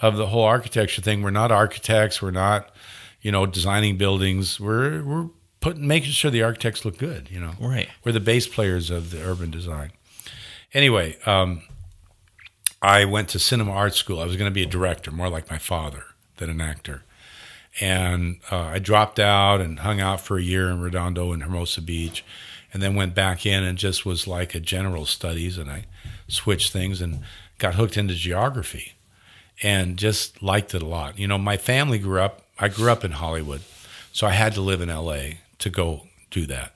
of 0.00 0.16
the 0.16 0.26
whole 0.26 0.42
architecture 0.42 1.02
thing. 1.02 1.22
We're 1.22 1.30
not 1.30 1.52
architects. 1.52 2.20
We're 2.20 2.30
not, 2.30 2.74
you 3.22 3.30
know, 3.30 3.46
designing 3.46 3.96
buildings. 3.96 4.58
We're 4.58 5.02
we're 5.04 5.28
putting 5.60 5.86
making 5.86 6.12
sure 6.12 6.30
the 6.30 6.42
architects 6.42 6.84
look 6.84 6.98
good. 6.98 7.30
You 7.30 7.40
know, 7.40 7.52
right. 7.60 7.88
we're 8.04 8.12
the 8.12 8.20
bass 8.20 8.48
players 8.48 8.90
of 8.90 9.10
the 9.10 9.22
urban 9.22 9.50
design. 9.50 9.92
Anyway, 10.72 11.16
um, 11.24 11.62
I 12.84 13.06
went 13.06 13.30
to 13.30 13.38
cinema 13.38 13.72
art 13.72 13.94
school. 13.94 14.20
I 14.20 14.26
was 14.26 14.36
going 14.36 14.50
to 14.50 14.54
be 14.54 14.62
a 14.62 14.66
director, 14.66 15.10
more 15.10 15.30
like 15.30 15.50
my 15.50 15.56
father 15.56 16.04
than 16.36 16.50
an 16.50 16.60
actor. 16.60 17.02
And 17.80 18.40
uh, 18.52 18.58
I 18.58 18.78
dropped 18.78 19.18
out 19.18 19.62
and 19.62 19.80
hung 19.80 20.02
out 20.02 20.20
for 20.20 20.36
a 20.36 20.42
year 20.42 20.68
in 20.68 20.82
Redondo 20.82 21.32
and 21.32 21.42
Hermosa 21.42 21.80
Beach. 21.80 22.22
and 22.74 22.82
then 22.82 22.94
went 22.94 23.14
back 23.14 23.46
in 23.46 23.64
and 23.64 23.78
just 23.78 24.04
was 24.04 24.26
like 24.26 24.54
a 24.54 24.60
general 24.60 25.06
studies, 25.06 25.56
and 25.56 25.70
I 25.70 25.84
switched 26.28 26.72
things 26.72 27.00
and 27.00 27.20
got 27.58 27.76
hooked 27.76 27.96
into 27.96 28.14
geography, 28.14 28.92
and 29.62 29.96
just 29.96 30.42
liked 30.42 30.74
it 30.74 30.82
a 30.82 30.86
lot. 30.86 31.18
You 31.18 31.26
know, 31.26 31.38
my 31.38 31.56
family 31.56 31.98
grew 31.98 32.20
up. 32.20 32.42
I 32.58 32.68
grew 32.68 32.90
up 32.90 33.02
in 33.02 33.12
Hollywood, 33.12 33.62
so 34.12 34.26
I 34.26 34.32
had 34.32 34.52
to 34.54 34.60
live 34.60 34.82
in 34.82 34.90
L.A. 34.90 35.38
to 35.60 35.70
go 35.70 36.08
do 36.30 36.44
that, 36.46 36.74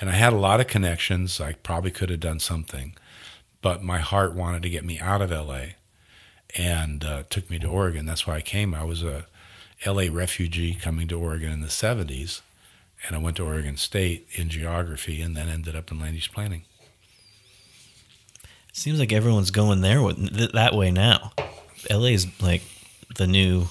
and 0.00 0.10
I 0.10 0.14
had 0.14 0.32
a 0.32 0.38
lot 0.38 0.58
of 0.60 0.66
connections. 0.66 1.40
I 1.40 1.52
probably 1.52 1.92
could 1.92 2.10
have 2.10 2.20
done 2.20 2.40
something, 2.40 2.94
but 3.66 3.82
my 3.82 3.98
heart 3.98 4.32
wanted 4.32 4.62
to 4.62 4.70
get 4.70 4.84
me 4.84 4.96
out 5.00 5.20
of 5.20 5.32
L.A. 5.32 5.74
and 6.54 7.04
uh, 7.04 7.24
took 7.28 7.50
me 7.50 7.58
to 7.58 7.66
Oregon. 7.66 8.06
That's 8.06 8.24
why 8.24 8.36
I 8.36 8.40
came. 8.40 8.72
I 8.72 8.84
was 8.84 9.02
a 9.02 9.26
LA 9.84 10.04
refugee 10.08 10.72
coming 10.72 11.08
to 11.08 11.18
Oregon 11.18 11.50
in 11.50 11.62
the 11.62 11.66
70s, 11.66 12.42
and 13.04 13.16
I 13.16 13.18
went 13.18 13.38
to 13.38 13.44
Oregon 13.44 13.76
State 13.76 14.28
in 14.34 14.50
geography 14.50 15.20
and 15.20 15.36
then 15.36 15.48
ended 15.48 15.74
up 15.74 15.90
in 15.90 15.98
land 15.98 16.14
use 16.14 16.28
planning. 16.28 16.62
Seems 18.72 19.00
like 19.00 19.12
everyone's 19.12 19.50
going 19.50 19.80
there 19.80 20.00
with, 20.00 20.36
th- 20.36 20.52
that 20.52 20.72
way 20.72 20.92
now. 20.92 21.32
LA 21.90 22.10
is 22.10 22.28
like 22.40 22.62
the 23.16 23.26
new 23.26 23.66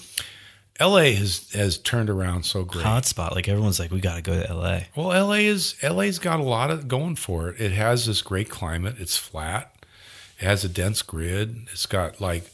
LA 0.77 1.13
has 1.13 1.49
has 1.53 1.77
turned 1.77 2.09
around 2.09 2.43
so 2.43 2.65
great. 2.65 2.83
hotspot. 2.83 3.33
Like 3.33 3.47
everyone's 3.47 3.79
like, 3.79 3.91
we 3.91 4.01
got 4.01 4.15
to 4.15 4.21
go 4.21 4.43
to 4.43 4.53
LA. 4.53 4.79
Well, 4.93 5.27
LA 5.27 5.35
is 5.35 5.81
LA's 5.81 6.19
got 6.19 6.41
a 6.41 6.43
lot 6.43 6.69
of 6.69 6.89
going 6.89 7.15
for 7.15 7.47
it. 7.47 7.61
It 7.61 7.71
has 7.71 8.05
this 8.05 8.21
great 8.21 8.49
climate. 8.49 8.95
It's 8.99 9.15
flat. 9.15 9.71
It 10.39 10.45
has 10.45 10.63
a 10.63 10.69
dense 10.69 11.01
grid. 11.01 11.67
It's 11.71 11.85
got 11.85 12.19
like 12.19 12.51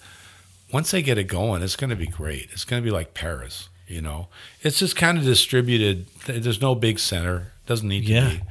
once 0.72 0.92
they 0.92 1.02
get 1.02 1.18
it 1.18 1.26
going, 1.26 1.62
it's 1.62 1.76
going 1.76 1.90
to 1.90 1.96
be 1.96 2.08
great. 2.08 2.50
It's 2.52 2.64
going 2.66 2.82
to 2.82 2.86
be 2.86 2.92
like 2.96 3.14
Paris, 3.14 3.70
you 3.88 4.02
know. 4.02 4.28
It's 4.62 4.80
just 4.80 4.96
kind 4.96 5.18
of 5.18 5.24
distributed. 5.24 6.08
There's 6.26 6.62
no 6.62 6.76
big 6.76 7.00
center. 7.00 7.52
Doesn't 7.66 7.88
need 7.88 8.06
to 8.08 8.12
Yeah. 8.14 8.30
be. 8.30 8.42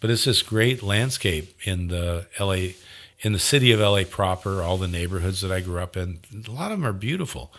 But 0.00 0.10
it's 0.10 0.24
this 0.24 0.42
great 0.42 0.82
landscape 0.82 1.56
in 1.64 1.88
the 1.88 2.26
LA 2.38 2.74
in 3.20 3.32
the 3.32 3.38
city 3.40 3.72
of 3.72 3.80
LA 3.80 4.04
proper, 4.04 4.62
all 4.62 4.76
the 4.78 4.86
neighborhoods 4.86 5.40
that 5.40 5.50
I 5.50 5.58
grew 5.60 5.80
up 5.80 5.96
in. 5.96 6.20
A 6.46 6.50
lot 6.52 6.70
of 6.70 6.78
them 6.78 6.86
are 6.86 6.92
beautiful. 6.92 7.52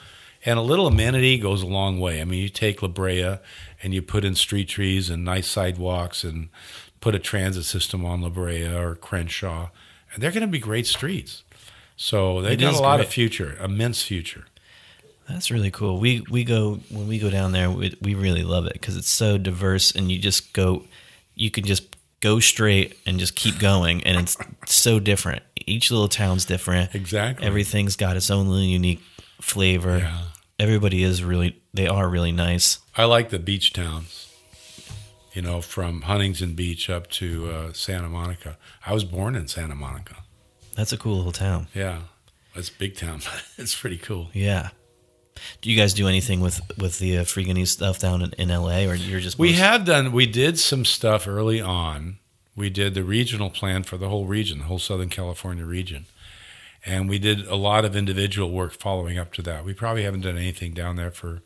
And 0.46 0.58
a 0.58 0.62
little 0.62 0.88
amenity 0.88 1.38
goes 1.38 1.62
a 1.62 1.68
long 1.68 2.00
way. 2.00 2.22
I 2.22 2.24
mean, 2.24 2.42
you 2.42 2.48
take 2.48 2.82
La 2.82 2.88
Brea 2.88 3.40
and 3.84 3.94
you 3.94 4.02
put 4.02 4.24
in 4.24 4.36
street 4.36 4.70
trees 4.70 5.10
and 5.10 5.26
nice 5.26 5.48
sidewalks 5.48 6.24
and 6.24 6.48
put 7.02 7.14
a 7.14 7.20
transit 7.20 7.66
system 7.66 8.06
on 8.06 8.22
La 8.22 8.30
Brea 8.30 8.68
or 8.74 8.96
Crenshaw, 8.96 9.70
and 10.14 10.22
they're 10.22 10.32
going 10.32 10.42
to 10.42 10.48
be 10.48 10.60
great 10.60 10.88
streets. 10.88 11.44
So 11.96 12.42
they 12.42 12.54
It 12.54 12.60
got 12.62 12.76
a 12.76 12.80
lot 12.80 13.02
of 13.02 13.08
future, 13.08 13.58
immense 13.62 14.02
future. 14.02 14.46
That's 15.28 15.52
really 15.52 15.70
cool. 15.70 16.00
We 16.00 16.22
we 16.30 16.44
go 16.44 16.80
when 16.90 17.08
we 17.08 17.20
go 17.20 17.30
down 17.30 17.52
there. 17.52 17.70
We, 17.70 17.96
we 18.02 18.16
really 18.16 18.44
love 18.44 18.66
it 18.66 18.74
because 18.74 18.98
it's 18.98 19.10
so 19.10 19.38
diverse, 19.38 19.92
and 19.92 20.12
you 20.12 20.18
just 20.18 20.54
go. 20.54 20.86
You 21.36 21.52
can 21.52 21.66
just 21.66 21.96
go 22.22 22.40
straight 22.40 22.98
and 23.06 23.20
just 23.20 23.36
keep 23.36 23.60
going, 23.60 24.04
and 24.04 24.18
it's 24.20 24.38
so 24.66 25.00
different. 25.00 25.44
Each 25.56 25.92
little 25.92 26.08
town's 26.08 26.46
different. 26.46 26.96
Exactly. 26.96 27.46
Everything's 27.46 27.96
got 27.96 28.18
its 28.18 28.32
own 28.32 28.48
little 28.48 28.64
unique 28.64 29.02
flavor. 29.42 30.00
Yeah. 30.00 30.22
Everybody 30.58 31.04
is 31.04 31.24
really. 31.24 31.62
They 31.74 31.88
are 31.88 32.10
really 32.10 32.32
nice. 32.32 32.80
I 32.96 33.04
like 33.06 33.30
the 33.30 33.40
beach 33.40 33.72
towns. 33.74 34.29
You 35.34 35.42
know, 35.44 35.62
from 35.62 36.02
Huntington 36.02 36.54
Beach 36.56 36.90
up 36.90 37.10
to 37.12 37.50
uh, 37.52 37.74
Santa 37.74 38.10
Monica. 38.10 38.58
I 38.86 38.94
was 38.94 39.04
born 39.04 39.36
in 39.36 39.48
Santa 39.48 39.76
Monica. 39.76 40.18
That's 40.76 40.92
a 40.92 40.98
cool 40.98 41.18
little 41.18 41.32
town. 41.32 41.68
Yeah, 41.76 42.00
it's 42.56 42.70
a 42.70 42.74
big 42.74 42.96
town. 42.98 43.22
it's 43.58 43.76
pretty 43.80 43.98
cool. 43.98 44.30
Yeah. 44.34 44.70
Do 45.62 45.70
you 45.72 45.78
guys 45.78 45.94
do 45.94 46.08
anything 46.08 46.42
with 46.42 46.60
with 46.78 47.00
the 47.00 47.20
uh, 47.20 47.24
Fregonese 47.24 47.68
stuff 47.68 48.00
down 48.00 48.22
in, 48.22 48.34
in 48.34 48.50
LA, 48.50 48.86
or 48.86 48.96
you're 48.96 49.20
just 49.20 49.38
We 49.40 49.50
most- 49.52 49.60
have 49.60 49.86
done. 49.86 50.12
We 50.12 50.26
did 50.26 50.58
some 50.60 50.84
stuff 50.84 51.28
early 51.28 51.62
on. 51.62 52.18
We 52.56 52.70
did 52.70 52.94
the 52.94 53.04
regional 53.04 53.50
plan 53.50 53.84
for 53.84 53.96
the 53.98 54.10
whole 54.10 54.26
region, 54.26 54.58
the 54.60 54.66
whole 54.66 54.80
Southern 54.80 55.10
California 55.10 55.64
region, 55.66 56.08
and 56.86 57.08
we 57.08 57.18
did 57.20 57.48
a 57.48 57.56
lot 57.56 57.86
of 57.86 57.96
individual 57.96 58.50
work 58.52 58.74
following 58.74 59.18
up 59.18 59.32
to 59.34 59.42
that. 59.44 59.64
We 59.64 59.74
probably 59.74 60.04
haven't 60.04 60.22
done 60.22 60.38
anything 60.38 60.74
down 60.74 60.98
there 60.98 61.12
for 61.12 61.42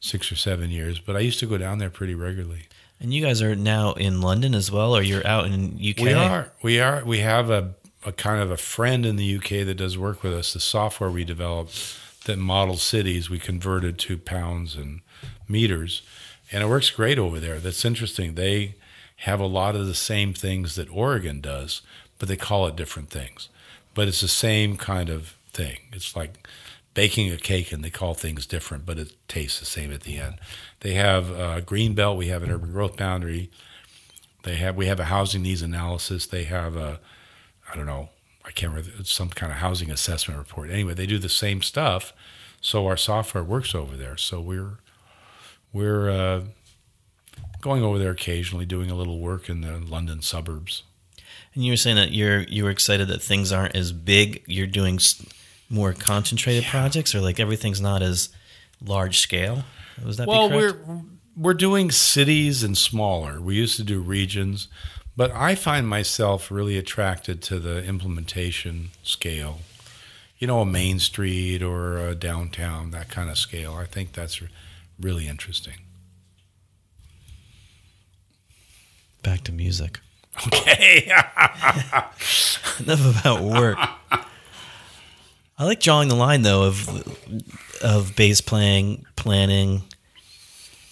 six 0.00 0.32
or 0.32 0.36
seven 0.36 0.70
years, 0.70 1.00
but 1.00 1.16
I 1.16 1.20
used 1.20 1.38
to 1.40 1.46
go 1.46 1.58
down 1.58 1.78
there 1.78 1.90
pretty 1.90 2.14
regularly. 2.14 2.68
And 3.00 3.12
you 3.12 3.22
guys 3.22 3.42
are 3.42 3.54
now 3.54 3.92
in 3.92 4.20
London 4.20 4.54
as 4.54 4.70
well, 4.70 4.96
or 4.96 5.02
you're 5.02 5.26
out 5.26 5.46
in 5.46 5.74
UK? 5.74 5.98
We 5.98 6.12
are. 6.12 6.52
We 6.62 6.80
are. 6.80 7.04
We 7.04 7.18
have 7.18 7.50
a, 7.50 7.74
a 8.06 8.12
kind 8.12 8.40
of 8.40 8.50
a 8.50 8.56
friend 8.56 9.04
in 9.04 9.16
the 9.16 9.36
UK 9.36 9.66
that 9.66 9.76
does 9.76 9.98
work 9.98 10.22
with 10.22 10.32
us. 10.32 10.52
The 10.52 10.60
software 10.60 11.10
we 11.10 11.24
developed 11.24 11.98
that 12.24 12.38
models 12.38 12.82
cities, 12.82 13.28
we 13.28 13.38
converted 13.38 13.98
to 13.98 14.16
pounds 14.16 14.74
and 14.76 15.00
meters, 15.48 16.02
and 16.50 16.62
it 16.62 16.68
works 16.68 16.90
great 16.90 17.18
over 17.18 17.38
there. 17.38 17.58
That's 17.58 17.84
interesting. 17.84 18.34
They 18.34 18.76
have 19.16 19.40
a 19.40 19.46
lot 19.46 19.76
of 19.76 19.86
the 19.86 19.94
same 19.94 20.32
things 20.32 20.74
that 20.74 20.88
Oregon 20.90 21.40
does, 21.40 21.82
but 22.18 22.28
they 22.28 22.36
call 22.36 22.66
it 22.66 22.76
different 22.76 23.10
things. 23.10 23.48
But 23.94 24.08
it's 24.08 24.20
the 24.20 24.28
same 24.28 24.76
kind 24.76 25.08
of 25.08 25.36
thing. 25.52 25.78
It's 25.92 26.16
like 26.16 26.46
baking 26.94 27.30
a 27.30 27.36
cake 27.36 27.72
and 27.72 27.84
they 27.84 27.90
call 27.90 28.14
things 28.14 28.46
different, 28.46 28.86
but 28.86 28.98
it 28.98 29.12
tastes 29.28 29.58
the 29.60 29.66
same 29.66 29.92
at 29.92 30.02
the 30.02 30.16
end. 30.16 30.36
They 30.80 30.94
have 30.94 31.30
a 31.30 31.60
green 31.60 31.94
belt. 31.94 32.16
We 32.16 32.28
have 32.28 32.42
an 32.42 32.50
urban 32.50 32.72
growth 32.72 32.96
boundary. 32.96 33.50
They 34.44 34.56
have 34.56 34.76
we 34.76 34.86
have 34.86 35.00
a 35.00 35.04
housing 35.04 35.42
needs 35.42 35.62
analysis. 35.62 36.26
They 36.26 36.44
have 36.44 36.76
a 36.76 37.00
I 37.70 37.76
don't 37.76 37.86
know 37.86 38.10
I 38.44 38.50
can't 38.50 38.74
remember 38.74 39.04
some 39.04 39.30
kind 39.30 39.50
of 39.50 39.58
housing 39.58 39.90
assessment 39.90 40.38
report. 40.38 40.70
Anyway, 40.70 40.94
they 40.94 41.06
do 41.06 41.18
the 41.18 41.28
same 41.28 41.62
stuff, 41.62 42.12
so 42.60 42.86
our 42.86 42.96
software 42.96 43.42
works 43.42 43.74
over 43.74 43.96
there. 43.96 44.16
So 44.16 44.40
we're 44.40 44.78
we're 45.72 46.10
uh, 46.10 46.42
going 47.60 47.82
over 47.82 47.98
there 47.98 48.10
occasionally, 48.10 48.66
doing 48.66 48.90
a 48.90 48.94
little 48.94 49.18
work 49.18 49.48
in 49.48 49.62
the 49.62 49.78
London 49.78 50.20
suburbs. 50.20 50.82
And 51.54 51.64
you 51.64 51.72
were 51.72 51.76
saying 51.76 51.96
that 51.96 52.12
you're 52.12 52.40
you 52.40 52.64
were 52.64 52.70
excited 52.70 53.08
that 53.08 53.22
things 53.22 53.50
aren't 53.50 53.74
as 53.74 53.92
big. 53.92 54.44
You're 54.46 54.66
doing 54.66 54.98
more 55.68 55.92
concentrated 55.92 56.64
projects, 56.64 57.14
or 57.14 57.20
like 57.20 57.40
everything's 57.40 57.80
not 57.80 58.02
as 58.02 58.28
large 58.82 59.18
scale. 59.18 59.64
Was 60.04 60.16
that 60.16 60.26
well, 60.26 60.48
be 60.48 60.58
correct? 60.58 60.86
we're 60.86 61.00
we're 61.36 61.54
doing 61.54 61.90
cities 61.90 62.62
and 62.62 62.76
smaller. 62.76 63.40
We 63.40 63.56
used 63.56 63.76
to 63.76 63.84
do 63.84 64.00
regions, 64.00 64.68
but 65.16 65.32
I 65.32 65.54
find 65.54 65.88
myself 65.88 66.50
really 66.50 66.78
attracted 66.78 67.42
to 67.42 67.58
the 67.58 67.84
implementation 67.84 68.90
scale. 69.02 69.60
You 70.38 70.46
know, 70.46 70.60
a 70.60 70.66
Main 70.66 70.98
Street 70.98 71.62
or 71.62 71.98
a 71.98 72.14
downtown, 72.14 72.90
that 72.90 73.08
kind 73.08 73.30
of 73.30 73.38
scale. 73.38 73.74
I 73.74 73.86
think 73.86 74.12
that's 74.12 74.42
really 75.00 75.26
interesting. 75.26 75.74
back 79.24 79.42
to 79.44 79.50
music. 79.50 79.98
Okay. 80.46 81.06
Enough 82.78 83.20
about 83.20 83.40
work. 83.40 83.78
I 85.56 85.64
like 85.64 85.80
drawing 85.80 86.08
the 86.08 86.14
line 86.16 86.42
though 86.42 86.64
of 86.64 86.88
of 87.82 88.16
bass 88.16 88.40
playing, 88.40 89.04
planning. 89.16 89.82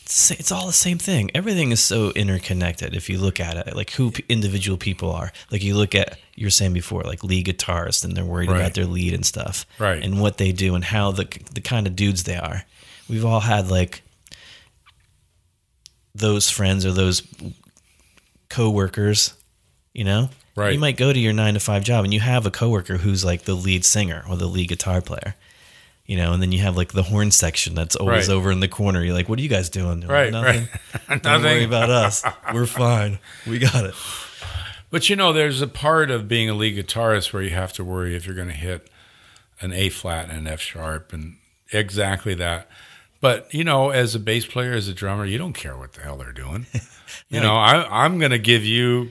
It's, 0.05 0.31
it's 0.31 0.53
all 0.53 0.67
the 0.67 0.73
same 0.73 0.99
thing. 0.99 1.31
Everything 1.35 1.73
is 1.73 1.81
so 1.81 2.11
interconnected. 2.11 2.95
If 2.95 3.09
you 3.09 3.19
look 3.19 3.41
at 3.41 3.57
it, 3.57 3.75
like 3.75 3.91
who 3.93 4.11
p- 4.11 4.25
individual 4.29 4.77
people 4.79 5.11
are. 5.11 5.33
Like 5.51 5.63
you 5.65 5.75
look 5.75 5.95
at 5.95 6.19
you 6.35 6.47
were 6.47 6.51
saying 6.51 6.75
before, 6.75 7.03
like 7.03 7.25
lead 7.25 7.47
guitarists, 7.47 8.05
and 8.05 8.17
they're 8.17 8.25
worried 8.25 8.51
Right. 8.51 8.61
about 8.61 8.75
their 8.75 8.85
lead 8.87 9.15
and 9.15 9.25
stuff, 9.27 9.65
Right. 9.79 10.03
And 10.05 10.21
what 10.21 10.39
they 10.39 10.53
do 10.53 10.75
and 10.75 10.85
how 10.85 11.11
the 11.13 11.27
the 11.55 11.61
kind 11.61 11.87
of 11.87 11.97
dudes 11.97 12.25
they 12.25 12.37
are. 12.37 12.65
We've 13.09 13.25
all 13.25 13.41
had 13.41 13.69
like 13.69 14.03
those 16.15 16.51
friends 16.51 16.85
or 16.87 16.93
those 16.93 17.23
coworkers, 18.49 19.35
you 19.95 20.05
know. 20.05 20.29
Right. 20.55 20.75
You 20.75 20.79
might 20.79 20.97
go 20.97 21.13
to 21.13 21.19
your 21.19 21.33
nine 21.33 21.55
to 21.55 21.61
five 21.61 21.83
job 21.85 22.05
and 22.05 22.13
you 22.13 22.21
have 22.21 22.45
a 22.47 22.51
coworker 22.51 22.99
who's 22.99 23.25
like 23.25 23.43
the 23.43 23.55
lead 23.55 23.85
singer 23.85 24.23
or 24.29 24.37
the 24.37 24.47
lead 24.47 24.69
guitar 24.69 25.01
player, 25.01 25.35
you 26.07 26.17
know, 26.17 26.33
and 26.35 26.43
then 26.43 26.53
you 26.53 26.61
have 26.61 26.77
like 26.77 26.93
the 26.93 27.05
horn 27.05 27.31
section 27.31 27.75
that's 27.75 27.97
always 27.97 28.29
Right. 28.29 28.35
over 28.35 28.51
in 28.51 28.61
the 28.61 28.69
corner. 28.69 29.03
You're 29.03 29.15
like, 29.15 29.29
what 29.31 29.39
are 29.39 29.43
you 29.43 29.49
guys 29.49 29.71
doing? 29.71 30.01
They're 30.01 30.11
Right, 30.11 30.33
like, 30.33 30.45
Nothing. 30.45 30.69
right. 31.09 31.23
Don't 31.23 31.43
worry 31.43 31.65
about 31.65 31.89
us. 31.91 32.23
We're 32.53 32.67
fine. 32.67 33.19
We 33.47 33.59
got 33.59 33.85
it. 33.87 33.95
But 34.91 35.09
you 35.09 35.17
know, 35.17 35.33
there's 35.33 35.63
a 35.63 35.67
part 35.67 36.11
of 36.11 36.29
being 36.29 36.51
a 36.51 36.55
lead 36.55 36.77
guitarist 36.77 37.33
where 37.33 37.43
you 37.43 37.51
have 37.51 37.73
to 37.75 37.85
worry 37.85 38.15
if 38.15 38.27
you're 38.27 38.37
going 38.37 38.49
to 38.49 38.55
hit 38.55 38.89
an 39.63 39.73
A 39.73 39.89
flat 39.89 40.29
and 40.29 40.37
an 40.39 40.47
F 40.47 40.61
sharp 40.61 41.15
and 41.15 41.37
exactly 41.73 42.35
that. 42.35 42.69
But 43.23 43.53
you 43.55 43.65
know, 43.65 43.89
as 43.89 44.15
a 44.15 44.19
bass 44.19 44.45
player, 44.45 44.75
as 44.75 44.89
a 44.89 44.93
drummer, 44.93 45.25
you 45.25 45.39
don't 45.39 45.55
care 45.55 45.79
what 45.79 45.95
the 45.95 46.03
hell 46.03 46.17
they're 46.19 46.33
doing. 46.33 46.67
You 47.29 47.41
know, 47.41 47.55
I, 47.57 48.05
I'm 48.05 48.19
going 48.19 48.31
to 48.31 48.39
give 48.39 48.65
you 48.65 49.11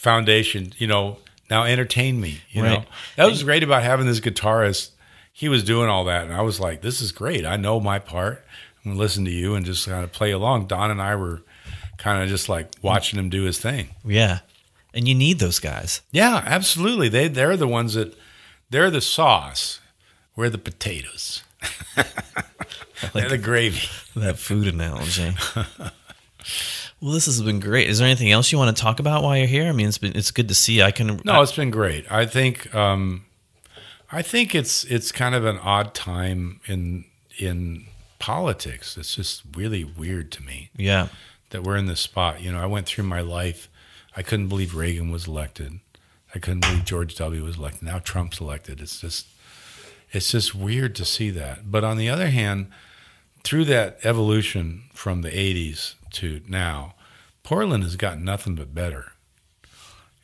foundation. 0.00 0.72
You 0.78 0.86
know, 0.86 1.18
now 1.50 1.64
entertain 1.64 2.20
me. 2.20 2.40
You 2.50 2.62
know, 2.62 2.84
that 3.16 3.26
was 3.26 3.42
great 3.42 3.62
about 3.62 3.82
having 3.82 4.06
this 4.06 4.20
guitarist. 4.20 4.90
He 5.32 5.48
was 5.48 5.62
doing 5.62 5.88
all 5.88 6.04
that, 6.04 6.24
and 6.24 6.32
I 6.32 6.40
was 6.40 6.58
like, 6.58 6.80
"This 6.80 7.00
is 7.00 7.12
great. 7.12 7.44
I 7.46 7.56
know 7.56 7.78
my 7.80 7.98
part. 7.98 8.44
I'm 8.84 8.92
gonna 8.92 8.98
listen 8.98 9.24
to 9.26 9.30
you 9.30 9.54
and 9.54 9.64
just 9.64 9.86
kind 9.86 10.02
of 10.02 10.10
play 10.10 10.30
along." 10.30 10.66
Don 10.66 10.90
and 10.90 11.00
I 11.00 11.14
were 11.16 11.42
kind 11.98 12.22
of 12.22 12.28
just 12.28 12.48
like 12.48 12.70
watching 12.82 13.18
him 13.18 13.28
do 13.28 13.42
his 13.42 13.58
thing. 13.58 13.94
Yeah. 14.04 14.40
And 14.92 15.06
you 15.06 15.14
need 15.14 15.38
those 15.38 15.60
guys. 15.60 16.00
Yeah, 16.10 16.42
absolutely. 16.44 17.08
They 17.08 17.28
they're 17.28 17.56
the 17.56 17.68
ones 17.68 17.94
that 17.94 18.16
they're 18.70 18.90
the 18.90 19.00
sauce. 19.00 19.80
We're 20.34 20.48
the 20.48 20.58
potatoes. 20.58 21.44
they're 23.12 23.28
the 23.28 23.38
gravy. 23.38 23.88
That 24.16 24.38
food 24.38 24.66
analogy. 24.66 25.34
Well, 27.00 27.12
this 27.12 27.26
has 27.26 27.40
been 27.40 27.60
great. 27.60 27.88
Is 27.88 27.98
there 27.98 28.06
anything 28.06 28.30
else 28.30 28.52
you 28.52 28.58
want 28.58 28.76
to 28.76 28.82
talk 28.82 29.00
about 29.00 29.22
while 29.22 29.36
you're 29.36 29.46
here? 29.46 29.66
I 29.66 29.72
mean, 29.72 29.88
it's 29.88 29.98
been 29.98 30.14
it's 30.14 30.30
good 30.30 30.48
to 30.48 30.54
see. 30.54 30.82
I 30.82 30.90
can 30.90 31.20
No, 31.24 31.40
it's 31.40 31.52
been 31.52 31.70
great. 31.70 32.10
I 32.10 32.26
think 32.26 32.74
um, 32.74 33.24
I 34.12 34.22
think 34.22 34.54
it's 34.54 34.84
it's 34.84 35.10
kind 35.10 35.34
of 35.34 35.44
an 35.46 35.58
odd 35.58 35.94
time 35.94 36.60
in 36.66 37.06
in 37.38 37.86
politics. 38.18 38.98
It's 38.98 39.16
just 39.16 39.42
really 39.56 39.82
weird 39.82 40.30
to 40.32 40.42
me 40.42 40.70
yeah, 40.76 41.08
that 41.50 41.64
we're 41.64 41.76
in 41.76 41.86
this 41.86 42.00
spot. 42.00 42.42
You 42.42 42.52
know, 42.52 42.62
I 42.62 42.66
went 42.66 42.86
through 42.86 43.04
my 43.04 43.22
life. 43.22 43.68
I 44.14 44.22
couldn't 44.22 44.48
believe 44.48 44.74
Reagan 44.74 45.10
was 45.10 45.26
elected. 45.26 45.80
I 46.34 46.38
couldn't 46.38 46.60
believe 46.60 46.84
George 46.84 47.14
W. 47.16 47.44
was 47.44 47.56
elected. 47.56 47.82
Now 47.82 47.98
Trump's 47.98 48.40
elected. 48.40 48.80
It's 48.80 49.00
just 49.00 49.26
it's 50.12 50.30
just 50.32 50.54
weird 50.54 50.94
to 50.96 51.04
see 51.04 51.30
that. 51.30 51.70
But 51.70 51.82
on 51.82 51.96
the 51.96 52.08
other 52.10 52.28
hand, 52.28 52.66
through 53.44 53.64
that 53.66 53.98
evolution 54.04 54.84
from 54.92 55.22
the 55.22 55.30
80s 55.30 55.94
to 56.12 56.40
now, 56.48 56.94
Portland 57.42 57.82
has 57.84 57.96
gotten 57.96 58.24
nothing 58.24 58.54
but 58.54 58.74
better. 58.74 59.12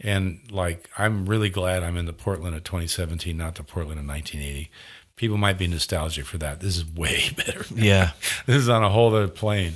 And 0.00 0.40
like, 0.50 0.90
I'm 0.98 1.26
really 1.26 1.48
glad 1.48 1.82
I'm 1.82 1.96
in 1.96 2.06
the 2.06 2.12
Portland 2.12 2.54
of 2.54 2.64
2017, 2.64 3.36
not 3.36 3.54
the 3.54 3.62
Portland 3.62 3.98
of 3.98 4.06
1980. 4.06 4.70
People 5.16 5.38
might 5.38 5.56
be 5.56 5.66
nostalgic 5.66 6.26
for 6.26 6.38
that. 6.38 6.60
This 6.60 6.76
is 6.76 6.86
way 6.94 7.30
better. 7.36 7.64
yeah, 7.74 8.12
this 8.46 8.56
is 8.56 8.68
on 8.68 8.84
a 8.84 8.90
whole 8.90 9.14
other 9.14 9.28
plane. 9.28 9.74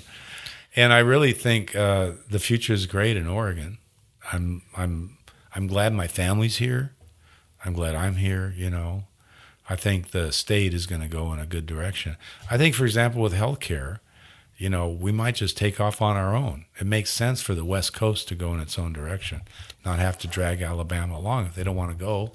And 0.77 0.93
I 0.93 0.99
really 0.99 1.33
think 1.33 1.75
uh, 1.75 2.13
the 2.29 2.39
future 2.39 2.73
is 2.73 2.87
great 2.87 3.17
in 3.17 3.27
Oregon. 3.27 3.79
I'm 4.33 4.63
I'm 4.77 5.19
I'm 5.55 5.67
glad 5.67 5.93
my 5.93 6.07
family's 6.07 6.59
here. 6.59 6.95
I'm 7.65 7.73
glad 7.73 7.97
I'm 7.97 8.17
here. 8.17 8.55
You 8.57 8.71
know, 8.71 9.05
I 9.71 9.77
think 9.77 10.11
the 10.11 10.33
state 10.33 10.75
is 10.75 10.87
going 10.87 11.01
to 11.01 11.09
go 11.09 11.33
in 11.33 11.39
a 11.39 11.47
good 11.47 11.65
direction. 11.65 12.17
I 12.51 12.59
think, 12.59 12.75
for 12.75 12.85
example, 12.85 13.23
with 13.23 13.33
healthcare, 13.33 14.01
you 14.59 14.69
know, 14.69 14.89
we 14.89 15.13
might 15.13 15.37
just 15.37 15.57
take 15.57 15.81
off 15.81 16.03
on 16.03 16.17
our 16.17 16.35
own. 16.35 16.67
It 16.79 16.87
makes 16.87 17.11
sense 17.11 17.41
for 17.41 17.55
the 17.55 17.65
West 17.65 17.95
Coast 17.95 18.29
to 18.29 18.35
go 18.35 18.53
in 18.53 18.61
its 18.61 18.79
own 18.79 18.93
direction, 18.93 19.43
not 19.85 19.99
have 20.01 20.19
to 20.19 20.29
drag 20.29 20.61
Alabama 20.61 21.17
along 21.17 21.47
if 21.47 21.55
they 21.55 21.63
don't 21.63 21.77
want 21.77 21.93
to 21.93 21.97
go. 21.97 22.33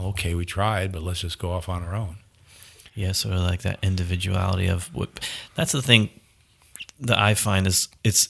Okay, 0.00 0.34
we 0.34 0.44
tried, 0.46 0.92
but 0.92 1.02
let's 1.02 1.20
just 1.20 1.38
go 1.38 1.50
off 1.50 1.68
on 1.68 1.82
our 1.82 1.94
own. 1.94 2.16
yeah. 2.94 3.12
Sort 3.12 3.34
of 3.34 3.40
like 3.42 3.62
that 3.62 3.78
individuality 3.82 4.68
of 4.68 4.94
what. 4.94 5.28
That's 5.54 5.72
the 5.72 5.82
thing 5.82 6.08
that 7.00 7.18
I 7.18 7.34
find 7.34 7.66
is 7.66 7.88
it's 8.02 8.28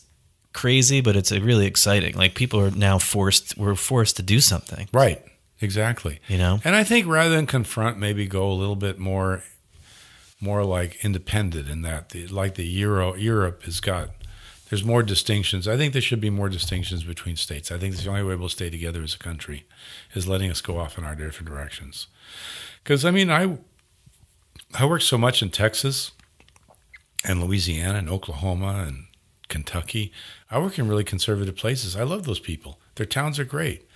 crazy, 0.53 1.01
but 1.01 1.15
it's 1.17 1.31
really 1.31 1.67
exciting. 1.67 2.15
Like 2.17 2.35
people 2.35 2.59
are 2.61 2.71
now 2.71 2.99
forced. 2.99 3.57
We're 3.57 3.77
forced 3.77 4.17
to 4.17 4.23
do 4.23 4.41
something. 4.41 4.89
Right. 4.93 5.23
Exactly. 5.63 6.21
You 6.29 6.39
know. 6.39 6.61
And 6.65 6.75
I 6.75 6.85
think 6.85 7.07
rather 7.07 7.35
than 7.35 7.47
confront, 7.47 7.99
maybe 7.99 8.27
go 8.27 8.51
a 8.51 8.53
little 8.53 8.77
bit 8.77 8.99
more, 8.99 9.45
more 10.41 10.65
like 10.65 11.03
independent 11.05 11.69
in 11.69 11.83
that, 11.83 12.11
the, 12.11 12.27
like 12.27 12.57
the 12.57 12.67
Euro 12.67 13.15
Europe 13.15 13.63
has 13.63 13.81
got. 13.81 14.11
There's 14.69 14.85
more 14.85 15.03
distinctions. 15.03 15.69
I 15.69 15.77
think 15.77 15.93
there 15.93 16.01
should 16.01 16.21
be 16.21 16.31
more 16.31 16.49
distinctions 16.49 17.05
between 17.05 17.37
states. 17.37 17.71
I 17.71 17.77
think 17.77 17.95
the 17.95 18.09
only 18.09 18.23
way 18.23 18.35
we'll 18.37 18.49
stay 18.49 18.71
together 18.71 19.03
as 19.03 19.15
a 19.15 19.19
country 19.19 19.67
is 20.15 20.27
letting 20.27 20.51
us 20.51 20.63
go 20.63 20.79
off 20.79 20.97
in 20.97 21.05
our 21.05 21.15
different 21.15 21.49
directions. 21.49 22.07
Because 22.83 23.05
I 23.05 23.11
mean, 23.11 23.31
I 23.31 23.59
I 24.75 24.87
work 24.87 25.03
so 25.03 25.19
much 25.19 25.43
in 25.43 25.51
Texas 25.51 26.13
and 27.25 27.43
Louisiana 27.43 27.99
and 27.99 28.09
Oklahoma 28.09 28.85
and 28.89 29.05
Kentucky. 29.49 30.11
I 30.51 30.59
work 30.59 30.79
in 30.79 30.89
really 30.89 31.05
conservative 31.05 31.57
places. 31.57 31.95
I 31.95 32.03
love 32.03 32.25
those 32.25 32.41
people. 32.41 32.81
Their 32.95 33.07
towns 33.07 33.39
are 33.39 33.45
great, 33.45 33.87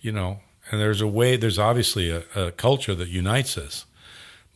you 0.00 0.12
know. 0.12 0.40
And 0.70 0.80
there's 0.80 1.00
a 1.00 1.06
way. 1.06 1.36
There's 1.36 1.58
obviously 1.58 2.10
a, 2.10 2.24
a 2.34 2.52
culture 2.52 2.94
that 2.94 3.08
unites 3.08 3.56
us, 3.56 3.86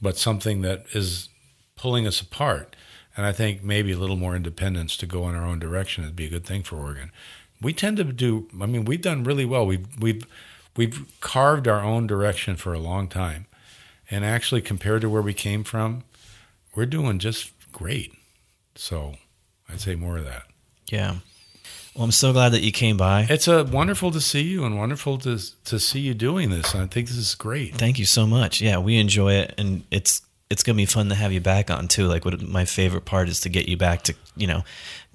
but 0.02 0.16
something 0.16 0.62
that 0.62 0.84
is 0.92 1.28
pulling 1.76 2.06
us 2.06 2.20
apart. 2.20 2.74
And 3.16 3.26
I 3.26 3.32
think 3.32 3.62
maybe 3.62 3.92
a 3.92 3.98
little 3.98 4.16
more 4.16 4.36
independence 4.36 4.96
to 4.98 5.06
go 5.06 5.28
in 5.28 5.34
our 5.34 5.44
own 5.44 5.58
direction 5.58 6.04
would 6.04 6.16
be 6.16 6.26
a 6.26 6.30
good 6.30 6.44
thing 6.44 6.62
for 6.62 6.76
Oregon. 6.76 7.11
We 7.61 7.72
tend 7.72 7.96
to 7.98 8.04
do. 8.04 8.48
I 8.61 8.66
mean, 8.66 8.84
we've 8.84 9.02
done 9.02 9.24
really 9.24 9.44
well. 9.44 9.66
We've 9.66 9.86
we've 10.00 10.24
we've 10.76 11.06
carved 11.20 11.68
our 11.68 11.82
own 11.82 12.06
direction 12.06 12.56
for 12.56 12.72
a 12.72 12.78
long 12.78 13.08
time, 13.08 13.46
and 14.11 14.24
actually 14.24 14.62
compared 14.62 15.02
to 15.02 15.11
where 15.11 15.22
we 15.22 15.34
came 15.34 15.64
from, 15.64 16.04
we're 16.74 16.86
doing 16.86 17.18
just 17.18 17.52
great. 17.72 18.14
So 18.74 19.16
I'd 19.68 19.80
say 19.80 19.94
more 19.94 20.18
of 20.18 20.24
that. 20.24 20.44
Yeah. 20.88 21.16
Well, 21.95 22.05
I'm 22.05 22.12
so 22.12 22.32
glad 22.32 22.51
that 22.51 22.62
you 22.62 22.70
came 22.70 22.97
by. 22.97 23.26
It's 23.28 23.49
a 23.49 23.64
wonderful 23.64 24.11
to 24.12 24.20
see 24.20 24.43
you 24.43 24.64
and 24.64 24.78
wonderful 24.78 25.18
to 25.18 25.38
to 25.64 25.80
see 25.80 26.01
you 26.01 26.14
doing 26.14 26.51
this. 26.51 26.74
I 26.74 26.86
think 26.86 27.09
this 27.09 27.16
is 27.16 27.34
great. 27.34 27.74
Thank 27.74 27.99
you 27.99 28.07
so 28.07 28.26
much. 28.26 28.61
Yeah, 28.61 28.78
we 28.78 28.99
enjoy 28.99 29.34
it, 29.34 29.55
and 29.59 29.82
it's 29.91 30.22
it's 30.51 30.62
gonna 30.62 30.76
be 30.76 30.86
fun 30.86 31.09
to 31.09 31.14
have 31.14 31.32
you 31.32 31.41
back 31.41 31.70
on 31.70 31.88
too. 31.88 32.07
Like, 32.07 32.24
what 32.24 32.41
my 32.43 32.64
favorite 32.64 33.05
part 33.05 33.28
is 33.28 33.41
to 33.41 33.49
get 33.49 33.68
you 33.68 33.76
back 33.76 34.03
to 34.03 34.14
you 34.36 34.47
know 34.47 34.62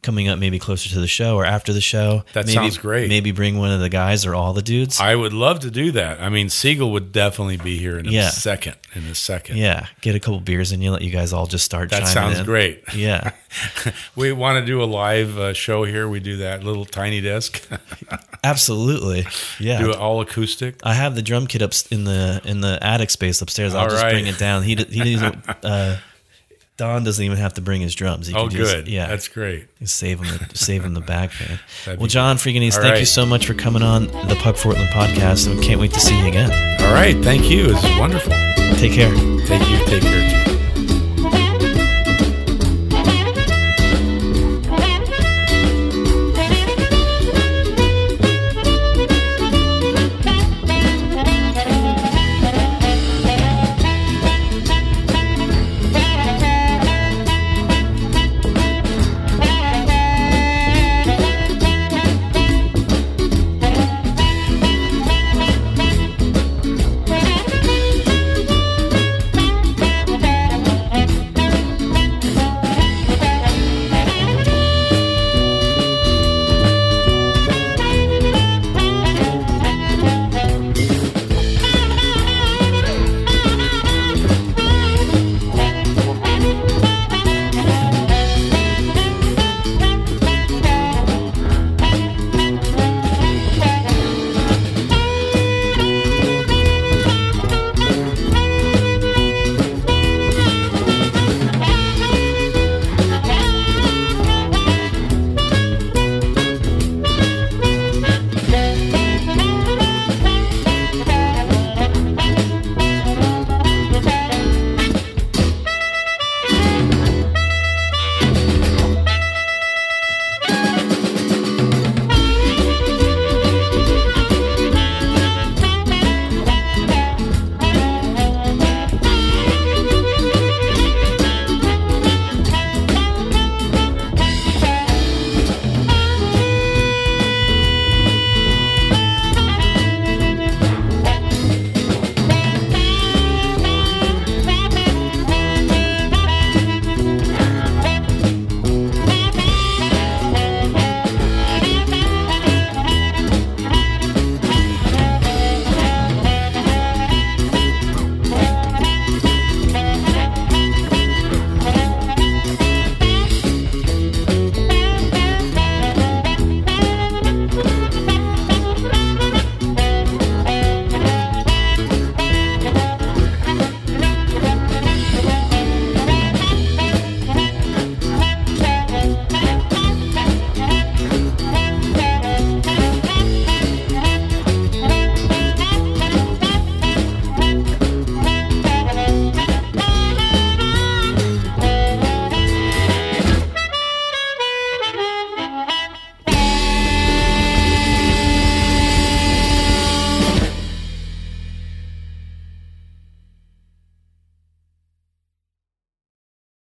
coming 0.04 0.28
up 0.28 0.38
maybe 0.38 0.60
closer 0.60 0.88
to 0.90 1.00
the 1.00 1.08
show 1.08 1.36
or 1.36 1.46
after 1.46 1.74
the 1.74 1.82
show. 1.82 2.24
That 2.34 2.46
maybe, 2.46 2.54
sounds 2.54 2.78
great. 2.78 3.10
Maybe 3.10 3.32
bring 3.32 3.58
one 3.58 3.72
of 3.72 3.80
the 3.80 3.90
guys 3.90 4.24
or 4.26 4.36
all 4.36 4.54
the 4.54 4.62
dudes. 4.62 5.00
I 5.00 5.16
would 5.16 5.34
love 5.34 5.62
to 5.62 5.72
do 5.72 5.92
that. 5.94 6.22
I 6.22 6.30
mean, 6.30 6.50
Siegel 6.50 6.92
would 6.92 7.12
definitely 7.12 7.58
be 7.58 7.78
here 7.80 7.98
in 7.98 8.08
a 8.08 8.12
Yeah. 8.12 8.30
second. 8.30 8.76
In 8.94 9.04
a 9.08 9.16
second. 9.16 9.58
yeah, 9.58 9.88
get 10.02 10.16
a 10.16 10.20
couple 10.20 10.40
beers 10.40 10.72
and 10.72 10.82
you 10.84 10.92
let 10.92 11.02
you 11.02 11.10
guys 11.12 11.34
all 11.34 11.48
just 11.48 11.66
start. 11.66 11.90
That 11.90 12.08
sounds 12.08 12.40
in. 12.40 12.46
great. 12.46 12.84
Yeah, 12.96 13.32
we 14.16 14.32
want 14.32 14.60
to 14.60 14.66
do 14.66 14.82
a 14.82 14.86
live 14.86 15.38
uh, 15.38 15.54
show 15.54 15.84
here. 15.84 16.08
We 16.08 16.20
do 16.22 16.38
that 16.38 16.64
little 16.64 16.86
tiny 16.86 17.20
desk, 17.20 17.68
absolutely. 18.44 19.28
Yeah. 19.60 19.80
do 19.80 19.90
it 19.92 19.98
all 19.98 20.22
acoustic. 20.22 20.80
I 20.84 20.94
have 20.94 21.16
the 21.16 21.22
drum 21.22 21.48
kit 21.48 21.62
up 21.62 21.74
in 21.92 22.04
the 22.06 22.42
in 22.46 22.62
the 22.62 22.78
attic 22.82 23.10
space 23.10 23.42
upstairs. 23.42 23.74
I'll 23.76 23.82
All 23.84 23.90
just 23.90 24.04
right. 24.04 24.12
bring 24.14 24.28
it 24.28 24.38
down. 24.38 24.64
He 24.64 24.76
he. 24.76 25.16
Uh, 25.64 25.98
Don 26.78 27.04
doesn't 27.06 27.24
even 27.24 27.38
have 27.38 27.54
to 27.54 27.62
bring 27.62 27.80
his 27.82 27.96
drums. 27.96 28.28
He 28.28 28.34
Oh, 28.34 28.48
can 28.48 28.58
just- 28.58 28.74
good. 28.74 28.88
yeah, 28.90 29.08
that's 29.08 29.28
great. 29.30 29.68
save 29.86 30.20
him 30.20 30.28
the, 30.50 30.58
save 30.58 30.84
him 30.84 30.94
the 30.94 31.00
back 31.02 31.32
pain. 31.32 31.60
Well, 31.98 32.08
John 32.08 32.36
Fregonese, 32.38 32.76
All 32.76 32.82
thank 32.82 33.00
you 33.00 33.06
so 33.06 33.26
much 33.26 33.46
for 33.48 33.54
coming 33.54 33.82
on 33.84 34.08
the 34.08 34.36
Puckfortland 34.40 34.90
podcast, 34.90 35.48
and 35.48 35.58
we 35.60 35.66
can't 35.66 35.80
wait 35.80 35.94
to 35.94 36.00
see 36.00 36.20
you 36.20 36.26
again. 36.28 36.52
All 36.82 36.94
right, 36.94 37.16
thank 37.24 37.50
you. 37.50 37.68
It's 37.70 38.00
wonderful. 38.00 38.32
Take 38.78 38.92
care. 38.94 39.16
Thank 39.46 39.70
you. 39.70 39.78
Take 39.86 40.02
care. 40.04 40.25